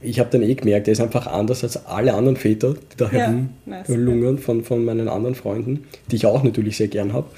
ich 0.00 0.20
habe 0.20 0.30
dann 0.30 0.42
eh 0.42 0.54
gemerkt, 0.54 0.86
er 0.86 0.92
ist 0.92 1.00
einfach 1.00 1.26
anders 1.26 1.64
als 1.64 1.86
alle 1.86 2.14
anderen 2.14 2.36
Väter, 2.36 2.74
die 2.74 2.96
da 2.96 3.06
Ja, 3.06 3.10
herum 3.10 3.50
nice. 3.66 4.42
von, 4.42 4.62
von 4.62 4.84
meinen 4.84 5.08
anderen 5.08 5.34
Freunden, 5.34 5.84
die 6.10 6.16
ich 6.16 6.26
auch 6.26 6.42
natürlich 6.44 6.76
sehr 6.76 6.88
gern 6.88 7.12
habe. 7.12 7.28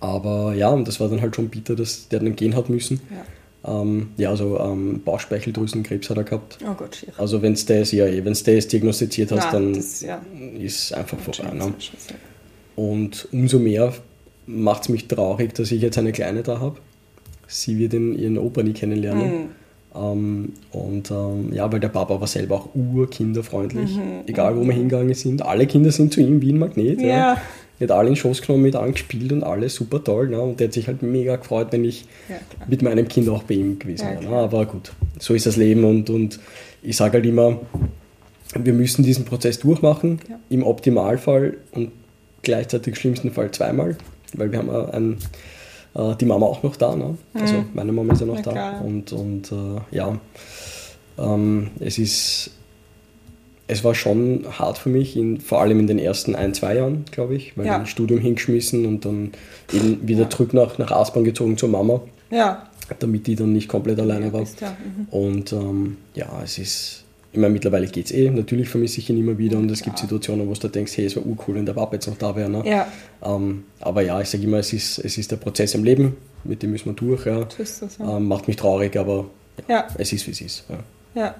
Aber 0.00 0.54
ja, 0.54 0.68
und 0.70 0.86
das 0.88 1.00
war 1.00 1.08
dann 1.08 1.20
halt 1.20 1.36
schon 1.36 1.48
bitter, 1.48 1.74
dass 1.74 2.08
der 2.08 2.20
dann 2.20 2.36
gehen 2.36 2.56
hat 2.56 2.70
müssen. 2.70 3.00
Ja. 3.10 3.24
Ähm, 3.64 4.08
ja, 4.16 4.30
also 4.30 4.58
ähm, 4.58 5.02
Bauchspeicheldrüsenkrebs 5.04 6.10
hat 6.10 6.16
er 6.16 6.24
gehabt. 6.24 6.58
Oh 6.68 6.74
Gott, 6.74 6.96
schier. 6.96 7.12
Also 7.16 7.42
wenn 7.42 7.54
du 7.54 7.60
das, 7.64 7.92
ja, 7.92 8.06
eh, 8.06 8.20
das 8.20 8.42
diagnostiziert 8.42 9.30
hast, 9.30 9.44
Na, 9.46 9.52
dann 9.52 9.74
das, 9.74 10.00
ja. 10.00 10.20
ist 10.58 10.92
einfach 10.92 11.18
vorbei. 11.18 11.54
Ne? 11.54 11.72
Und 12.74 13.28
umso 13.32 13.58
mehr 13.58 13.92
macht 14.46 14.82
es 14.82 14.88
mich 14.88 15.06
traurig, 15.06 15.54
dass 15.54 15.70
ich 15.70 15.80
jetzt 15.80 15.98
eine 15.98 16.12
Kleine 16.12 16.42
da 16.42 16.58
habe. 16.58 16.78
Sie 17.46 17.78
wird 17.78 17.94
in 17.94 18.18
ihren 18.18 18.38
Opa 18.38 18.62
nie 18.62 18.72
kennenlernen. 18.72 19.26
Mhm. 19.26 19.48
Ähm, 19.94 20.52
und 20.72 21.10
ähm, 21.10 21.52
ja, 21.52 21.70
weil 21.70 21.78
der 21.78 21.88
Papa 21.88 22.18
war 22.20 22.26
selber 22.26 22.56
auch 22.56 22.68
urkinderfreundlich. 22.74 23.96
Mhm. 23.96 24.22
Egal 24.26 24.56
wo 24.56 24.64
wir 24.64 24.72
hingegangen 24.72 25.14
sind. 25.14 25.42
Alle 25.42 25.66
Kinder 25.66 25.92
sind 25.92 26.12
zu 26.12 26.20
ihm 26.20 26.40
wie 26.40 26.52
ein 26.52 26.58
Magnet. 26.58 27.00
Ja. 27.00 27.06
Ja. 27.06 27.42
Hat 27.80 27.90
alle 27.90 28.10
in 28.10 28.16
Schoß 28.16 28.42
genommen, 28.42 28.62
mit 28.62 28.76
angespielt 28.76 29.32
und 29.32 29.42
alles 29.42 29.74
super 29.74 30.02
toll. 30.04 30.28
Ne? 30.28 30.40
Und 30.40 30.60
der 30.60 30.68
hat 30.68 30.74
sich 30.74 30.86
halt 30.86 31.02
mega 31.02 31.34
gefreut, 31.36 31.68
wenn 31.72 31.84
ich 31.84 32.04
Ja, 32.28 32.36
mit 32.68 32.82
meinem 32.82 33.08
Kind 33.08 33.28
auch 33.28 33.42
bei 33.42 33.54
ihm 33.54 33.78
gewesen 33.78 34.04
Ja, 34.06 34.20
wäre. 34.20 34.24
Ne? 34.30 34.36
Aber 34.36 34.66
gut, 34.66 34.92
so 35.18 35.34
ist 35.34 35.46
das 35.46 35.56
Leben 35.56 35.82
und, 35.84 36.08
und 36.10 36.38
ich 36.82 36.96
sage 36.96 37.14
halt 37.14 37.26
immer, 37.26 37.58
wir 38.56 38.72
müssen 38.72 39.02
diesen 39.02 39.24
Prozess 39.24 39.58
durchmachen, 39.58 40.20
Ja. 40.28 40.38
im 40.48 40.62
Optimalfall 40.64 41.56
und 41.72 41.90
gleichzeitig 42.42 42.88
im 42.88 42.94
schlimmsten 42.94 43.32
Fall 43.32 43.50
zweimal, 43.50 43.96
weil 44.34 44.50
wir 44.52 44.58
haben 44.58 44.70
ein, 44.70 45.16
Äh, 45.94 46.16
die 46.16 46.24
Mama 46.24 46.46
auch 46.46 46.62
noch 46.62 46.76
da, 46.76 46.96
ne? 46.96 47.18
Also 47.34 47.56
Mhm. 47.58 47.64
meine 47.74 47.92
Mama 47.92 48.14
ist 48.14 48.20
ja 48.20 48.26
noch 48.26 48.36
Na 48.36 48.40
da. 48.42 48.50
klar. 48.52 48.82
Und, 48.84 49.12
und 49.12 49.52
äh, 49.52 49.80
ja, 49.96 50.18
ähm, 51.18 51.68
es 51.80 51.98
ist, 51.98 52.50
es 53.72 53.82
war 53.84 53.94
schon 53.94 54.44
hart 54.58 54.78
für 54.78 54.88
mich, 54.88 55.16
in, 55.16 55.40
vor 55.40 55.60
allem 55.60 55.80
in 55.80 55.86
den 55.86 55.98
ersten 55.98 56.34
ein, 56.36 56.54
zwei 56.54 56.76
Jahren, 56.76 57.04
glaube 57.10 57.34
ich, 57.34 57.56
weil 57.56 57.66
Ja. 57.66 57.78
ein 57.78 57.86
Studium 57.86 58.20
hingeschmissen 58.20 58.86
und 58.86 59.04
dann 59.04 59.32
eben 59.72 60.06
wieder 60.06 60.28
zurück 60.30 60.54
nach, 60.54 60.78
nach 60.78 60.90
Aspern 60.92 61.24
gezogen 61.24 61.56
zur 61.58 61.68
Mama, 61.68 62.00
Ja. 62.30 62.68
damit 63.00 63.26
die 63.26 63.34
dann 63.36 63.52
nicht 63.52 63.68
komplett 63.68 63.98
alleine 63.98 64.32
war. 64.32 64.40
Bist, 64.40 64.60
ja. 64.60 64.70
Mhm. 64.70 65.06
Und 65.10 65.52
ähm, 65.52 65.96
ja, 66.14 66.28
es 66.44 66.58
ist, 66.58 67.04
ich 67.32 67.38
meine, 67.38 67.52
mittlerweile 67.54 67.86
geht 67.86 68.06
es 68.06 68.12
eh. 68.12 68.28
Natürlich 68.30 68.68
vermisse 68.68 68.98
ich 69.00 69.08
ihn 69.08 69.18
immer 69.18 69.38
wieder 69.38 69.56
und 69.58 69.70
es 69.70 69.82
gibt. 69.82 69.98
Situationen, 69.98 70.48
wo 70.48 70.52
du 70.52 70.68
denkst, 70.68 70.96
hey, 70.96 71.06
es 71.06 71.16
wäre 71.16 71.24
urcool, 71.26 71.54
wenn 71.54 71.64
der 71.66 71.72
Papa 71.72 71.94
jetzt 71.94 72.06
noch 72.06 72.18
da 72.18 72.36
wäre. 72.36 72.50
Ne? 72.50 72.62
ja, 72.66 72.86
Ähm, 73.24 73.64
aber 73.80 74.02
ja, 74.02 74.20
ich 74.20 74.28
sage 74.28 74.44
immer, 74.44 74.58
es 74.58 74.72
ist, 74.72 74.98
es 74.98 75.16
ist 75.18 75.30
der 75.30 75.36
Prozess 75.36 75.74
im 75.74 75.82
Leben, 75.84 76.16
mit 76.44 76.62
dem 76.62 76.70
müssen 76.72 76.86
wir 76.86 76.92
durch. 76.94 77.24
Ja. 77.26 77.46
das. 77.56 77.80
Ja. 77.98 78.16
Ähm, 78.18 78.26
macht 78.28 78.48
mich 78.48 78.56
traurig, 78.56 78.96
aber 78.98 79.26
ja, 79.68 79.86
es 79.96 80.12
ist, 80.12 80.26
wie 80.26 80.32
es 80.32 80.40
ist. 80.42 80.64
Ja. 81.14 81.34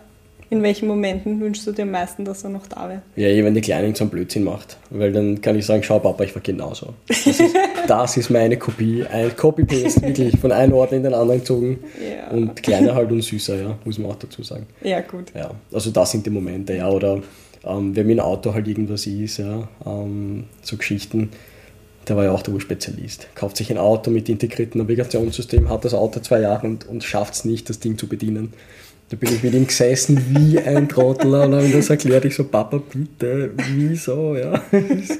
In 0.53 0.63
welchen 0.63 0.87
Momenten 0.87 1.41
wünschst 1.41 1.67
du 1.67 1.73
dir 1.73 1.85
am 1.85 1.93
meisten, 1.93 2.27
dass 2.27 2.45
er 2.45 2.51
noch 2.51 2.67
da 2.67 2.87
wäre? 2.87 3.01
Ja, 3.17 3.29
eh, 3.29 3.43
wenn 3.43 3.55
die 3.55 3.63
Kleinen 3.63 3.95
so 3.95 4.05
einen 4.05 4.11
Blödsinn 4.11 4.45
macht. 4.45 4.77
Weil 4.91 5.11
dann 5.11 5.41
kann 5.41 5.59
ich 5.59 5.65
sagen, 5.65 5.83
schau 5.83 5.99
Papa, 5.99 6.25
ich 6.25 6.35
war 6.35 6.43
genauso. 6.43 6.93
Das 7.09 7.27
ist, 7.27 7.43
das 7.89 8.19
ist 8.19 8.29
meine 8.29 8.59
Kopie, 8.59 9.03
ein 9.03 9.35
Copy-Paste, 9.35 10.03
wirklich 10.09 10.39
von 10.39 10.53
einem 10.53 10.75
Ort 10.75 10.93
in 10.93 11.05
den 11.05 11.15
anderen 11.15 11.41
gezogen. 11.41 11.79
Ja. 11.99 12.31
Und 12.33 12.63
kleiner 12.63 12.95
halt 12.95 13.11
und 13.11 13.23
süßer, 13.23 13.63
ja, 13.63 13.79
muss 13.87 13.99
man 13.99 14.11
auch 14.11 14.17
dazu 14.17 14.43
sagen. 14.43 14.67
Ja, 14.83 15.01
gut. 15.01 15.33
Ja, 15.35 15.53
also 15.73 15.91
das 15.91 16.11
sind 16.11 16.27
die 16.27 16.31
Momente, 16.31 16.75
ja. 16.75 16.91
Oder 16.91 17.23
ähm, 17.65 17.97
wenn 17.97 18.07
mit 18.07 18.19
dem 18.19 18.21
Auto 18.21 18.53
halt 18.53 18.69
irgendwas 18.69 19.07
ist, 19.07 19.39
ja, 19.39 19.67
ähm, 19.87 20.45
so 20.61 20.77
Geschichten. 20.77 21.31
Der 22.09 22.17
war 22.17 22.25
ja 22.25 22.33
auch 22.33 22.43
der 22.43 22.53
Urspezialist. 22.53 23.29
Kauft 23.35 23.57
sich 23.57 23.71
ein 23.71 23.79
Auto 23.79 24.11
mit 24.11 24.29
integriertem 24.29 24.83
Navigationssystem, 24.83 25.71
hat 25.71 25.87
das 25.87 25.95
Auto 25.95 26.21
zwei 26.21 26.41
Jahre 26.41 26.67
und, 26.67 26.87
und 26.87 27.05
schafft 27.05 27.33
es 27.33 27.47
nicht, 27.47 27.71
das 27.71 27.81
Ding 27.81 27.97
zu 27.97 28.07
bedienen. 28.07 28.53
Da 29.13 29.19
bin 29.19 29.35
ich 29.35 29.43
mit 29.43 29.53
ihm 29.53 29.67
gesessen 29.67 30.25
wie 30.31 30.59
ein 30.59 30.89
Trottel 30.89 31.35
und 31.35 31.53
habe 31.55 31.67
ihm 31.67 31.73
das 31.73 31.91
erklärt. 31.91 32.25
Ich 32.25 32.35
so, 32.35 32.45
Papa, 32.45 32.79
bitte, 32.79 33.51
wieso, 33.75 34.37
ja. 34.37 34.59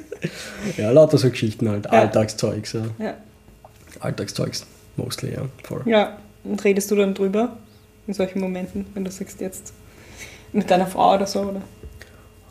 ja, 0.79 0.91
lauter 0.91 1.19
so 1.19 1.29
Geschichten 1.29 1.69
halt, 1.69 1.85
Ja. 1.85 1.91
Alltagszeugs, 1.91 2.73
ja. 2.73 2.85
Ja. 2.99 3.15
Alltagszeugs, 4.01 4.65
mostly, 4.97 5.35
ja, 5.35 5.43
voll. 5.63 5.83
ja. 5.85 6.17
Und 6.43 6.65
redest 6.65 6.91
du 6.91 6.97
dann 6.97 7.13
drüber 7.13 7.59
in 8.07 8.15
solchen 8.15 8.41
Momenten, 8.41 8.87
wenn 8.95 9.05
du 9.05 9.11
sagst 9.11 9.43
jetzt 9.43 9.75
mit 10.55 10.71
deiner 10.71 10.87
Frau 10.87 11.15
oder 11.15 11.27
so? 11.27 11.41
Oder? 11.41 11.61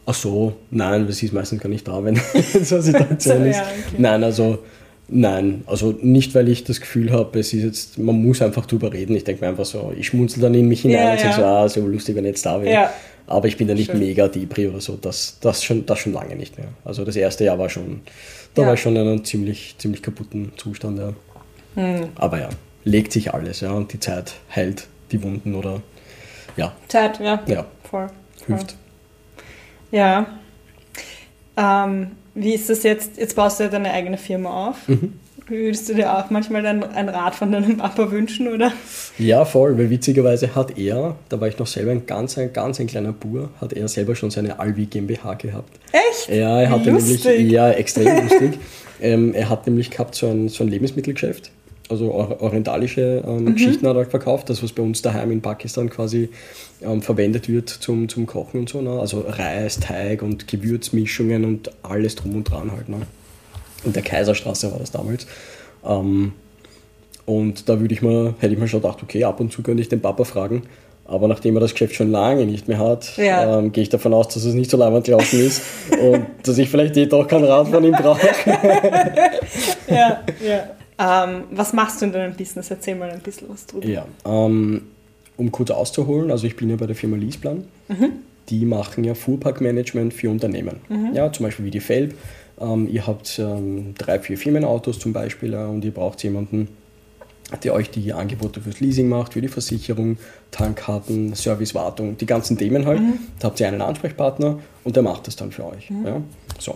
Ach 0.06 0.14
so, 0.14 0.58
nein, 0.70 1.08
das 1.08 1.24
ist 1.24 1.34
meistens 1.34 1.60
gar 1.60 1.70
nicht 1.70 1.88
da, 1.88 2.04
wenn 2.04 2.16
so 2.64 2.76
eine 2.76 2.84
Situation 2.84 3.46
ist. 3.48 3.58
Ja, 3.58 3.64
okay. 3.64 3.96
Nein, 3.98 4.24
also 4.24 4.60
nein, 5.12 5.64
also 5.68 5.96
nicht, 6.02 6.34
weil 6.36 6.50
ich 6.50 6.64
das 6.64 6.80
Gefühl 6.82 7.12
habe, 7.12 7.40
es 7.40 7.54
ist 7.54 7.64
jetzt, 7.64 7.98
man 8.00 8.22
muss 8.22 8.42
einfach 8.42 8.66
drüber 8.66 8.92
reden. 8.92 9.16
Ich 9.16 9.24
denke 9.24 9.44
mir 9.44 9.50
einfach 9.50 9.66
so, 9.66 9.94
ich 9.98 10.08
schmunzel 10.08 10.42
dann 10.42 10.54
in 10.56 10.68
mich 10.68 10.82
hinein 10.82 11.00
Ja, 11.06 11.12
und 11.14 11.20
sage 11.20 11.30
ja. 11.30 11.36
so, 11.36 11.44
ah, 11.46 11.70
so 11.70 11.88
lustig, 11.88 12.16
wenn 12.16 12.26
ich 12.26 12.30
jetzt 12.32 12.46
da 12.46 12.62
wäre. 12.62 12.74
Ja. 12.74 12.94
Aber 13.28 13.48
ich 13.48 13.56
bin 13.58 13.68
da 13.68 13.74
nicht 13.74 13.92
Schön. 13.92 14.00
mega 14.00 14.28
Depri 14.28 14.68
oder 14.68 14.82
so, 14.82 14.98
das, 15.00 15.38
das, 15.40 15.64
schon, 15.64 15.86
das 15.86 16.00
schon 16.00 16.12
lange 16.14 16.36
nicht 16.36 16.58
mehr. 16.58 16.70
Also 16.84 17.06
das 17.06 17.16
erste 17.16 17.44
Jahr 17.46 17.58
war 17.60 17.70
schon, 17.70 18.02
da 18.56 18.64
Ja. 18.64 18.68
war 18.70 18.74
ich 18.74 18.82
schon 18.82 18.96
in 18.96 19.02
einem 19.08 19.24
ziemlich, 19.24 19.76
ziemlich 19.78 20.02
kaputten 20.02 20.52
Zustand, 20.58 21.00
ja. 21.00 21.14
Hm. 21.76 22.10
Aber 22.16 22.40
ja, 22.40 22.50
legt 22.84 23.12
sich 23.14 23.34
alles, 23.34 23.62
ja, 23.62 23.72
und 23.72 23.94
die 23.94 24.00
Zeit 24.00 24.34
heilt 24.54 24.88
die 25.12 25.22
Wunden 25.24 25.56
oder 25.56 25.82
ja, 26.58 26.74
Zeit, 26.90 27.20
ja. 27.20 27.42
ja, 27.48 27.66
Voll. 27.90 28.08
voll. 28.46 28.58
hilft. 28.58 28.76
Ja. 29.92 30.26
Ähm, 31.58 32.12
wie 32.34 32.54
ist 32.54 32.70
das 32.70 32.84
jetzt? 32.84 33.18
Jetzt 33.18 33.36
baust 33.36 33.60
du 33.60 33.64
ja 33.64 33.70
deine 33.70 33.92
eigene 33.92 34.18
Firma 34.18 34.70
auf. 34.70 34.88
Mhm. 34.88 35.14
Würdest 35.48 35.90
du 35.90 35.96
dir 35.96 36.18
auch 36.18 36.30
manchmal 36.30 36.66
ein, 36.66 36.82
ein 36.84 37.10
Rat 37.10 37.36
von 37.36 37.52
deinem 37.52 37.76
Papa 37.78 38.10
wünschen, 38.10 38.48
oder? 38.48 38.72
Ja, 39.18 39.44
voll, 39.44 39.78
weil 39.78 39.90
witzigerweise 39.90 40.56
hat 40.56 40.78
er, 40.78 41.18
da 41.28 41.42
war 41.42 41.50
ich 41.50 41.60
noch 41.60 41.68
selber 41.68 41.92
ein 41.92 42.06
ganz, 42.06 42.38
ein 42.38 42.54
ganz 42.54 42.80
ein 42.80 42.88
kleiner 42.88 43.12
Bur, 43.12 43.50
hat 43.60 43.74
er 43.74 43.88
selber 43.90 44.16
schon 44.16 44.32
seine 44.32 44.60
Alvi 44.60 44.86
GmbH 44.86 45.34
gehabt. 45.34 45.78
Echt? 45.92 46.30
Ja, 46.30 46.62
er 46.62 46.70
hatte 46.70 46.92
lustig. 46.92 47.26
nämlich, 47.26 47.52
ja, 47.52 47.70
extrem 47.72 48.24
lustig. 48.24 48.60
Ähm, 49.04 49.34
er 49.34 49.50
hat 49.50 49.66
nämlich 49.66 49.90
gehabt 49.90 50.14
so 50.14 50.28
ein, 50.28 50.48
so 50.48 50.64
ein 50.64 50.68
Lebensmittelgeschäft, 50.70 51.50
also 51.92 52.12
or- 52.12 52.42
orientalische 52.42 53.22
Mhm. 53.26 53.48
ähm, 53.48 53.54
Geschichten 53.56 53.88
hat 53.88 53.96
er 53.96 54.06
verkauft, 54.06 54.50
das 54.50 54.64
was 54.64 54.72
bei 54.72 54.82
uns 54.82 55.02
daheim 55.02 55.32
in 55.32 55.42
Pakistan 55.42 55.90
quasi 55.90 56.30
ähm, 56.82 57.02
verwendet 57.02 57.48
wird 57.50 57.70
zum, 57.70 58.10
zum 58.10 58.26
Kochen 58.26 58.62
und 58.62 58.70
so, 58.70 58.82
ne? 58.82 59.00
also 59.00 59.24
Reis, 59.28 59.80
Teig 59.80 60.22
und 60.24 60.48
Gewürzmischungen 60.48 61.46
und 61.46 61.72
alles 61.84 62.16
drum 62.16 62.36
und 62.36 62.46
dran 62.50 62.72
halt. 62.72 62.90
Ne? 62.90 62.98
In 63.84 63.94
der 63.94 64.02
Kaiserstraße 64.04 64.72
war 64.72 64.80
das 64.80 64.92
damals. 64.92 65.28
Ähm, 65.86 66.34
und 67.26 67.70
da 67.70 67.80
würde 67.80 67.94
ich 67.94 68.02
mir, 68.02 68.34
hätte 68.40 68.54
ich 68.54 68.60
mir 68.60 68.68
schon 68.68 68.82
gedacht, 68.82 69.00
okay, 69.04 69.24
ab 69.24 69.40
und 69.40 69.52
zu 69.54 69.62
könnte 69.62 69.82
ich 69.82 69.90
den 69.90 70.02
Papa 70.02 70.24
fragen. 70.24 70.64
Aber 71.06 71.28
nachdem 71.28 71.56
er 71.58 71.60
das 71.60 71.74
Geschäft 71.74 71.96
schon 71.96 72.10
lange 72.12 72.46
nicht 72.46 72.68
mehr 72.70 72.78
hat, 72.80 73.18
Ja. 73.18 73.60
ähm, 73.60 73.72
gehe 73.74 73.82
ich 73.84 73.90
davon 73.90 74.14
aus, 74.14 74.30
dass 74.30 74.46
es 74.46 74.54
nicht 74.54 74.72
so 74.72 74.78
leibend 74.78 75.06
gelaufen 75.06 75.40
ist 75.42 75.62
und 76.02 76.26
dass 76.44 76.58
ich 76.58 76.70
vielleicht 76.70 76.96
eh 76.96 77.06
doch 77.06 77.28
keinen 77.28 77.44
Rat 77.46 77.68
von 77.68 77.84
ihm 77.84 77.92
brauche. 77.92 78.28
Ja, 79.90 80.22
ja. 80.46 80.64
Ähm, 81.02 81.44
was 81.52 81.74
machst 81.74 82.02
du 82.02 82.06
in 82.06 82.12
deinem 82.12 82.36
Business? 82.36 82.70
Erzähl 82.70 82.96
mal 82.96 83.10
ein 83.10 83.22
bisschen 83.22 83.50
was 83.50 83.66
drüber. 83.66 83.88
Ja, 83.88 84.06
ähm, 84.24 84.84
um 85.38 85.52
kurz 85.52 85.72
auszuholen, 85.72 86.30
also 86.30 86.46
ich 86.46 86.56
bin 86.56 86.70
ja 86.70 86.76
bei 86.76 86.86
der 86.86 86.96
Firma 86.96 87.18
Leaseplan. 87.18 87.66
Die 88.50 88.66
machen 88.66 89.04
ja 89.04 89.14
Fuhrparkmanagement 89.14 90.14
für 90.14 90.30
Unternehmen. 90.30 90.78
Ja, 91.14 91.32
zum 91.32 91.46
Beispiel 91.46 91.66
wie 91.66 91.72
die 91.72 91.80
Felb. 91.80 92.16
Ähm, 92.60 92.88
ihr 92.92 93.08
habt 93.08 93.40
ähm, 93.40 93.96
drei, 93.98 94.20
vier 94.20 94.38
Firmenautos 94.38 95.00
zum 95.00 95.14
Beispiel 95.14 95.54
äh, 95.54 95.58
und 95.58 95.84
ihr 95.84 95.92
braucht 95.92 96.22
jemanden, 96.24 96.68
der 97.64 97.74
euch 97.74 97.90
die 97.90 98.14
Angebote 98.14 98.62
fürs 98.62 98.80
Leasing 98.80 99.10
macht, 99.10 99.34
für 99.34 99.42
die 99.42 99.48
Versicherung, 99.48 100.18
Tankkarten, 100.52 101.34
Servicewartung, 101.34 102.18
die 102.18 102.26
ganzen 102.26 102.58
Themen 102.58 102.86
halt. 102.86 103.02
Da 103.40 103.48
habt 103.48 103.60
ihr 103.60 103.68
einen 103.68 103.82
Ansprechpartner 103.82 104.60
und 104.84 104.96
der 104.96 105.04
macht 105.04 105.28
das 105.28 105.36
dann 105.36 105.52
für 105.52 105.66
euch. 105.66 105.90
Ja? 106.06 106.22
So. 106.60 106.76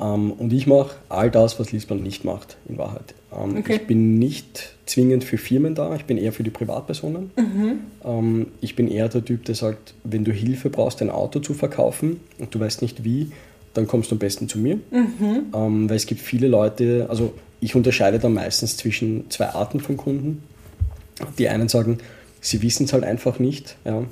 Ähm, 0.00 0.32
und 0.32 0.52
ich 0.52 0.66
mache 0.66 0.96
all 1.08 1.30
das, 1.30 1.58
was 1.58 1.72
Leaseplan 1.72 2.02
nicht 2.02 2.24
macht, 2.24 2.56
in 2.68 2.76
Wahrheit. 2.78 3.14
Ähm, 3.32 3.56
Okay. 3.58 3.76
Ich 3.76 3.86
bin 3.86 4.18
nicht 4.18 4.74
zwingend 4.86 5.24
für 5.24 5.38
Firmen 5.38 5.74
da, 5.74 5.94
ich 5.96 6.04
bin 6.04 6.18
eher 6.18 6.32
für 6.32 6.42
die 6.42 6.50
Privatpersonen. 6.50 7.30
Ähm, 8.04 8.46
ich 8.60 8.76
bin 8.76 8.88
eher 8.88 9.08
der 9.08 9.24
Typ, 9.24 9.44
der 9.46 9.54
sagt, 9.54 9.94
wenn 10.04 10.24
du 10.24 10.32
Hilfe 10.32 10.70
brauchst, 10.70 11.00
ein 11.02 11.10
Auto 11.10 11.40
zu 11.40 11.54
verkaufen 11.54 12.20
und 12.38 12.54
du 12.54 12.60
weißt 12.60 12.82
nicht 12.82 13.04
wie, 13.04 13.30
dann 13.74 13.86
kommst 13.86 14.10
du 14.10 14.14
am 14.14 14.18
besten 14.18 14.48
zu 14.48 14.58
mir. 14.58 14.78
Ähm, 15.54 15.88
weil 15.88 15.96
es 15.96 16.06
gibt 16.06 16.20
viele 16.20 16.48
Leute, 16.48 17.06
also 17.08 17.32
ich 17.60 17.74
unterscheide 17.74 18.18
da 18.18 18.28
meistens 18.28 18.76
zwischen 18.76 19.30
zwei 19.30 19.48
Arten 19.48 19.80
von 19.80 19.96
Kunden. 19.96 20.42
Die 21.38 21.48
einen 21.48 21.68
sagen, 21.68 21.98
sie 22.40 22.62
wissen 22.62 22.84
es 22.84 22.92
halt 22.92 23.04
einfach 23.04 23.38
nicht. 23.38 23.76
Ja. 23.84 24.04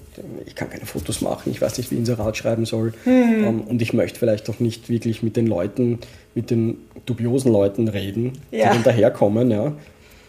Ich 0.46 0.54
kann 0.54 0.70
keine 0.70 0.86
Fotos 0.86 1.20
machen, 1.20 1.50
ich 1.52 1.60
weiß 1.60 1.78
nicht, 1.78 1.90
wie 1.90 1.94
ich 1.96 2.00
Inserat 2.00 2.36
schreiben 2.36 2.64
soll. 2.66 2.94
Ähm, 3.06 3.60
und 3.62 3.80
ich 3.82 3.92
möchte 3.92 4.18
vielleicht 4.18 4.48
auch 4.50 4.60
nicht 4.60 4.88
wirklich 4.88 5.22
mit 5.22 5.36
den 5.36 5.46
Leuten, 5.46 5.98
mit 6.34 6.50
den 6.50 6.78
dubiosen 7.06 7.52
Leuten 7.52 7.88
reden, 7.88 8.32
Ja. 8.50 8.68
die 8.68 8.74
dann 8.74 8.82
daherkommen. 8.84 9.50
Ja. 9.50 9.72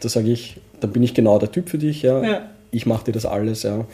Da 0.02 0.10
sage 0.10 0.30
ich, 0.32 0.58
dann 0.82 0.92
bin 0.92 1.02
ich 1.04 1.14
genau 1.14 1.40
der 1.40 1.52
Typ 1.52 1.70
für 1.70 1.78
dich. 1.78 2.02
Ja. 2.04 2.24
Ja. 2.24 2.50
Ich 2.72 2.86
mache 2.86 3.06
dir 3.06 3.12
das 3.14 3.26
alles. 3.26 3.64
Ja. 3.64 3.86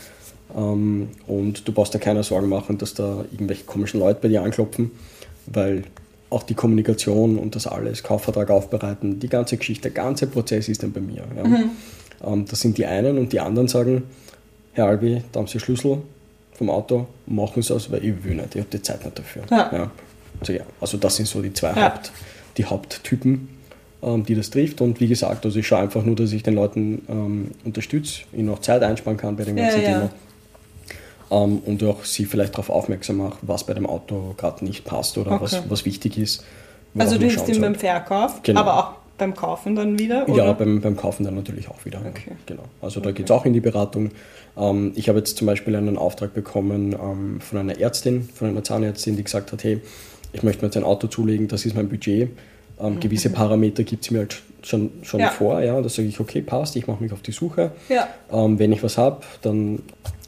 Ähm, 0.57 1.09
und 1.27 1.67
du 1.67 1.71
brauchst 1.71 1.93
dir 1.93 1.99
keine 1.99 2.23
Sorgen 2.23 2.49
machen, 2.49 2.77
dass 2.77 2.93
da 2.93 3.23
irgendwelche 3.31 3.63
komischen 3.63 3.99
Leute 3.99 4.19
bei 4.21 4.27
dir 4.27 4.41
anklopfen, 4.43 4.91
weil 5.45 5.83
auch 6.29 6.43
die 6.43 6.53
Kommunikation 6.53 7.37
und 7.37 7.55
das 7.55 7.67
alles, 7.67 8.03
Kaufvertrag 8.03 8.49
aufbereiten, 8.49 9.19
die 9.19 9.27
ganze 9.27 9.57
Geschichte, 9.57 9.83
der 9.83 9.91
ganze 10.03 10.27
Prozess 10.27 10.69
ist 10.69 10.81
dann 10.81 10.91
bei 10.93 11.01
mir. 11.01 11.23
Ja. 11.35 11.43
Ähm, 11.45 11.71
das 12.45 12.61
sind 12.61 12.77
die 12.77 12.85
einen 12.85 13.17
und 13.17 13.33
die 13.33 13.39
anderen 13.39 13.67
sagen, 13.67 14.03
Herr 14.73 14.85
Albi, 14.87 15.23
da 15.31 15.39
haben 15.39 15.47
Sie 15.47 15.59
Schlüssel 15.59 15.97
vom 16.53 16.69
Auto, 16.69 17.07
machen 17.25 17.61
Sie 17.61 17.73
es, 17.73 17.91
weil 17.91 18.03
ich 18.05 18.23
will 18.23 18.35
nicht, 18.35 18.55
ich 18.55 18.61
habe 18.61 18.69
die 18.71 18.81
Zeit 18.81 19.03
nicht 19.03 19.17
dafür. 19.17 19.43
Ja. 19.49 19.91
Also, 20.39 20.53
ja, 20.53 20.61
also 20.79 20.97
das 20.97 21.15
sind 21.17 21.27
so 21.27 21.41
die 21.41 21.53
zwei 21.53 21.69
Ja. 21.71 21.93
Haupt, 21.93 22.11
die 22.57 22.65
Haupttypen, 22.65 23.49
ähm, 24.01 24.25
die 24.25 24.35
das 24.35 24.49
trifft. 24.49 24.81
Und 24.81 24.99
wie 24.99 25.07
gesagt, 25.07 25.45
also 25.45 25.59
ich 25.59 25.67
schaue 25.67 25.79
einfach 25.79 26.03
nur, 26.03 26.15
dass 26.15 26.31
ich 26.31 26.41
den 26.43 26.55
Leuten 26.55 27.03
ähm, 27.09 27.51
unterstütze, 27.63 28.21
ihnen 28.33 28.49
auch 28.49 28.59
Zeit 28.59 28.81
einsparen 28.83 29.17
kann 29.17 29.35
bei 29.35 29.43
dem 29.43 29.57
Ja, 29.57 29.65
ganzen 29.65 29.81
ja. 29.81 29.87
Thema. 29.89 30.09
Ähm, 31.31 31.59
und 31.65 31.83
auch 31.83 32.03
sie 32.05 32.25
vielleicht 32.25 32.53
darauf 32.53 32.69
aufmerksam 32.69 33.17
mache, 33.17 33.37
was 33.41 33.65
bei 33.65 33.73
dem 33.73 33.85
Auto 33.85 34.33
gerade 34.37 34.63
nicht 34.65 34.83
passt 34.83 35.17
oder 35.17 35.31
Okay. 35.33 35.43
was, 35.43 35.69
was 35.69 35.85
wichtig 35.85 36.17
ist. 36.17 36.43
Also 36.97 37.17
du 37.17 37.25
hilfst 37.25 37.47
ihm 37.49 37.61
beim. 37.61 37.75
Verkauf, 37.75 38.41
Genau. 38.43 38.59
aber 38.59 38.77
auch 38.77 38.91
beim 39.21 39.35
Kaufen 39.35 39.75
dann 39.75 39.99
wieder? 39.99 40.27
Ja, 40.27 40.33
Oder? 40.33 40.53
beim, 40.55 40.81
beim 40.81 40.97
Kaufen 40.97 41.23
dann 41.23 41.35
natürlich 41.35 41.69
auch 41.69 41.85
wieder. 41.85 41.99
Okay. 41.99 42.31
Genau. 42.47 42.63
Also 42.81 42.99
da 42.99 43.11
geht 43.11 43.25
es 43.27 43.31
auch 43.31 43.45
in 43.45 43.53
die 43.53 43.59
Beratung. 43.59 44.09
Ähm, 44.57 44.93
ich 44.95 45.09
habe 45.09 45.19
jetzt 45.19 45.37
zum 45.37 45.45
Beispiel 45.45 45.75
einen 45.75 45.95
Auftrag 45.97 46.33
bekommen 46.33 46.93
ähm, 46.93 47.39
von 47.39 47.59
einer 47.59 47.79
Ärztin, 47.79 48.27
von 48.33 48.49
einer 48.49 48.63
Zahnärztin, 48.63 49.15
die 49.15 49.23
gesagt 49.23 49.51
hat, 49.51 49.63
hey, 49.63 49.79
ich 50.33 50.41
möchte 50.41 50.63
mir 50.63 50.67
jetzt 50.69 50.77
ein 50.77 50.83
Auto 50.83 51.05
zulegen, 51.07 51.47
das 51.47 51.65
ist 51.65 51.75
mein 51.75 51.87
Budget. 51.87 52.29
Ähm, 52.79 52.99
gewisse 52.99 53.29
Parameter 53.29 53.83
gibt 53.83 54.03
sie 54.05 54.13
mir 54.13 54.21
halt 54.21 54.41
schon, 54.63 54.89
schon 55.03 55.19
Mhm. 55.19 55.25
Ja. 55.25 55.29
vor. 55.29 55.61
Ja, 55.61 55.79
da 55.79 55.87
sage 55.87 56.07
ich, 56.07 56.19
okay, 56.19 56.41
passt, 56.41 56.75
ich 56.75 56.87
mache 56.87 57.03
mich 57.03 57.13
auf 57.13 57.21
die 57.21 57.31
Suche. 57.31 57.71
Ja. 57.89 58.07
Ähm, 58.31 58.57
wenn 58.57 58.71
ich 58.71 58.81
was 58.81 58.97
habe, 58.97 59.21
dann 59.43 59.83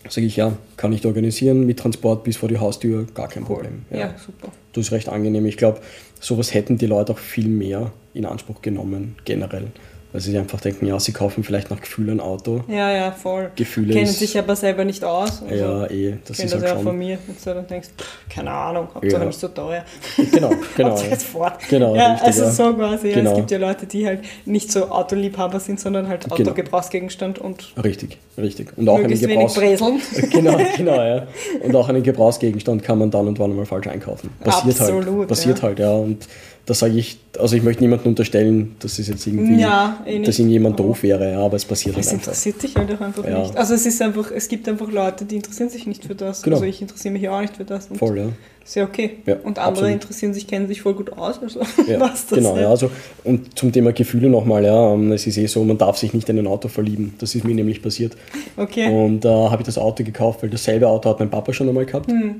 sage 0.09 0.27
ich, 0.27 0.35
ja, 0.35 0.57
kann 0.77 0.93
ich 0.93 1.05
organisieren 1.05 1.65
mit 1.65 1.79
Transport 1.79 2.23
bis 2.23 2.37
vor 2.37 2.49
die 2.49 2.57
Haustür, 2.57 3.07
gar 3.13 3.27
kein 3.27 3.45
Problem. 3.45 3.83
Ja, 3.91 4.13
super. 4.17 4.51
Das 4.73 4.85
ist 4.85 4.91
recht 4.91 5.09
angenehm. 5.09 5.45
Ich 5.45 5.57
glaube, 5.57 5.79
sowas 6.19 6.53
hätten 6.53 6.77
die 6.77 6.87
Leute 6.87 7.13
auch 7.13 7.17
viel 7.17 7.47
mehr 7.47 7.91
in 8.13 8.25
Anspruch 8.25 8.61
genommen, 8.61 9.15
generell. 9.25 9.67
Weil 10.13 10.21
sie 10.21 10.37
einfach 10.37 10.61
denken, 10.61 10.85
ja, 10.85 10.97
sie 10.99 11.11
kaufen 11.11 11.43
vielleicht 11.43 11.69
nach 11.71 11.81
Gefühl 11.81 12.09
ein 12.11 12.19
Auto. 12.19 12.63
Ja, 12.67 12.91
ja, 12.91 13.11
voll. 13.11 13.51
Gefühle 13.55 13.93
Kennen 13.93 14.05
ist- 14.05 14.19
sich 14.19 14.37
aber 14.37 14.55
selber 14.55 14.85
nicht 14.85 15.03
aus. 15.03 15.41
Also, 15.41 15.55
Ja, 15.55 15.85
eh, 15.87 16.17
das 16.25 16.39
ist 16.39 16.53
das 16.53 16.61
halt 16.61 16.63
ja 16.63 16.69
auch 16.73 16.77
von 16.77 16.85
schon. 16.87 16.97
mir. 16.99 17.17
Wenn 17.25 17.35
du 17.43 17.53
dann 17.59 17.67
denkst, 17.67 17.89
keine 18.29 18.51
Ahnung, 18.51 18.87
Hauptsache 18.93 19.21
Ja. 19.21 19.25
nicht 19.27 19.39
so 19.39 19.47
teuer. 19.49 19.83
Genau, 20.31 20.51
genau. 20.77 20.97
Jetzt 21.01 21.25
fort. 21.25 21.53
Genau, 21.69 21.95
ja, 21.95 22.11
richtig, 22.11 22.27
also 22.27 22.43
ja. 22.43 22.51
so 22.51 22.73
quasi. 22.75 23.11
Genau. 23.11 23.31
Es 23.31 23.37
gibt 23.37 23.51
ja 23.51 23.57
Leute, 23.57 23.85
die 23.87 24.05
halt 24.05 24.19
nicht 24.45 24.71
so 24.71 24.89
Autoliebhaber 24.89 25.59
sind, 25.59 25.79
sondern 25.79 26.07
halt 26.07 26.23
Genau. 26.25 26.35
Autogebrauchsgegenstand 26.35 27.39
und 27.39 27.73
Richtig, 27.83 28.19
richtig. 28.37 28.77
Und 28.77 28.87
auch 28.89 28.93
einen 28.95 29.03
möglichst 29.03 29.23
wenig 29.27 29.53
Gebrauchs 29.53 29.55
Breseln. 29.55 30.01
genau, 30.31 30.57
genau, 30.77 30.95
ja. 31.03 31.27
Und 31.63 31.75
auch 31.75 31.89
einen 31.89 32.03
Gebrauchsgegenstand 32.03 32.83
kann 32.83 32.99
man 32.99 33.09
dann 33.11 33.27
und 33.27 33.39
wann 33.39 33.55
mal 33.55 33.65
falsch 33.65 33.87
einkaufen. 33.87 34.29
Passiert 34.43 34.79
Absolut, 34.79 35.17
halt. 35.19 35.27
Passiert 35.27 35.61
halt, 35.63 35.79
ja. 35.79 35.91
Und 35.91 36.27
da 36.65 36.73
sage 36.73 36.97
ich, 36.97 37.17
also 37.37 37.55
ich 37.57 37.63
möchte 37.63 37.83
niemandem 37.83 38.07
unterstellen, 38.09 38.75
dass 38.79 38.97
es 38.97 39.09
jetzt 39.09 39.27
irgendwie, 39.27 39.59
Ja, 39.59 40.01
eh 40.05 40.19
dass 40.21 40.39
irgendjemand 40.39 40.79
doof 40.79 41.03
wäre, 41.03 41.31
ja, 41.31 41.39
aber 41.39 41.57
es 41.57 41.65
passiert 41.65 41.95
halt 41.95 42.05
Es 42.05 42.11
einfach. 42.13 42.27
interessiert 42.27 42.63
dich 42.63 42.75
halt 42.75 42.93
auch 42.95 43.01
einfach 43.01 43.27
Ja. 43.27 43.39
nicht. 43.39 43.57
Also 43.57 43.73
es 43.73 43.85
ist 43.85 44.01
einfach, 44.01 44.31
es 44.31 44.47
gibt 44.47 44.69
einfach 44.69 44.89
Leute, 44.89 45.25
die 45.25 45.35
interessieren 45.35 45.69
sich 45.69 45.85
nicht 45.87 46.05
für 46.05 46.15
das. 46.15 46.41
Genau. 46.41 46.55
Also 46.55 46.65
ich 46.65 46.81
interessiere 46.81 47.11
mich 47.13 47.27
auch 47.27 47.41
nicht 47.41 47.57
für 47.57 47.65
das. 47.65 47.89
Voll, 47.93 48.17
ja. 48.17 48.25
Ist 48.63 48.75
ja 48.75 48.85
okay. 48.85 49.17
Ja, 49.25 49.35
und 49.43 49.59
andere 49.59 49.67
absolut. 49.67 49.91
interessieren 49.91 50.33
sich, 50.33 50.47
kennen 50.47 50.69
sich 50.69 50.81
voll 50.81 50.93
gut 50.93 51.11
aus. 51.17 51.41
Also 51.43 51.59
Ja, 51.87 51.99
was 51.99 52.27
das 52.27 52.37
genau, 52.39 52.55
ja, 52.57 52.69
also 52.69 52.89
und 53.25 53.59
zum 53.59 53.73
Thema 53.73 53.91
Gefühle 53.91 54.29
nochmal, 54.29 54.63
ja, 54.63 54.93
ähm, 54.93 55.11
es 55.11 55.27
ist 55.27 55.37
eh 55.37 55.47
so, 55.47 55.65
man 55.65 55.77
darf 55.77 55.97
sich 55.97 56.13
nicht 56.13 56.29
in 56.29 56.39
ein 56.39 56.47
Auto 56.47 56.69
verlieben. 56.69 57.13
Das 57.19 57.35
ist 57.35 57.43
mir 57.43 57.55
nämlich 57.55 57.81
passiert. 57.81 58.15
Okay. 58.55 58.87
Und 58.87 59.25
da 59.25 59.51
habe 59.51 59.63
ich 59.63 59.65
das 59.65 59.77
Auto 59.77 60.05
gekauft, 60.05 60.43
weil 60.43 60.49
dasselbe 60.49 60.87
Auto 60.87 61.09
hat 61.09 61.19
mein 61.19 61.29
Papa 61.29 61.51
schon 61.51 61.67
einmal 61.67 61.85
gehabt. 61.85 62.09
Hm. 62.09 62.35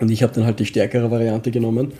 Und 0.00 0.10
ich 0.10 0.22
habe 0.22 0.32
dann 0.34 0.44
halt 0.44 0.58
die 0.58 0.66
stärkere 0.66 1.10
Variante 1.10 1.50
genommen. 1.52 1.92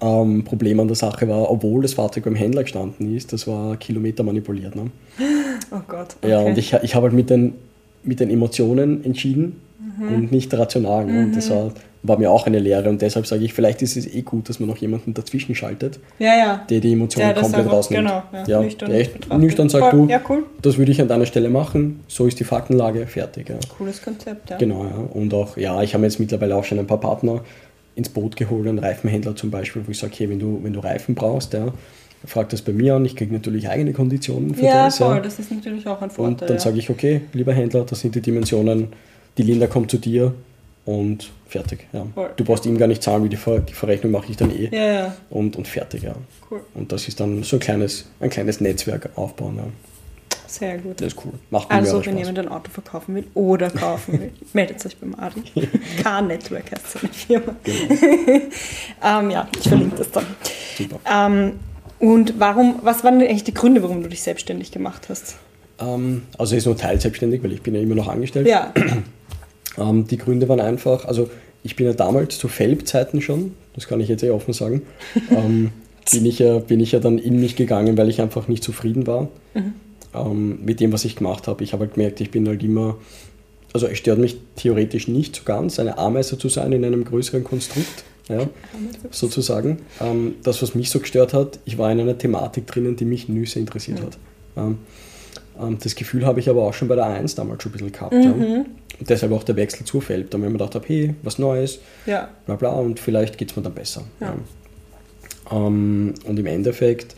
Ähm, 0.00 0.44
Problem 0.44 0.80
an 0.80 0.88
der 0.88 0.96
Sache 0.96 1.26
war, 1.28 1.50
obwohl 1.50 1.82
das 1.82 1.94
Fahrzeug 1.94 2.24
beim 2.24 2.34
Händler 2.34 2.62
gestanden 2.62 3.16
ist, 3.16 3.32
das 3.32 3.46
war 3.46 3.76
Kilometer 3.76 4.22
manipuliert. 4.22 4.76
Ne? 4.76 4.90
Oh 5.70 5.80
Gott. 5.86 6.16
Ja, 6.26 6.40
okay. 6.40 6.48
und 6.50 6.56
ich, 6.58 6.72
ich 6.82 6.94
habe 6.94 7.04
halt 7.08 7.14
mit 7.14 7.28
den, 7.28 7.52
mit 8.02 8.20
den 8.20 8.30
Emotionen 8.30 9.04
entschieden 9.04 9.56
Mhm. 9.98 10.14
und 10.14 10.32
nicht 10.32 10.52
rational. 10.54 11.06
Ne? 11.06 11.24
Und 11.24 11.36
das 11.36 11.50
war, 11.50 11.72
war 12.02 12.18
mir 12.18 12.30
auch 12.30 12.46
eine 12.46 12.58
Lehre. 12.60 12.88
Und 12.88 13.02
deshalb 13.02 13.26
sage 13.26 13.44
ich, 13.44 13.52
vielleicht 13.52 13.82
ist 13.82 13.96
es 13.96 14.06
eh 14.06 14.22
gut, 14.22 14.48
dass 14.48 14.60
man 14.60 14.68
noch 14.68 14.76
jemanden 14.76 15.14
dazwischen 15.14 15.54
schaltet, 15.54 15.98
ja, 16.18 16.36
ja. 16.36 16.66
der 16.70 16.80
die 16.80 16.92
Emotionen 16.92 17.30
das 17.34 17.42
komplett 17.42 17.60
einfach- 17.62 17.72
rausnimmt. 17.72 18.06
genau, 18.06 18.22
ja, 18.32 18.44
ja, 18.46 18.60
nüchtern 18.62 18.90
der 18.90 19.00
echt 19.00 19.36
nüchtern 19.36 19.68
sagt, 19.68 19.92
du, 19.92 20.06
ja, 20.06 20.20
cool. 20.28 20.44
das 20.62 20.78
würde 20.78 20.92
ich 20.92 21.00
an 21.02 21.08
deiner 21.08 21.26
Stelle 21.26 21.50
machen, 21.50 22.00
so 22.06 22.26
ist 22.26 22.38
die 22.38 22.44
Faktenlage, 22.44 23.06
fertig. 23.06 23.48
Ja. 23.48 23.56
Cooles 23.76 24.00
Konzept, 24.02 24.50
ja. 24.50 24.56
Genau, 24.58 24.84
ja. 24.84 24.96
Und 25.12 25.34
auch, 25.34 25.56
ja, 25.56 25.82
ich 25.82 25.94
habe 25.94 26.04
jetzt 26.04 26.20
mittlerweile 26.20 26.54
auch 26.56 26.64
schon 26.64 26.78
ein 26.78 26.86
paar 26.86 27.00
Partner 27.00 27.40
ins 27.96 28.08
Boot 28.08 28.36
geholt, 28.36 28.68
einen 28.68 28.78
Reifenhändler 28.78 29.34
zum 29.34 29.50
Beispiel, 29.50 29.82
wo 29.84 29.90
ich 29.90 29.98
sage, 29.98 30.12
okay, 30.14 30.28
wenn 30.30 30.38
du, 30.38 30.60
wenn 30.62 30.72
du 30.72 30.78
Reifen 30.80 31.16
brauchst, 31.16 31.52
ja, 31.52 31.72
frag 32.24 32.48
das 32.50 32.62
bei 32.62 32.72
mir 32.72 32.94
an, 32.94 33.04
ich 33.04 33.16
kriege 33.16 33.32
natürlich 33.32 33.68
eigene 33.68 33.92
Konditionen 33.92 34.54
für 34.54 34.64
Ja, 34.64 34.84
das. 34.84 34.98
voll, 34.98 35.16
Ja. 35.16 35.20
das 35.20 35.38
ist 35.40 35.50
natürlich 35.50 35.84
auch 35.88 35.98
ein 36.00 36.04
Und 36.10 36.12
Vorteil. 36.14 36.46
dann 36.48 36.56
ja. 36.58 36.62
sage 36.62 36.78
ich, 36.78 36.90
okay, 36.90 37.22
lieber 37.32 37.52
Händler, 37.52 37.84
das 37.84 37.98
sind 38.00 38.14
die 38.14 38.20
Dimensionen, 38.20 38.88
die 39.36 39.42
Linda 39.42 39.66
kommt 39.66 39.90
zu 39.90 39.98
dir 39.98 40.32
und 40.88 41.30
fertig. 41.46 41.86
Ja. 41.92 42.06
Du 42.36 42.44
brauchst 42.44 42.64
ihm 42.64 42.78
gar 42.78 42.86
nicht 42.86 43.02
zahlen, 43.02 43.22
wie 43.22 43.28
die, 43.28 43.36
Ver 43.36 43.60
die 43.60 43.74
Verrechnung 43.74 44.10
mache 44.10 44.30
ich 44.30 44.38
dann 44.38 44.50
eh. 44.50 44.70
Ja, 44.74 44.92
ja, 44.92 45.16
Und, 45.28 45.56
und 45.56 45.68
fertig, 45.68 46.02
ja. 46.02 46.14
cool. 46.50 46.62
Und 46.74 46.92
das 46.92 47.06
ist 47.08 47.20
dann 47.20 47.42
so 47.42 47.56
ein 47.56 47.60
kleines, 47.60 48.06
ein 48.20 48.30
kleines 48.30 48.62
Netzwerk 48.62 49.10
aufbauen. 49.14 49.56
Ja. 49.58 49.64
Sehr 50.46 50.78
gut. 50.78 50.98
Das 51.02 51.08
ist 51.08 51.18
cool. 51.26 51.32
Macht 51.50 51.70
Also, 51.70 51.96
wenn 51.98 52.04
Spaß. 52.04 52.18
jemand 52.20 52.38
ein 52.38 52.48
Auto 52.48 52.70
verkaufen 52.70 53.14
will 53.16 53.26
oder 53.34 53.68
kaufen 53.70 54.18
will, 54.18 54.32
meldet 54.54 54.84
euch 54.86 54.96
beim 54.96 55.14
Adi. 55.14 55.42
K-Network 56.02 56.72
heißt 56.72 56.90
seine 56.90 57.12
Firma. 57.12 57.54
ähm, 59.04 59.30
ja, 59.30 59.46
ich 59.60 59.68
verlinke 59.68 59.96
das 59.96 60.10
dann. 60.10 60.24
Super. 60.78 61.00
Ähm, 61.06 61.52
und 61.98 62.40
warum, 62.40 62.76
was 62.82 63.04
waren 63.04 63.18
denn 63.18 63.28
eigentlich 63.28 63.44
die 63.44 63.52
Gründe, 63.52 63.82
warum 63.82 64.02
du 64.02 64.08
dich 64.08 64.22
selbstständig 64.22 64.72
gemacht 64.72 65.08
hast? 65.10 65.36
Ähm, 65.80 66.22
also 66.38 66.56
ist 66.56 66.64
nur 66.64 66.78
teilselbstständig, 66.78 67.42
weil 67.42 67.52
ich 67.52 67.60
bin 67.60 67.74
ja 67.74 67.82
immer 67.82 67.94
noch 67.96 68.08
angestellt. 68.08 68.46
Ja, 68.48 68.72
Ähm, 69.78 70.06
die 70.06 70.18
Gründe 70.18 70.48
waren 70.48 70.60
einfach, 70.60 71.04
also 71.04 71.28
ich 71.62 71.76
bin 71.76 71.86
ja 71.86 71.92
damals 71.92 72.38
zu 72.38 72.48
Felb-Zeiten 72.48 73.20
schon, 73.20 73.52
das 73.74 73.88
kann 73.88 74.00
ich 74.00 74.08
jetzt 74.08 74.22
eh 74.22 74.30
offen 74.30 74.52
sagen, 74.52 74.82
ähm, 75.30 75.70
bin, 76.10 76.26
ich 76.26 76.38
ja, 76.38 76.58
bin 76.58 76.80
ich 76.80 76.92
ja 76.92 77.00
dann 77.00 77.18
in 77.18 77.40
mich 77.40 77.56
gegangen, 77.56 77.96
weil 77.96 78.08
ich 78.08 78.20
einfach 78.20 78.48
nicht 78.48 78.64
zufrieden 78.64 79.06
war 79.06 79.28
ähm, 80.14 80.64
mit 80.64 80.80
dem, 80.80 80.92
was 80.92 81.04
ich 81.04 81.16
gemacht 81.16 81.48
habe. 81.48 81.64
Ich 81.64 81.72
habe 81.72 81.84
halt 81.84 81.94
gemerkt, 81.94 82.20
ich 82.20 82.30
bin 82.30 82.48
halt 82.48 82.62
immer, 82.62 82.96
also 83.72 83.86
es 83.86 83.98
stört 83.98 84.18
mich 84.18 84.38
theoretisch 84.56 85.08
nicht 85.08 85.36
so 85.36 85.42
ganz, 85.44 85.78
eine 85.78 85.98
Ameise 85.98 86.38
zu 86.38 86.48
sein 86.48 86.72
in 86.72 86.84
einem 86.84 87.04
größeren 87.04 87.44
Konstrukt. 87.44 88.04
Ja, 88.28 88.46
sozusagen. 89.10 89.78
Ähm, 90.02 90.34
das, 90.42 90.60
was 90.60 90.74
mich 90.74 90.90
so 90.90 91.00
gestört 91.00 91.32
hat, 91.32 91.60
ich 91.64 91.78
war 91.78 91.90
in 91.90 91.98
einer 91.98 92.18
Thematik 92.18 92.66
drinnen, 92.66 92.94
die 92.94 93.06
mich 93.06 93.26
Nüsse 93.30 93.58
interessiert 93.58 94.02
hat. 94.02 94.18
Ähm, 95.60 95.78
das 95.82 95.94
Gefühl 95.94 96.26
habe 96.26 96.40
ich 96.40 96.48
aber 96.48 96.62
auch 96.62 96.74
schon 96.74 96.88
bei 96.88 96.94
der 96.94 97.06
1 97.06 97.34
damals 97.34 97.62
schon 97.62 97.70
ein 97.70 97.72
bisschen 97.72 97.92
gehabt. 97.92 98.14
Ja. 98.14 98.30
Und 98.30 99.08
deshalb 99.08 99.32
auch 99.32 99.44
der 99.44 99.56
Wechsel 99.56 99.84
zu 99.84 100.00
Feld, 100.00 100.34
da 100.34 100.38
mir 100.38 100.50
gedacht 100.50 100.74
habe, 100.74 100.84
hey, 100.86 101.14
was 101.22 101.38
Neues, 101.38 101.80
ja, 102.06 102.28
bla 102.46 102.56
bla, 102.56 102.70
und 102.70 102.98
vielleicht 102.98 103.38
geht 103.38 103.50
es 103.50 103.56
mir 103.56 103.62
dann 103.62 103.74
besser. 103.74 104.02
Ja. 104.20 104.34
Ja. 105.50 105.66
Ähm, 105.66 106.14
und 106.24 106.38
im 106.38 106.46
Endeffekt 106.46 107.14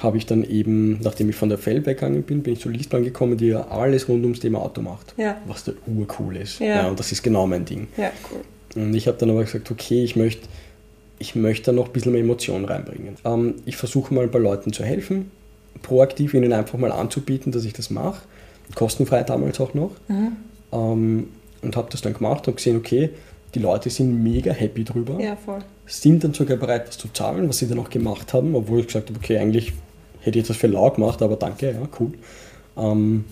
habe 0.00 0.16
ich 0.16 0.26
dann 0.26 0.44
eben, 0.44 1.00
nachdem 1.02 1.28
ich 1.28 1.36
von 1.36 1.48
der 1.48 1.58
Feld 1.58 1.86
weggegangen 1.86 2.22
bin, 2.22 2.42
bin 2.42 2.54
ich 2.54 2.60
zu 2.60 2.68
Liestplan 2.68 3.02
gekommen, 3.02 3.36
die 3.36 3.48
ja 3.48 3.66
alles 3.68 4.08
rund 4.08 4.22
ums 4.22 4.40
Thema 4.40 4.60
Auto 4.60 4.80
macht. 4.80 5.14
Ja. 5.16 5.36
Was 5.46 5.64
da 5.64 5.72
urcool 5.86 6.36
ist. 6.36 6.60
Ja. 6.60 6.88
und 6.88 6.98
das 6.98 7.10
ist 7.12 7.22
genau 7.22 7.46
mein 7.46 7.64
Ding. 7.64 7.88
ja, 7.96 8.12
cool. 8.30 8.40
Und 8.74 8.94
ich 8.94 9.08
habe 9.08 9.16
dann 9.18 9.30
aber 9.30 9.42
gesagt, 9.42 9.70
okay, 9.70 10.04
ich 10.04 10.14
möchte 10.14 10.46
ich 11.18 11.34
möchte 11.34 11.66
da 11.66 11.72
noch 11.72 11.86
ein 11.86 11.92
bisschen 11.92 12.12
mehr 12.12 12.20
Emotion 12.20 12.64
reinbringen. 12.64 13.16
Ähm, 13.24 13.56
ich 13.64 13.76
versuche 13.76 14.14
mal 14.14 14.28
bei 14.28 14.38
Leuten 14.38 14.72
zu 14.72 14.84
helfen, 14.84 15.30
proaktiv 15.82 16.34
ihnen 16.34 16.52
einfach 16.52 16.78
mal 16.78 16.92
anzubieten, 16.92 17.52
dass 17.52 17.64
ich 17.64 17.72
das 17.72 17.90
mache. 17.90 18.22
Kostenfrei 18.74 19.22
damals 19.22 19.60
auch 19.60 19.74
noch. 19.74 19.92
Mhm. 20.08 20.32
Ähm, 20.72 21.28
und 21.62 21.76
habe 21.76 21.88
das 21.90 22.02
dann 22.02 22.14
gemacht 22.14 22.46
und 22.48 22.56
gesehen, 22.56 22.76
okay, 22.76 23.10
die 23.54 23.58
Leute 23.58 23.88
sind 23.90 24.22
mega 24.22 24.52
happy 24.52 24.84
drüber, 24.84 25.18
Ja, 25.20 25.34
voll. 25.36 25.60
sind 25.86 26.22
dann 26.22 26.34
sogar 26.34 26.56
bereit, 26.58 26.86
was 26.88 26.98
zu 26.98 27.08
zahlen, 27.08 27.48
was 27.48 27.58
sie 27.58 27.66
dann 27.66 27.78
auch 27.78 27.88
gemacht 27.90 28.32
haben, 28.34 28.54
obwohl 28.54 28.80
ich 28.80 28.86
gesagt 28.88 29.08
habe, 29.08 29.18
okay, 29.18 29.38
eigentlich 29.38 29.72
hätte 30.20 30.38
ich 30.38 30.46
das 30.46 30.56
für 30.58 30.66
lau 30.66 30.90
gemacht, 30.90 31.22
aber 31.22 31.36
danke, 31.36 31.72
ja, 31.72 31.88
cool. 31.98 32.12
Ähm, 32.76 33.24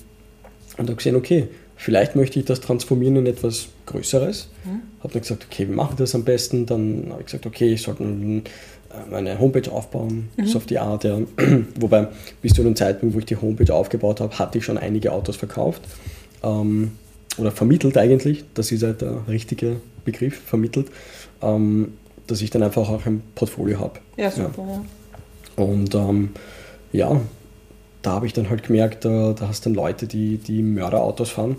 und 0.78 0.84
habe 0.88 0.96
gesehen, 0.96 1.16
okay, 1.16 1.48
vielleicht 1.76 2.16
möchte 2.16 2.38
ich 2.38 2.46
das 2.46 2.60
transformieren 2.60 3.16
in 3.16 3.26
etwas 3.26 3.68
Größeres. 3.84 4.48
Habe 5.02 5.12
dann 5.12 5.22
gesagt, 5.22 5.46
okay, 5.50 5.68
wie 5.68 5.72
mache 5.72 5.90
ich 5.92 5.96
das 5.98 6.14
am 6.14 6.24
besten? 6.24 6.66
Dann 6.66 7.06
habe 7.10 7.20
ich 7.20 7.26
gesagt, 7.26 7.46
okay, 7.46 7.74
ich 7.74 7.82
sollte 7.82 8.02
meine 9.10 9.38
Homepage 9.38 9.70
aufbauen, 9.70 10.28
so 10.44 10.58
auf 10.58 10.66
die 10.66 10.78
Art. 10.78 11.04
Ja. 11.04 11.18
Wobei, 11.80 12.08
bis 12.42 12.52
zu 12.54 12.62
dem 12.62 12.76
Zeitpunkt, 12.76 13.14
wo 13.14 13.18
ich 13.18 13.26
die 13.26 13.36
Homepage 13.36 13.72
aufgebaut 13.72 14.20
habe, 14.20 14.38
hatte 14.38 14.58
ich 14.58 14.64
schon 14.64 14.78
einige 14.78 15.12
Autos 15.12 15.36
verkauft. 15.36 15.82
Ähm, 16.42 16.92
oder 17.38 17.50
vermittelt 17.50 17.98
eigentlich, 17.98 18.44
das 18.54 18.72
ist 18.72 18.82
halt 18.82 19.02
der 19.02 19.26
richtige 19.28 19.76
Begriff, 20.04 20.38
vermittelt, 20.40 20.88
ähm, 21.42 21.94
dass 22.26 22.40
ich 22.40 22.50
dann 22.50 22.62
einfach 22.62 22.88
auch 22.88 23.04
ein 23.06 23.22
Portfolio 23.34 23.78
habe. 23.80 24.00
Ja, 24.16 24.30
super, 24.30 24.62
ja. 25.56 25.62
Und 25.62 25.94
ähm, 25.94 26.30
ja, 26.92 27.20
da 28.02 28.10
habe 28.12 28.26
ich 28.26 28.32
dann 28.32 28.48
halt 28.48 28.62
gemerkt, 28.62 29.04
da, 29.04 29.32
da 29.32 29.48
hast 29.48 29.66
dann 29.66 29.74
Leute, 29.74 30.06
die, 30.06 30.38
die 30.38 30.62
Mörderautos 30.62 31.30
fahren 31.30 31.56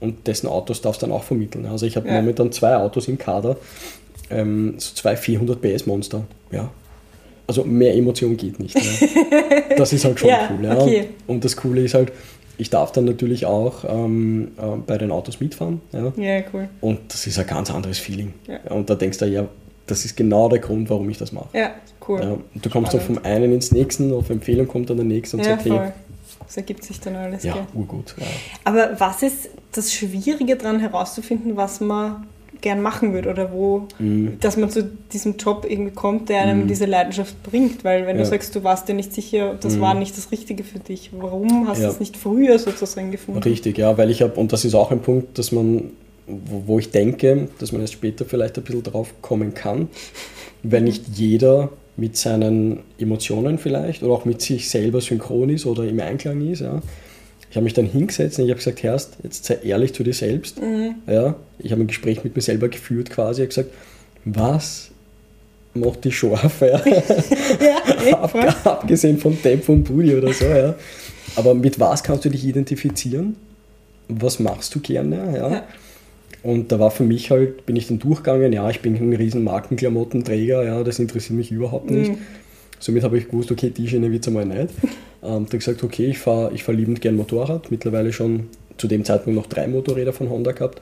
und 0.00 0.26
dessen 0.26 0.46
Autos 0.46 0.80
darfst 0.80 1.02
du 1.02 1.06
dann 1.06 1.14
auch 1.14 1.24
vermitteln. 1.24 1.66
Also 1.66 1.84
ich 1.86 1.96
habe 1.96 2.08
Ja. 2.08 2.14
momentan 2.14 2.52
zwei 2.52 2.76
Autos 2.76 3.08
im 3.08 3.18
Kader, 3.18 3.56
ähm, 4.30 4.74
so 4.78 4.94
zwei 4.94 5.16
400 5.16 5.60
PS 5.60 5.86
Monster. 5.86 6.24
Ja. 6.50 6.70
Also 7.46 7.64
mehr 7.64 7.94
Emotion 7.96 8.36
geht 8.36 8.58
nicht. 8.60 8.74
Ja. 8.76 9.08
Das 9.76 9.92
ist 9.92 10.04
halt 10.04 10.18
schon 10.18 10.28
Ja, 10.28 10.50
cool. 10.52 10.64
Ja. 10.64 10.76
okay. 10.76 11.08
Und 11.28 11.44
das 11.44 11.56
Coole 11.56 11.82
ist 11.82 11.94
halt, 11.94 12.10
ich 12.56 12.68
darf 12.68 12.90
dann 12.90 13.04
natürlich 13.04 13.46
auch 13.46 13.84
ähm, 13.88 14.48
äh, 14.58 14.76
bei 14.84 14.98
den 14.98 15.12
Autos 15.12 15.38
mitfahren. 15.38 15.80
Ja. 15.92 16.12
Ja, 16.16 16.42
cool. 16.52 16.68
Und 16.80 16.98
das 17.08 17.26
ist 17.28 17.38
ein 17.38 17.46
ganz 17.46 17.70
anderes 17.70 17.98
Feeling. 18.00 18.34
Ja. 18.48 18.58
Und 18.72 18.90
da 18.90 18.96
denkst 18.96 19.18
du, 19.18 19.26
ja, 19.26 19.46
das 19.86 20.04
ist 20.04 20.16
genau 20.16 20.48
der 20.48 20.58
Grund, 20.58 20.90
warum 20.90 21.08
ich 21.10 21.18
das 21.18 21.30
mache. 21.32 21.48
Ja, 21.52 21.70
cool. 22.08 22.20
Ja, 22.20 22.30
und 22.32 22.66
du 22.66 22.68
kommst 22.68 22.92
doch 22.92 23.00
vom 23.00 23.18
einen 23.22 23.52
ins 23.52 23.70
nächsten, 23.70 24.12
auf 24.12 24.28
Empfehlung 24.30 24.66
kommt 24.66 24.90
dann 24.90 24.96
der 24.96 25.06
nächste 25.06 25.36
und 25.36 25.44
Ja, 25.44 25.50
sagt, 25.50 25.64
hey, 25.64 25.70
voll. 25.72 25.92
Das 26.44 26.56
ergibt 26.56 26.82
sich 26.82 26.98
dann 27.00 27.14
alles, 27.16 27.44
ja, 27.44 27.52
gell? 27.54 27.62
urgut. 27.74 28.14
Ja. 28.18 28.26
Aber 28.64 28.98
was 28.98 29.22
ist 29.22 29.48
das 29.72 29.92
Schwierige 29.92 30.56
daran 30.56 30.80
herauszufinden, 30.80 31.56
was 31.56 31.80
man 31.80 32.26
gern 32.60 32.82
machen 32.82 33.12
würde 33.12 33.30
oder 33.30 33.52
wo, 33.52 33.86
Mhm. 33.98 34.38
dass 34.40 34.56
man 34.56 34.70
zu 34.70 34.90
diesem 35.12 35.36
Job 35.36 35.66
irgendwie 35.68 35.92
kommt, 35.92 36.28
der 36.28 36.40
einem 36.42 36.66
diese 36.66 36.86
Leidenschaft 36.86 37.42
bringt? 37.42 37.84
Weil 37.84 38.06
wenn 38.06 38.16
Ja. 38.16 38.22
du 38.24 38.28
sagst, 38.28 38.54
du 38.56 38.64
warst 38.64 38.88
dir 38.88 38.94
nicht 38.94 39.12
sicher, 39.14 39.56
das 39.60 39.76
Mhm. 39.76 39.80
war 39.80 39.94
nicht 39.94 40.16
das 40.16 40.30
Richtige 40.32 40.64
für 40.64 40.78
dich, 40.78 41.10
warum 41.18 41.68
hast 41.68 41.78
Ja. 41.80 41.86
du 41.88 41.92
es 41.94 42.00
nicht 42.00 42.16
früher 42.16 42.58
sozusagen 42.58 43.10
gefunden? 43.10 43.42
Richtig, 43.42 43.78
ja, 43.78 43.96
weil 43.98 44.10
ich 44.10 44.22
habe, 44.22 44.34
und 44.38 44.52
das 44.52 44.64
ist 44.64 44.74
auch 44.74 44.90
ein 44.90 45.00
Punkt, 45.00 45.38
dass 45.38 45.52
man, 45.52 45.90
wo, 46.26 46.62
wo 46.66 46.78
ich 46.78 46.90
denke, 46.90 47.48
dass 47.58 47.72
man 47.72 47.80
erst 47.80 47.94
später 47.94 48.24
vielleicht 48.24 48.58
ein 48.58 48.64
bisschen 48.64 48.82
drauf 48.82 49.14
kommen 49.22 49.54
kann, 49.54 49.88
weil 50.62 50.82
nicht 50.82 51.04
jeder 51.14 51.70
mit 51.96 52.16
seinen 52.16 52.80
Emotionen 52.98 53.58
vielleicht 53.58 54.02
oder 54.02 54.12
auch 54.14 54.24
mit 54.24 54.40
sich 54.40 54.68
selber 54.70 55.00
synchron 55.00 55.50
ist 55.50 55.66
oder 55.66 55.84
im 55.84 55.98
Einklang 56.00 56.48
ist. 56.48 56.60
Ja. 56.60 56.80
Ich 57.50 57.56
habe 57.56 57.64
mich 57.64 57.74
dann 57.74 57.86
hingesetzt 57.86 58.38
und 58.38 58.44
ich 58.44 58.50
habe 58.50 58.58
gesagt, 58.58 58.82
Herrst, 58.82 59.16
jetzt 59.22 59.44
sei 59.44 59.58
ehrlich 59.64 59.94
zu 59.94 60.02
dir 60.02 60.12
selbst. 60.12 60.60
Ja. 61.06 61.36
Ich 61.58 61.72
habe 61.72 61.82
ein 61.82 61.86
Gespräch 61.86 62.22
mit 62.24 62.36
mir 62.36 62.42
selber 62.42 62.68
geführt 62.68 63.10
quasi, 63.10 63.42
ich 63.42 63.56
habe 63.56 63.68
gesagt, 63.68 63.70
was 64.24 64.90
macht 65.74 66.04
die 66.04 66.12
scharf, 66.12 66.60
ja. 66.60 66.82
ja, 66.84 68.18
Ab, 68.20 68.66
abgesehen 68.66 69.18
von 69.18 69.40
Tempo 69.40 69.72
und 69.72 69.84
Booty 69.84 70.14
oder 70.14 70.32
so, 70.32 70.44
ja. 70.44 70.74
Aber 71.36 71.54
mit 71.54 71.78
was 71.78 72.02
kannst 72.02 72.24
du 72.24 72.30
dich 72.30 72.44
identifizieren? 72.44 73.36
Was 74.08 74.38
machst 74.38 74.74
du 74.74 74.80
gerne? 74.80 75.36
Ja. 75.36 75.50
Ja. 75.50 75.62
Und 76.42 76.72
da 76.72 76.78
war 76.78 76.90
für 76.90 77.02
mich 77.02 77.30
halt, 77.30 77.66
bin 77.66 77.76
ich 77.76 77.88
dann 77.88 77.98
durchgegangen, 77.98 78.52
ja, 78.52 78.68
ich 78.70 78.80
bin 78.80 78.96
ein 78.96 79.12
riesen 79.12 79.44
Markenklamottenträger, 79.44 80.64
ja, 80.64 80.82
das 80.84 80.98
interessiert 80.98 81.36
mich 81.36 81.50
überhaupt 81.50 81.90
nicht. 81.90 82.12
Mhm. 82.12 82.18
Somit 82.78 83.02
habe 83.02 83.18
ich 83.18 83.28
gewusst, 83.28 83.50
okay, 83.50 83.70
die 83.70 83.88
Schiene 83.88 84.10
wird 84.10 84.22
es 84.22 84.28
einmal 84.28 84.46
nicht. 84.46 84.74
Ähm, 85.20 85.46
da 85.50 85.58
gesagt, 85.58 85.82
okay, 85.82 86.06
ich 86.06 86.18
fahre 86.20 86.52
ich 86.54 86.62
fahr 86.62 86.76
liebend 86.76 87.00
gern 87.00 87.16
Motorrad, 87.16 87.72
mittlerweile 87.72 88.12
schon 88.12 88.50
zu 88.76 88.86
dem 88.86 89.04
Zeitpunkt 89.04 89.36
noch 89.36 89.48
drei 89.48 89.66
Motorräder 89.66 90.12
von 90.12 90.30
Honda 90.30 90.52
gehabt. 90.52 90.80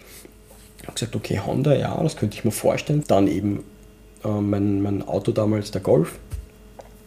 Ich 0.78 0.82
habe 0.82 0.92
gesagt, 0.92 1.16
okay, 1.16 1.40
Honda, 1.40 1.74
ja, 1.74 1.98
das 2.02 2.16
könnte 2.16 2.36
ich 2.36 2.44
mir 2.44 2.50
vorstellen. 2.50 3.02
Dann 3.08 3.28
eben 3.28 3.64
äh, 4.24 4.28
mein, 4.28 4.82
mein 4.82 5.02
Auto 5.08 5.32
damals, 5.32 5.70
der 5.70 5.80
Golf. 5.80 6.18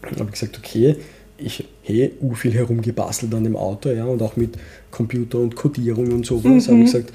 Dann 0.02 0.14
habe 0.14 0.26
ich 0.26 0.40
gesagt, 0.40 0.58
okay, 0.58 0.96
ich 1.38 1.66
hey, 1.84 2.14
u 2.20 2.34
viel 2.34 2.54
herumgebastelt 2.54 3.34
an 3.34 3.44
dem 3.44 3.56
Auto, 3.56 3.90
ja, 3.90 4.06
und 4.06 4.22
auch 4.22 4.36
mit 4.36 4.58
Computer 4.92 5.40
und 5.40 5.56
Codierung 5.56 6.12
und 6.12 6.26
sowas. 6.26 6.68
Habe 6.68 6.80
ich 6.80 6.86
gesagt, 6.86 7.14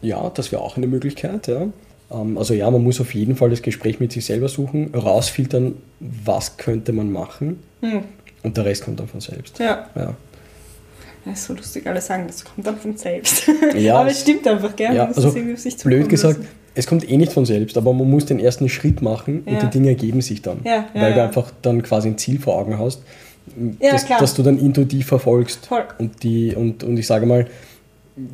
ja, 0.00 0.28
das 0.30 0.52
wäre 0.52 0.62
auch 0.62 0.76
eine 0.76 0.86
Möglichkeit, 0.86 1.46
ja. 1.46 1.68
Ähm, 2.12 2.36
Also 2.38 2.54
ja, 2.54 2.70
man 2.70 2.82
muss 2.82 3.00
auf 3.00 3.14
jeden 3.14 3.36
Fall 3.36 3.50
das 3.50 3.62
Gespräch 3.62 4.00
mit 4.00 4.12
sich 4.12 4.24
selber 4.24 4.48
suchen, 4.48 4.94
rausfiltern, 4.94 5.74
was 6.00 6.56
könnte 6.56 6.92
man 6.92 7.10
machen 7.12 7.60
Hm. 7.80 8.00
und 8.42 8.56
der 8.56 8.64
Rest 8.64 8.84
kommt 8.84 9.00
dann 9.00 9.08
von 9.08 9.20
selbst. 9.20 9.58
Ja. 9.58 9.86
Ja, 9.94 10.14
Das 11.24 11.38
ist 11.40 11.46
so 11.46 11.54
lustig, 11.54 11.86
alle 11.86 12.00
sagen, 12.00 12.24
das 12.26 12.44
kommt 12.44 12.66
dann 12.66 12.76
von 12.76 12.96
selbst. 12.96 13.44
Ja, 13.76 13.96
aber 14.00 14.10
es- 14.10 14.20
stimmt 14.20 14.46
einfach, 14.46 14.74
gell? 14.76 14.94
ja 14.94 15.06
also 15.06 15.32
blöd 15.84 16.08
gesagt, 16.08 16.38
lassen. 16.38 16.48
es 16.74 16.86
kommt 16.86 17.08
eh 17.08 17.16
nicht 17.16 17.32
von 17.32 17.44
selbst, 17.46 17.76
aber 17.76 17.92
man 17.92 18.10
muss 18.10 18.26
den 18.26 18.38
ersten 18.40 18.68
Schritt 18.68 19.02
machen 19.02 19.42
und 19.46 19.52
Ja. 19.54 19.60
die 19.60 19.70
Dinge 19.70 19.88
ergeben 19.88 20.20
sich 20.20 20.42
dann. 20.42 20.60
Ja, 20.64 20.86
ja, 20.94 21.00
weil 21.02 21.14
du 21.14 21.22
einfach 21.22 21.50
dann 21.62 21.82
quasi 21.82 22.08
ein 22.08 22.18
Ziel 22.18 22.38
vor 22.40 22.56
Augen 22.56 22.78
hast, 22.78 23.02
das, 23.80 24.06
das 24.06 24.34
du 24.34 24.42
dann 24.44 24.58
intuitiv 24.58 25.06
verfolgst. 25.06 25.66
Voll. 25.66 25.84
Und, 25.98 26.22
die, 26.22 26.54
und, 26.54 26.84
und 26.84 26.96
ich 26.96 27.06
sage 27.06 27.26
mal, 27.26 27.46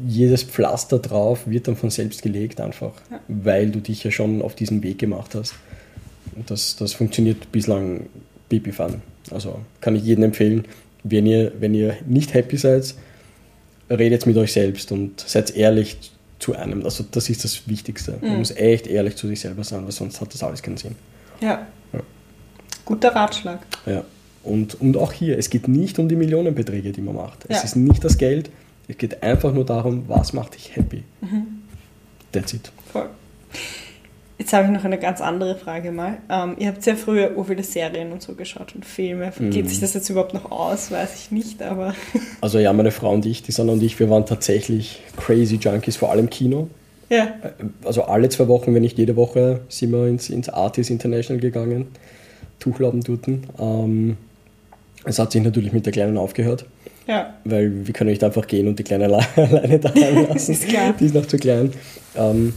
jedes 0.07 0.43
Pflaster 0.43 0.99
drauf 0.99 1.47
wird 1.47 1.69
dann 1.69 1.77
von 1.77 1.91
selbst 1.91 2.23
gelegt 2.23 2.61
einfach, 2.61 2.93
Ja. 3.11 3.21
weil 3.29 3.71
du 3.71 3.81
dich 3.81 4.03
ja 4.05 4.11
schon 4.11 4.43
auf 4.43 4.55
diesen 4.55 4.83
Weg 4.83 4.99
gemacht 4.99 5.35
hast. 5.35 5.55
Und 6.35 6.51
das, 6.51 6.77
das 6.77 6.93
funktioniert 6.93 7.51
bislang 7.53 8.07
pipi-fan. 8.49 9.03
Also 9.31 9.61
kann 9.81 9.95
ich 9.97 10.03
jedem 10.05 10.25
empfehlen, 10.25 10.65
wenn 11.05 11.27
ihr, 11.27 11.53
wenn 11.61 11.75
ihr 11.75 11.97
nicht 12.07 12.35
happy 12.35 12.57
seid, 12.57 12.95
redet 13.91 14.27
mit 14.27 14.37
euch 14.37 14.53
selbst 14.53 14.91
und 14.93 15.21
seid 15.21 15.55
ehrlich 15.57 15.97
zu 16.39 16.55
einem. 16.55 16.85
Also 16.85 17.05
das 17.11 17.29
ist 17.31 17.45
das 17.45 17.69
Wichtigste. 17.69 18.19
Man 18.21 18.33
Mhm. 18.33 18.39
muss 18.39 18.51
echt 18.51 18.87
ehrlich 18.87 19.17
zu 19.17 19.27
sich 19.29 19.41
selber 19.41 19.65
sein, 19.65 19.85
weil 19.85 19.93
sonst 19.93 20.21
hat 20.21 20.33
das 20.35 20.43
alles 20.43 20.63
keinen 20.63 20.77
Sinn. 20.77 20.95
Ja. 21.41 21.67
Ja. 21.93 22.01
Guter 22.85 23.11
Ratschlag. 23.15 23.61
Ja. 23.87 24.05
Und, 24.45 24.81
und 24.81 24.97
auch 24.97 25.13
hier, 25.13 25.39
es 25.39 25.51
geht 25.51 25.69
nicht 25.69 25.99
um 25.99 26.09
die 26.09 26.17
Millionenbeträge, 26.17 26.93
die 26.93 27.01
man 27.01 27.17
macht. 27.17 27.45
Es 27.49 27.59
Ja. 27.59 27.63
ist 27.65 27.77
nicht 27.77 28.03
das 28.05 28.19
Geld, 28.19 28.51
es 28.89 28.97
geht 28.97 29.23
einfach 29.23 29.53
nur 29.53 29.65
darum, 29.65 30.05
was 30.09 30.33
macht 30.33 30.55
dich 30.55 30.75
happy. 30.75 31.05
Mhm. 31.21 31.63
That's 32.33 32.53
it. 32.55 32.71
Voll. 32.93 33.09
Jetzt 34.39 34.53
habe 34.53 34.67
ich 34.67 34.71
noch 34.71 34.85
eine 34.85 34.99
ganz 34.99 35.21
andere 35.21 35.57
Frage 35.57 35.91
mal. 35.91 36.19
Ähm, 36.31 36.55
ihr 36.59 36.69
habt 36.69 36.83
sehr 36.85 36.97
früher 36.97 37.37
ur 37.37 37.45
viele 37.45 37.65
Serien 37.65 38.13
und 38.13 38.23
so 38.23 38.35
geschaut 38.35 38.73
und 38.75 38.85
Filme. 38.85 39.33
Geht 39.51 39.69
sich 39.69 39.81
das 39.81 39.95
jetzt 39.95 40.09
überhaupt 40.11 40.33
noch 40.33 40.53
aus? 40.53 40.93
Weiß 40.93 41.17
ich 41.17 41.33
nicht, 41.33 41.61
aber 41.61 41.95
Also 42.41 42.61
ja, 42.61 42.73
meine 42.73 42.93
Frau 42.93 43.13
und 43.13 43.27
ich, 43.27 43.43
die 43.43 43.51
Sanna 43.51 43.73
und 43.73 43.83
ich, 43.83 43.99
wir 43.99 44.09
waren 44.11 44.27
tatsächlich 44.27 45.03
crazy 45.17 45.57
Junkies, 45.57 45.97
vor 45.97 46.13
allem 46.13 46.31
Kino. 46.31 46.69
ja. 47.09 47.27
Also 47.85 48.05
alle 48.05 48.29
zwei 48.29 48.47
Wochen, 48.47 48.75
wenn 48.75 48.83
nicht 48.83 48.97
jede 48.97 49.17
Woche, 49.17 49.61
sind 49.69 49.91
wir 49.91 50.07
ins, 50.07 50.31
ins 50.31 50.49
Artis 50.49 50.89
International 50.89 51.41
gegangen. 51.41 51.89
Tuchladen 52.61 53.01
dort. 53.01 53.27
Ähm, 53.59 54.17
es 55.05 55.19
hat 55.19 55.33
sich 55.33 55.43
natürlich 55.43 55.73
mit 55.73 55.85
der 55.85 55.93
Kleinen 55.93 56.17
aufgehört. 56.17 56.65
Ja. 57.09 57.35
weil 57.45 57.87
wir 57.87 57.95
können 57.95 58.11
nicht 58.11 58.23
einfach 58.23 58.47
gehen 58.47 58.69
und 58.69 58.79
die 58.79 58.85
Kleine 58.85 59.07
alle- 59.07 59.25
alleine 59.51 59.79
daheim 59.79 60.27
lassen. 60.29 60.53
Ist 60.53 60.69
klar. 60.69 60.95
Die 61.01 61.07
ist 61.07 61.15
noch 61.15 61.27
zu 61.27 61.39
klein. 61.39 61.73
Ähm, 62.17 62.53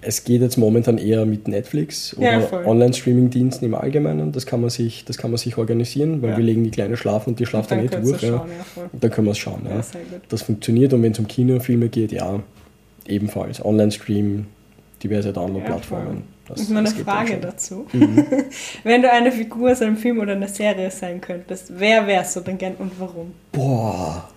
es 0.00 0.22
geht 0.24 0.40
jetzt 0.42 0.56
momentan 0.56 0.96
eher 0.96 1.26
mit 1.26 1.48
Netflix 1.48 2.16
Ja, 2.18 2.38
oder 2.38 2.46
voll. 2.46 2.64
Online-Streaming-Diensten 2.66 3.64
im 3.66 3.74
Allgemeinen. 3.74 4.30
Das 4.32 4.46
kann 4.46 4.60
man 4.60 4.70
sich, 4.70 5.04
das 5.04 5.18
kann 5.18 5.30
man 5.32 5.38
sich 5.38 5.58
organisieren, 5.58 6.22
weil 6.22 6.30
Ja. 6.30 6.36
wir 6.36 6.44
legen 6.44 6.62
die 6.64 6.70
Kleine 6.70 6.96
schlafen 6.96 7.30
und 7.30 7.40
die 7.40 7.46
schlaft 7.46 7.70
dann 7.72 7.78
Dann 7.78 7.86
nicht 7.86 7.94
ihr 7.94 8.00
durch. 8.12 8.22
Ja. 8.22 8.28
ja. 8.76 8.82
Und 8.92 9.02
dann 9.04 9.10
können 9.10 9.26
wir 9.26 9.32
es 9.32 9.38
schauen. 9.38 9.62
Ja. 9.68 9.76
Ja. 9.76 9.82
Das 10.28 10.42
funktioniert 10.42 10.92
und 10.92 11.02
wenn 11.02 11.12
es 11.12 11.18
um 11.18 11.26
Kinofilme 11.26 11.88
geht, 11.88 12.12
ja, 12.12 12.40
ebenfalls. 13.06 13.62
Online-Stream, 13.64 14.46
diverse 15.02 15.32
Download-Plattformen. 15.32 16.22
Das- 16.46 16.60
Und 16.60 16.70
meine 16.70 16.88
das 16.90 16.98
Frage 16.98 17.36
dazu. 17.38 17.86
Mhm. 17.92 18.24
Wenn 18.84 19.02
du 19.02 19.10
eine 19.10 19.30
Figur 19.32 19.72
aus 19.72 19.82
einem 19.82 19.96
Film 19.96 20.18
oder 20.18 20.32
einer 20.32 20.48
Serie 20.48 20.90
sein 20.90 21.20
könntest, 21.20 21.72
wer 21.78 22.06
wärst 22.06 22.36
du 22.36 22.40
denn 22.40 22.56
gern 22.58 22.74
und 22.76 22.92
warum? 22.98 23.32
Boah, 23.52 24.28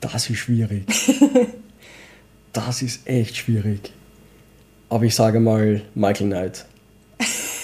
das 0.00 0.30
ist 0.30 0.38
schwierig. 0.38 0.84
das 2.52 2.82
ist 2.82 3.06
echt 3.08 3.36
schwierig. 3.36 3.92
Aber 4.88 5.04
ich 5.04 5.14
sage 5.14 5.40
mal 5.40 5.82
Michael 5.94 6.26
Knight. 6.28 6.64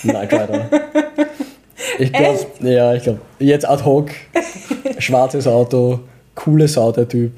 Knight 0.03 0.33
Rider. 0.33 0.71
Ich 1.99 2.13
glaube, 2.13 2.39
ja, 2.61 2.95
ich 2.95 3.03
glaube, 3.03 3.21
jetzt 3.41 3.69
ad 3.69 3.85
hoc, 3.85 4.11
schwarzes 4.99 5.47
Auto, 5.47 6.01
coole 6.35 6.67
Sau, 6.69 6.93
der 6.93 7.07
Typ. 7.09 7.33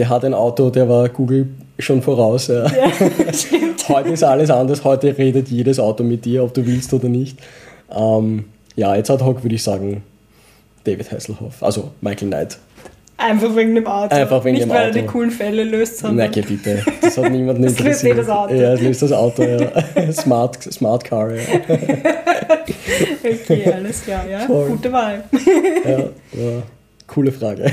Der 0.00 0.08
hat 0.08 0.24
ein 0.24 0.32
Auto, 0.32 0.70
der 0.70 0.88
war 0.88 1.10
Google 1.10 1.48
schon 1.78 2.00
voraus. 2.00 2.46
Ja. 2.46 2.66
Stimmt. 3.34 3.86
Heute 3.86 4.08
ist 4.08 4.24
alles 4.24 4.48
anders, 4.48 4.82
heute 4.82 5.18
redet 5.18 5.48
jedes 5.48 5.78
Auto 5.78 6.02
mit 6.02 6.24
dir, 6.24 6.42
ob 6.42 6.54
du 6.54 6.64
willst 6.66 6.94
oder 6.94 7.10
nicht. 7.10 7.38
Ähm, 7.94 8.46
ja, 8.76 8.96
jetzt 8.96 9.10
ad 9.10 9.22
hoc 9.22 9.42
würde 9.44 9.56
ich 9.56 9.62
sagen 9.62 10.02
David 10.84 11.12
Hasselhoff, 11.12 11.62
also 11.62 11.90
Michael 12.00 12.28
Knight. 12.28 12.56
Einfach 13.18 13.54
wegen 13.54 13.74
dem 13.74 13.86
Auto. 13.86 14.14
Einfach 14.16 14.42
wegen 14.42 14.54
nicht, 14.54 14.64
dem 14.68 14.70
weil 14.70 14.84
er 14.84 14.88
Auto. 14.88 14.98
die 15.00 15.04
coolen 15.06 15.30
Fälle 15.30 15.64
löst, 15.64 15.98
sondern 15.98 16.30
Nein, 16.30 16.44
bitte. 16.48 16.82
Das 17.02 17.18
hat 17.18 17.30
niemanden 17.30 17.62
Das 17.64 17.78
löst 17.78 18.02
interessiert. 18.02 18.14
eh 18.14 18.20
das 18.20 18.28
Auto. 18.30 18.54
Ja, 18.54 18.70
das 18.70 18.80
löst 18.80 19.02
das 19.02 19.12
Auto, 19.12 19.42
ja. 19.42 20.12
Smart, 20.14 20.62
Smart 20.62 21.04
Car, 21.04 21.34
ja. 21.34 21.42
okay, 23.22 23.70
alles 23.70 24.02
klar, 24.02 24.26
ja. 24.26 24.38
Voll. 24.46 24.66
Gute 24.68 24.92
Wahl. 24.92 25.24
ja, 25.84 25.98
ja. 25.98 26.62
Coole 27.06 27.32
Frage. 27.32 27.70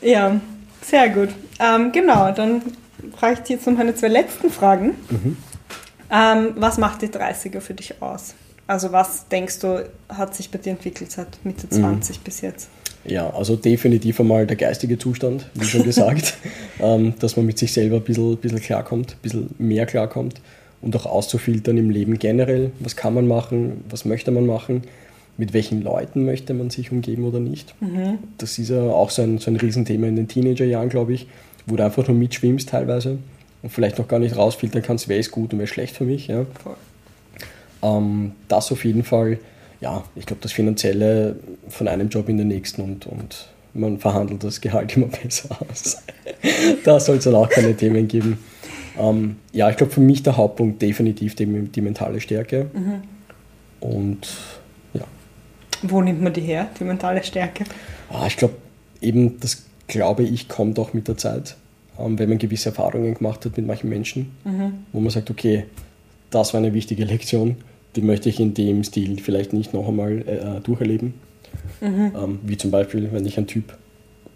Ja, 0.00 0.40
sehr 0.82 1.08
gut. 1.10 1.30
Ähm, 1.60 1.92
genau, 1.92 2.30
dann 2.32 2.62
frage 3.16 3.34
ich 3.34 3.38
dich 3.40 3.48
jetzt 3.50 3.66
noch 3.66 3.76
meine 3.76 3.94
zwei 3.94 4.08
letzten 4.08 4.50
Fragen. 4.50 4.94
Mhm. 5.10 5.36
Ähm, 6.10 6.48
was 6.56 6.78
macht 6.78 7.02
die 7.02 7.08
30er 7.08 7.60
für 7.60 7.74
dich 7.74 8.00
aus? 8.00 8.34
Also 8.66 8.92
was 8.92 9.28
denkst 9.28 9.58
du, 9.60 9.88
hat 10.08 10.34
sich 10.34 10.50
bei 10.50 10.58
dir 10.58 10.70
entwickelt 10.70 11.10
seit 11.10 11.44
Mitte 11.44 11.66
Mhm. 11.66 11.80
20 11.80 12.20
bis 12.20 12.40
jetzt? 12.42 12.68
Ja, 13.04 13.30
also 13.30 13.56
definitiv 13.56 14.20
einmal 14.20 14.46
der 14.46 14.56
geistige 14.56 14.98
Zustand, 14.98 15.46
wie 15.54 15.64
schon 15.64 15.82
gesagt, 15.84 16.34
ähm, 16.80 17.14
dass 17.20 17.36
man 17.36 17.46
mit 17.46 17.58
sich 17.58 17.72
selber 17.72 17.96
ein 17.96 18.02
bisschen, 18.02 18.36
bisschen 18.36 18.60
klarkommt, 18.60 19.12
ein 19.12 19.22
bisschen 19.22 19.54
mehr 19.58 19.86
klarkommt 19.86 20.40
und 20.82 20.94
auch 20.96 21.06
auszufiltern 21.06 21.76
im 21.78 21.90
Leben 21.90 22.18
generell, 22.18 22.70
was 22.80 22.96
kann 22.96 23.14
man 23.14 23.26
machen, 23.26 23.84
was 23.88 24.04
möchte 24.04 24.30
man 24.30 24.46
machen, 24.46 24.82
mit 25.38 25.54
welchen 25.54 25.82
Leuten 25.82 26.24
möchte 26.24 26.52
man 26.52 26.68
sich 26.68 26.92
umgeben 26.92 27.24
oder 27.24 27.38
nicht. 27.38 27.74
Das 28.36 28.58
ist 28.58 28.68
ja 28.68 28.82
auch 28.82 29.10
so 29.10 29.22
ein, 29.22 29.38
so 29.38 29.50
ein 29.50 29.56
Riesenthema 29.56 30.08
in 30.08 30.16
den 30.16 30.28
Teenagerjahren, 30.28 30.88
glaube 30.90 31.14
ich, 31.14 31.28
wo 31.64 31.76
du 31.76 31.84
einfach 31.84 32.06
nur 32.06 32.16
mitschwimmst 32.16 32.68
teilweise 32.68 33.18
und 33.62 33.70
vielleicht 33.70 33.98
noch 33.98 34.08
gar 34.08 34.18
nicht 34.18 34.36
rausfiltern 34.36 34.82
kannst, 34.82 35.08
wer 35.08 35.16
ist 35.16 35.30
gut 35.30 35.52
und 35.52 35.60
wer 35.60 35.64
ist 35.64 35.70
schlecht 35.70 35.96
für 35.96 36.04
mich. 36.04 36.26
Ja. 36.26 36.44
Ähm, 37.82 38.32
das 38.48 38.72
auf 38.72 38.84
jeden 38.84 39.04
Fall, 39.04 39.38
ja, 39.80 40.04
ich 40.16 40.26
glaube, 40.26 40.42
das 40.42 40.50
Finanzielle 40.50 41.36
von 41.68 41.86
einem 41.86 42.08
Job 42.08 42.28
in 42.28 42.36
den 42.36 42.48
nächsten 42.48 42.82
und, 42.82 43.06
und 43.06 43.48
man 43.74 43.98
verhandelt 43.98 44.42
das 44.42 44.60
Gehalt 44.60 44.96
immer 44.96 45.06
besser 45.06 45.56
aus. 45.70 45.98
da 46.84 46.98
soll 46.98 47.18
es 47.18 47.24
dann 47.24 47.36
auch 47.36 47.48
keine 47.48 47.76
Themen 47.76 48.08
geben. 48.08 48.38
Ähm, 48.98 49.36
ja, 49.52 49.70
ich 49.70 49.76
glaube, 49.76 49.92
für 49.92 50.00
mich 50.00 50.24
der 50.24 50.36
Hauptpunkt 50.36 50.82
definitiv 50.82 51.36
die, 51.36 51.46
die 51.46 51.80
mentale 51.80 52.20
Stärke. 52.20 52.66
Und 53.78 54.26
ja, 54.26 54.67
Wo 55.82 56.00
nimmt 56.02 56.22
man 56.22 56.32
die 56.32 56.40
her, 56.40 56.68
die 56.78 56.84
mentale 56.84 57.22
Stärke? 57.22 57.64
ah, 58.10 58.26
ich 58.26 58.36
glaube, 58.36 58.54
eben 59.00 59.38
das 59.40 59.64
glaube 59.86 60.22
ich 60.22 60.48
kommt 60.48 60.78
auch 60.78 60.92
mit 60.92 61.08
der 61.08 61.16
Zeit, 61.16 61.56
ähm, 61.98 62.18
wenn 62.18 62.28
man 62.28 62.38
gewisse 62.38 62.70
Erfahrungen 62.70 63.14
gemacht 63.14 63.44
hat 63.44 63.56
mit 63.56 63.66
manchen 63.66 63.88
Menschen, 63.88 64.32
wo 64.92 65.00
man 65.00 65.10
sagt, 65.10 65.30
okay, 65.30 65.64
das 66.30 66.52
war 66.52 66.58
eine 66.58 66.74
wichtige 66.74 67.04
Lektion, 67.04 67.56
die 67.96 68.02
möchte 68.02 68.28
ich 68.28 68.38
in 68.40 68.54
dem 68.54 68.84
Stil 68.84 69.18
vielleicht 69.20 69.52
nicht 69.52 69.72
noch 69.72 69.88
einmal 69.88 70.18
äh, 70.28 70.60
durcherleben. 70.60 71.14
Ähm, 71.80 72.40
wie 72.42 72.56
zum 72.56 72.70
Beispiel, 72.70 73.08
wenn 73.12 73.24
dich 73.24 73.38
ein 73.38 73.46
Typ 73.46 73.76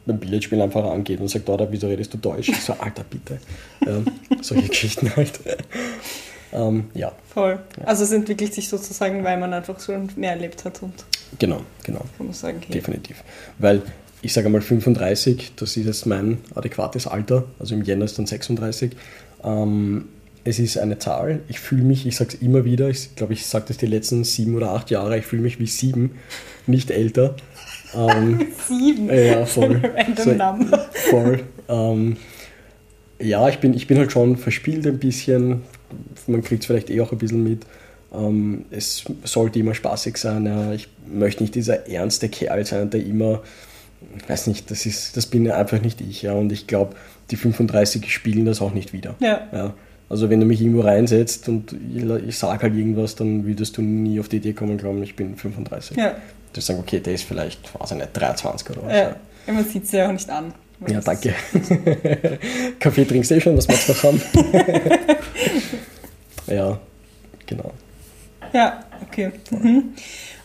beim 0.06 0.18
Billardspielen 0.18 0.62
einfach 0.62 0.84
angeht 0.84 1.20
und 1.20 1.28
sagt, 1.28 1.48
oder 1.48 1.70
wieso 1.70 1.86
redest 1.86 2.12
du 2.14 2.18
Deutsch? 2.18 2.48
Ich 2.48 2.60
so, 2.60 2.72
Alter, 2.72 3.04
bitte. 3.08 3.38
Ähm, 3.86 4.06
solche 4.40 4.68
Geschichten 4.68 5.14
halt. 5.14 5.38
ähm, 6.52 6.84
ja, 6.94 7.12
Voll. 7.32 7.58
Also 7.84 8.04
es 8.04 8.12
entwickelt 8.12 8.54
sich 8.54 8.68
sozusagen, 8.68 9.22
weil 9.22 9.38
man 9.38 9.52
einfach 9.52 9.78
schon 9.78 10.08
mehr 10.16 10.30
erlebt 10.32 10.64
hat 10.64 10.82
und 10.82 10.94
genau, 11.38 11.62
genau. 11.84 12.04
kann 12.16 12.26
man 12.26 12.34
sagen, 12.34 12.60
hey, 12.66 12.72
Definitiv. 12.72 13.22
Weil 13.58 13.82
ich 14.22 14.32
sage 14.32 14.48
mal 14.48 14.60
35, 14.60 15.52
das 15.56 15.76
ist 15.76 15.84
jetzt 15.84 16.06
mein 16.06 16.38
adäquates 16.54 17.06
Alter, 17.06 17.44
also 17.58 17.74
im 17.74 17.82
Jänner 17.82 18.04
ist 18.04 18.18
dann 18.18 18.26
36. 18.26 18.92
Ähm, 19.44 20.06
es 20.44 20.58
ist 20.58 20.78
eine 20.78 20.98
Zahl. 20.98 21.40
Ich 21.48 21.60
fühle 21.60 21.82
mich, 21.82 22.06
ich 22.06 22.16
sage 22.16 22.30
es 22.34 22.42
immer 22.42 22.64
wieder, 22.64 22.88
ich 22.88 23.14
glaube, 23.16 23.32
ich 23.32 23.46
sage 23.46 23.66
das 23.68 23.76
die 23.76 23.86
letzten 23.86 24.24
sieben 24.24 24.56
oder 24.56 24.70
acht 24.70 24.90
Jahre, 24.90 25.18
ich 25.18 25.26
fühle 25.26 25.42
mich 25.42 25.58
wie 25.58 25.66
sieben, 25.66 26.12
nicht 26.66 26.90
älter. 26.90 27.36
Ähm, 27.94 28.46
sieben? 28.68 29.08
Ja, 29.08 29.44
voll. 29.46 29.80
So, 30.16 30.30
number. 30.30 30.88
Voll. 31.10 31.40
Ähm, 31.68 32.16
ja, 33.20 33.48
ich 33.48 33.58
bin, 33.58 33.74
ich 33.74 33.86
bin 33.86 33.98
halt 33.98 34.10
schon 34.10 34.36
verspielt 34.36 34.86
ein 34.86 34.98
bisschen. 34.98 35.62
Man 36.26 36.42
kriegt 36.42 36.62
es 36.62 36.66
vielleicht 36.66 36.90
eh 36.90 37.00
auch 37.00 37.12
ein 37.12 37.18
bisschen 37.18 37.44
mit. 37.44 37.66
Ähm, 38.12 38.66
es 38.70 39.04
sollte 39.24 39.58
immer 39.58 39.74
spaßig 39.74 40.16
sein. 40.16 40.46
Ja. 40.46 40.72
Ich 40.72 40.88
möchte 41.06 41.42
nicht 41.42 41.54
dieser 41.54 41.88
ernste 41.88 42.28
Kerl 42.28 42.64
sein, 42.64 42.90
der 42.90 43.04
immer, 43.04 43.42
weiß 44.28 44.46
nicht, 44.48 44.70
das 44.70 44.86
ist, 44.86 45.16
das 45.16 45.26
bin 45.26 45.50
einfach 45.50 45.80
nicht 45.80 46.00
ich. 46.00 46.22
Ja. 46.22 46.34
Und 46.34 46.52
ich 46.52 46.66
glaube, 46.66 46.94
die 47.30 47.36
35 47.36 48.12
spielen 48.12 48.44
das 48.44 48.60
auch 48.60 48.74
nicht 48.74 48.92
wieder. 48.92 49.14
Ja. 49.20 49.48
ja. 49.52 49.74
Also 50.08 50.28
wenn 50.28 50.40
du 50.40 50.46
mich 50.46 50.60
irgendwo 50.60 50.82
reinsetzt 50.82 51.48
und 51.48 51.74
ich 52.26 52.36
sage 52.36 52.64
halt 52.64 52.74
irgendwas, 52.74 53.14
dann 53.14 53.46
würdest 53.46 53.78
du 53.78 53.82
nie 53.82 54.20
auf 54.20 54.28
die 54.28 54.36
Idee 54.36 54.52
kommen, 54.52 54.76
glauben, 54.76 55.02
ich 55.02 55.16
bin 55.16 55.36
35. 55.36 55.96
Ja. 55.96 56.16
Du 56.52 56.60
sagst, 56.60 56.82
okay, 56.82 57.00
der 57.00 57.14
ist 57.14 57.24
vielleicht, 57.24 57.72
weiß 57.80 57.92
ich 57.92 57.96
nicht, 57.96 58.10
23 58.12 58.70
oder 58.70 58.82
was. 58.84 58.92
Ja, 58.92 59.16
ja. 59.46 59.52
man 59.54 59.64
sieht 59.64 59.84
es 59.84 59.92
ja 59.92 60.08
auch 60.08 60.12
nicht 60.12 60.28
an. 60.28 60.52
Ja, 60.86 61.00
danke. 61.00 61.34
Kaffee 62.78 63.04
trinkst 63.04 63.30
du 63.30 63.34
eh 63.36 63.40
schon, 63.40 63.56
was 63.56 63.68
magst 63.68 63.88
du 63.88 63.92
noch 63.92 64.02
haben? 64.02 64.20
ja, 66.48 66.78
genau. 67.46 67.72
Ja, 68.52 68.84
okay. 69.02 69.32
Mhm. 69.50 69.94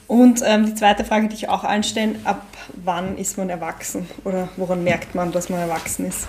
Und 0.07 0.41
ähm, 0.45 0.65
die 0.65 0.75
zweite 0.75 1.03
Frage, 1.03 1.27
die 1.27 1.35
ich 1.35 1.49
auch 1.49 1.63
einstellen, 1.63 2.17
ab 2.23 2.45
wann 2.83 3.17
ist 3.17 3.37
man 3.37 3.49
erwachsen? 3.49 4.07
Oder 4.23 4.49
woran 4.55 4.83
merkt 4.83 5.15
man, 5.15 5.31
dass 5.31 5.49
man 5.49 5.59
erwachsen 5.59 6.05
ist? 6.05 6.27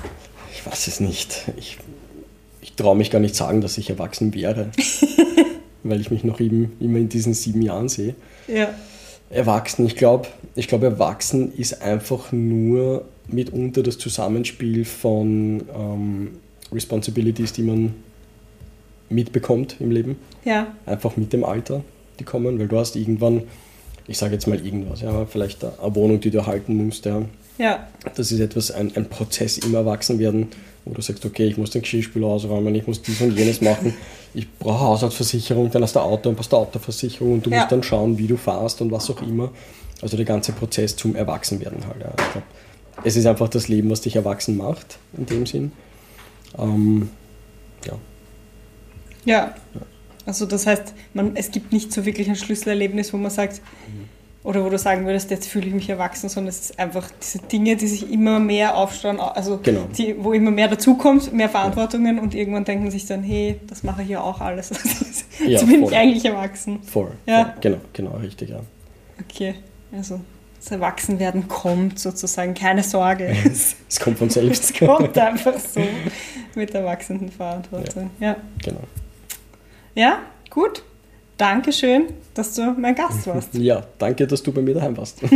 Ich 0.53 0.67
weiß 0.67 0.89
es 0.89 0.99
nicht. 0.99 1.45
Ich, 1.57 1.79
ich 2.61 2.73
traue 2.75 2.97
mich 2.97 3.11
gar 3.11 3.21
nicht 3.21 3.37
sagen, 3.37 3.61
dass 3.61 3.79
ich 3.79 3.91
erwachsen 3.91 4.35
wäre. 4.35 4.71
weil 5.85 6.01
ich 6.01 6.11
mich 6.11 6.25
noch 6.25 6.41
eben, 6.41 6.77
immer 6.81 6.99
in 6.99 7.09
diesen 7.09 7.35
sieben 7.35 7.63
Jahren 7.63 7.89
sehe. 7.89 8.15
Ja. 8.47 8.75
Erwachsen, 9.31 9.87
ich 9.87 9.97
glaube, 9.97 10.29
ich 10.55 10.69
glaube, 10.69 10.87
erwachsen 10.87 11.53
ist 11.55 11.83
einfach 11.83 12.33
nur 12.33 13.05
mitunter 13.27 13.83
das 13.83 13.99
Zusammenspiel 13.99 14.85
von 14.85 15.65
ähm, 15.75 16.39
Responsibilities, 16.73 17.53
die 17.53 17.63
man 17.63 17.95
mitbekommt 19.11 19.77
im 19.81 19.91
Leben. 19.91 20.17
Ja. 20.45 20.69
Einfach 20.87 21.17
mit 21.17 21.33
dem 21.33 21.45
Alter, 21.45 21.83
die 22.19 22.25
kommen, 22.25 22.59
weil 22.59 22.69
du 22.69 22.79
hast 22.79 22.97
irgendwann, 22.97 23.43
ich 24.07 24.19
sage 24.19 24.35
jetzt 24.35 24.47
mal 24.47 24.65
irgendwas, 24.65 25.01
ja, 25.01 25.27
vielleicht 25.27 25.65
eine 25.65 25.95
Wohnung, 25.95 26.21
die 26.21 26.31
du 26.31 26.39
erhalten 26.39 26.77
musst, 26.77 27.05
ja. 27.05 27.23
Ja. 27.59 27.89
Das 28.15 28.31
ist 28.31 28.39
etwas, 28.39 28.71
ein, 28.71 28.95
ein 28.97 29.09
Prozess 29.09 29.59
im 29.59 29.75
Erwachsenwerden, 29.75 30.49
wo 30.85 30.95
du 30.95 31.03
sagst, 31.03 31.25
okay, 31.27 31.47
ich 31.47 31.57
muss 31.57 31.71
den 31.71 31.83
Geschirrspüler 31.83 32.29
ausräumen, 32.29 32.75
ich 32.75 32.87
muss 32.87 33.03
dies 33.03 33.21
und 33.21 33.37
jenes 33.37 33.61
machen, 33.61 33.95
ich 34.33 34.51
brauche 34.59 34.81
Haushaltsversicherung, 34.81 35.71
dann 35.71 35.83
hast 35.83 35.97
du 35.97 36.01
Auto 36.01 36.29
und 36.29 36.39
hast 36.39 36.53
du 36.53 36.57
Autoversicherung 36.57 37.35
und 37.35 37.47
du 37.47 37.51
ja. 37.51 37.59
musst 37.59 37.73
dann 37.73 37.83
schauen, 37.83 38.17
wie 38.17 38.29
du 38.29 38.37
fahrst 38.37 38.81
und 38.81 38.93
was 38.93 39.11
auch 39.11 39.21
immer. 39.23 39.51
Also 40.01 40.17
der 40.17 40.27
ganze 40.27 40.53
Prozess 40.53 40.95
zum 40.95 41.17
Erwachsenwerden 41.17 41.85
halt. 41.87 42.01
Ja. 42.01 42.11
Ich 42.11 42.33
glaube, 42.33 42.47
es 43.05 43.17
ist 43.17 43.27
einfach 43.27 43.49
das 43.49 43.67
Leben, 43.67 43.91
was 43.91 44.01
dich 44.03 44.15
erwachsen 44.15 44.57
macht, 44.57 44.99
in 45.17 45.27
dem 45.27 45.47
Sinn. 45.47 45.73
Ähm. 46.57 47.11
Ja. 49.29 49.55
Also 50.27 50.45
das 50.45 50.67
heißt, 50.67 50.95
man, 51.15 51.37
es 51.37 51.51
gibt 51.51 51.73
nicht 51.73 51.93
so 51.93 52.05
wirklich 52.05 52.29
ein 52.29 52.37
Schlüsselerlebnis, 52.37 53.13
wo 53.13 53.17
man 53.17 53.31
sagt, 53.31 53.63
mhm. 53.87 54.09
oder 54.43 54.63
wo 54.65 54.69
du 54.69 54.77
sagen 54.77 55.07
würdest, 55.07 55.31
jetzt 55.31 55.49
fühle 55.49 55.67
ich 55.69 55.73
mich 55.73 55.89
erwachsen, 55.89 56.29
sondern 56.29 56.51
es 56.51 56.61
ist 56.61 56.79
einfach 56.79 57.09
diese 57.23 57.39
Dinge, 57.39 57.77
die 57.77 57.87
sich 57.87 58.11
immer 58.11 58.39
mehr 58.39 58.77
aufstauen, 58.77 59.21
also 59.21 59.59
genau. 59.63 59.87
die, 59.97 60.17
wo 60.19 60.35
immer 60.35 60.51
mehr 60.51 60.69
dazukommt, 60.69 61.33
mehr 61.33 61.49
Verantwortungen 61.49 62.17
ja. 62.17 62.23
und 62.23 62.35
irgendwann 62.35 62.65
denken 62.65 62.91
sich 62.91 63.07
dann, 63.07 63.23
hey, 63.23 63.61
das 63.69 63.83
mache 63.83 64.03
ich 64.03 64.11
ja 64.11 64.21
auch 64.21 64.41
alles. 64.41 64.71
ja, 65.41 65.47
Jetzt 65.47 65.67
bin 65.67 65.81
voll. 65.81 65.93
ich 65.93 65.99
eigentlich 65.99 66.25
erwachsen. 66.25 66.83
Voll, 66.83 67.13
ja. 67.27 67.45
Voll. 67.45 67.55
Genau, 67.61 67.79
genau, 67.95 68.17
richtig, 68.17 68.51
ja. 68.51 68.61
Okay, 69.21 69.55
also 69.93 70.21
das 70.59 70.71
Erwachsenwerden 70.73 71.49
kommt 71.49 71.99
sozusagen, 71.99 72.55
keine 72.55 72.83
Sorge. 72.83 73.35
Es 73.45 74.01
kommt 74.01 74.19
von 74.19 74.29
selbst. 74.31 74.65
es 74.65 74.79
kommt 74.79 75.17
einfach 75.17 75.59
so 75.59 75.81
mit 76.55 76.75
Erwachsenenverantwortung. 76.75 78.11
Ja. 78.21 78.29
ja. 78.29 78.37
Genau. 78.63 78.81
Ja, 79.95 80.21
gut. 80.51 80.83
Dankeschön, 81.37 82.07
dass 82.35 82.55
du 82.55 82.75
mein 82.79 82.95
Gast 82.95 83.27
warst. 83.27 83.51
Ja, 83.59 83.85
danke, 83.99 84.27
dass 84.27 84.43
du 84.43 84.53
bei 84.53 84.61
mir 84.61 84.75
daheim 84.75 84.97
warst. 84.97 85.21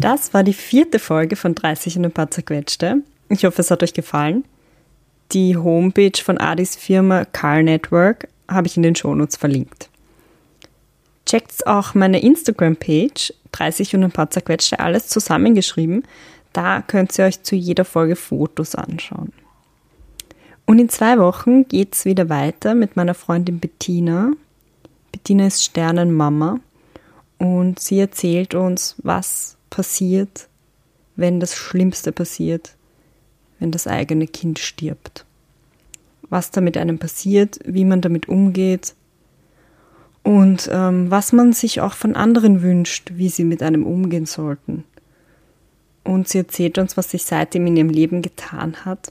Das 0.00 0.32
war 0.32 0.42
die 0.42 0.54
vierte 0.54 0.98
Folge 0.98 1.36
von 1.36 1.54
30 1.54 1.98
und 1.98 2.06
ein 2.06 2.12
paar 2.12 2.30
zerquetschte. 2.30 3.02
Ich 3.28 3.44
hoffe, 3.44 3.60
es 3.60 3.70
hat 3.70 3.82
euch 3.82 3.92
gefallen. 3.92 4.44
Die 5.32 5.56
Homepage 5.56 6.22
von 6.22 6.38
Adis 6.38 6.76
Firma 6.76 7.26
Car 7.26 7.62
Network 7.62 8.28
habe 8.48 8.66
ich 8.68 8.76
in 8.78 8.82
den 8.82 8.94
Shownotes 8.94 9.36
verlinkt. 9.36 9.90
Checkt 11.28 11.66
auch 11.66 11.94
meine 11.94 12.22
Instagram-Page 12.22 13.34
30 13.52 13.94
und 13.94 14.04
ein 14.04 14.12
paar 14.12 14.30
zerquetschte, 14.30 14.80
alles 14.80 15.08
zusammengeschrieben. 15.08 16.04
Da 16.54 16.80
könnt 16.80 17.18
ihr 17.18 17.26
euch 17.26 17.42
zu 17.42 17.54
jeder 17.54 17.84
Folge 17.84 18.16
Fotos 18.16 18.74
anschauen. 18.74 19.34
Und 20.64 20.78
in 20.78 20.88
zwei 20.88 21.18
Wochen 21.18 21.68
geht 21.68 21.94
es 21.94 22.06
wieder 22.06 22.30
weiter 22.30 22.74
mit 22.74 22.96
meiner 22.96 23.12
Freundin 23.12 23.60
Bettina. 23.60 24.32
Bettina 25.12 25.46
ist 25.48 25.64
Sternenmama 25.64 26.60
und 27.36 27.78
sie 27.78 28.00
erzählt 28.00 28.54
uns, 28.54 28.94
was 28.96 29.58
passiert, 29.68 30.48
wenn 31.16 31.40
das 31.40 31.54
Schlimmste 31.54 32.10
passiert, 32.10 32.74
wenn 33.58 33.70
das 33.70 33.86
eigene 33.86 34.26
Kind 34.26 34.58
stirbt. 34.58 35.26
Was 36.30 36.50
da 36.50 36.62
mit 36.62 36.78
einem 36.78 36.98
passiert, 36.98 37.58
wie 37.66 37.84
man 37.84 38.00
damit 38.00 38.30
umgeht 38.30 38.94
und 40.28 40.68
ähm, 40.70 41.10
was 41.10 41.32
man 41.32 41.54
sich 41.54 41.80
auch 41.80 41.94
von 41.94 42.14
anderen 42.14 42.60
wünscht, 42.60 43.12
wie 43.14 43.30
sie 43.30 43.44
mit 43.44 43.62
einem 43.62 43.86
umgehen 43.86 44.26
sollten. 44.26 44.84
Und 46.04 46.28
sie 46.28 46.36
erzählt 46.36 46.76
uns, 46.76 46.98
was 46.98 47.12
sich 47.12 47.24
seitdem 47.24 47.66
in 47.66 47.78
ihrem 47.78 47.88
Leben 47.88 48.20
getan 48.20 48.84
hat 48.84 49.10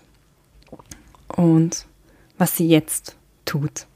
und 1.27 1.87
was 2.37 2.55
sie 2.55 2.67
jetzt 2.67 3.15
tut. 3.45 3.87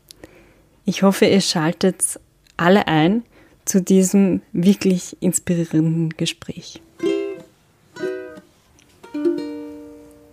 Ich 0.84 1.03
hoffe, 1.03 1.26
ihr 1.26 1.41
schaltet 1.41 2.19
alle 2.57 2.88
ein 2.88 3.22
zu 3.65 3.84
diesem 3.84 4.41
wirklich 4.51 5.15
inspirierenden 5.19 6.17
Gespräch. 6.17 6.82